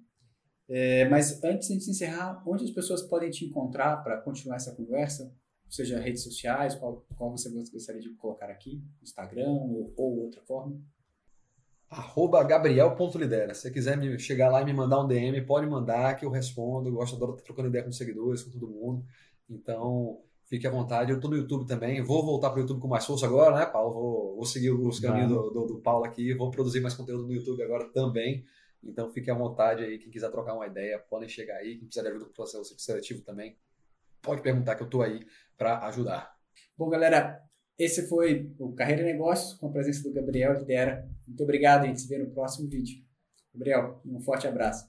É, 0.68 1.08
mas 1.08 1.42
antes 1.42 1.68
de 1.68 1.90
encerrar, 1.90 2.42
onde 2.46 2.64
as 2.64 2.70
pessoas 2.70 3.02
podem 3.02 3.30
te 3.30 3.46
encontrar 3.46 3.96
para 4.02 4.20
continuar 4.20 4.56
essa 4.56 4.74
conversa? 4.74 5.34
Seja 5.68 5.98
redes 5.98 6.22
sociais, 6.22 6.74
qual, 6.74 7.06
qual 7.16 7.30
você 7.30 7.50
gostaria 7.50 8.00
de 8.00 8.10
colocar 8.14 8.46
aqui? 8.46 8.82
Instagram 9.02 9.48
ou, 9.48 9.92
ou 9.96 10.18
outra 10.24 10.42
forma? 10.42 10.80
Arroba 11.90 12.42
gabriel.lidera. 12.44 13.54
Se 13.54 13.62
você 13.62 13.70
quiser 13.70 13.96
me 13.96 14.18
chegar 14.18 14.50
lá 14.50 14.60
e 14.60 14.64
me 14.64 14.74
mandar 14.74 15.00
um 15.00 15.06
DM, 15.06 15.40
pode 15.46 15.66
mandar 15.66 16.16
que 16.16 16.24
eu 16.24 16.30
respondo. 16.30 16.88
Eu 16.88 16.94
gosto, 16.94 17.16
adoro 17.16 17.32
estar 17.32 17.44
trocando 17.44 17.68
ideia 17.68 17.84
com 17.84 17.92
seguidores, 17.92 18.42
com 18.42 18.50
todo 18.50 18.68
mundo. 18.68 19.04
Então, 19.48 20.20
fique 20.46 20.66
à 20.66 20.70
vontade. 20.70 21.10
Eu 21.10 21.16
estou 21.16 21.30
no 21.30 21.36
YouTube 21.36 21.66
também. 21.66 22.02
Vou 22.02 22.24
voltar 22.24 22.50
para 22.50 22.58
o 22.58 22.60
YouTube 22.60 22.80
com 22.80 22.88
mais 22.88 23.06
força 23.06 23.24
agora, 23.24 23.56
né, 23.56 23.66
Paulo? 23.66 23.94
Vou, 23.94 24.36
vou 24.36 24.44
seguir 24.44 24.70
os 24.70 25.00
caminhos 25.00 25.30
do, 25.30 25.50
do, 25.50 25.66
do 25.66 25.80
Paulo 25.80 26.04
aqui. 26.04 26.34
Vou 26.34 26.50
produzir 26.50 26.80
mais 26.80 26.94
conteúdo 26.94 27.26
no 27.26 27.32
YouTube 27.32 27.62
agora 27.62 27.86
também. 27.90 28.44
Então 28.82 29.10
fique 29.12 29.30
à 29.30 29.34
vontade 29.34 29.84
aí, 29.84 29.98
quem 29.98 30.10
quiser 30.10 30.30
trocar 30.30 30.54
uma 30.54 30.66
ideia, 30.66 30.98
podem 30.98 31.28
chegar 31.28 31.56
aí. 31.56 31.76
Quem 31.76 31.86
precisar 31.86 32.02
de 32.02 32.08
ajuda 32.08 32.24
com 32.26 32.30
o 32.30 32.34
processo 32.34 32.78
seletivo 32.78 33.22
também, 33.22 33.58
pode 34.22 34.42
perguntar 34.42 34.76
que 34.76 34.82
eu 34.82 34.86
estou 34.86 35.02
aí 35.02 35.26
para 35.56 35.84
ajudar. 35.86 36.36
Bom, 36.76 36.88
galera, 36.88 37.42
esse 37.78 38.08
foi 38.08 38.52
o 38.58 38.72
Carreira 38.72 39.02
e 39.02 39.04
Negócios 39.04 39.54
com 39.54 39.68
a 39.68 39.72
presença 39.72 40.02
do 40.02 40.12
Gabriel 40.12 40.58
Lidera. 40.58 41.08
Muito 41.26 41.42
obrigado, 41.42 41.84
a 41.84 41.86
gente 41.86 42.00
se 42.00 42.08
vê 42.08 42.18
no 42.18 42.30
próximo 42.30 42.68
vídeo. 42.68 43.04
Gabriel, 43.54 44.00
um 44.04 44.20
forte 44.20 44.46
abraço. 44.46 44.88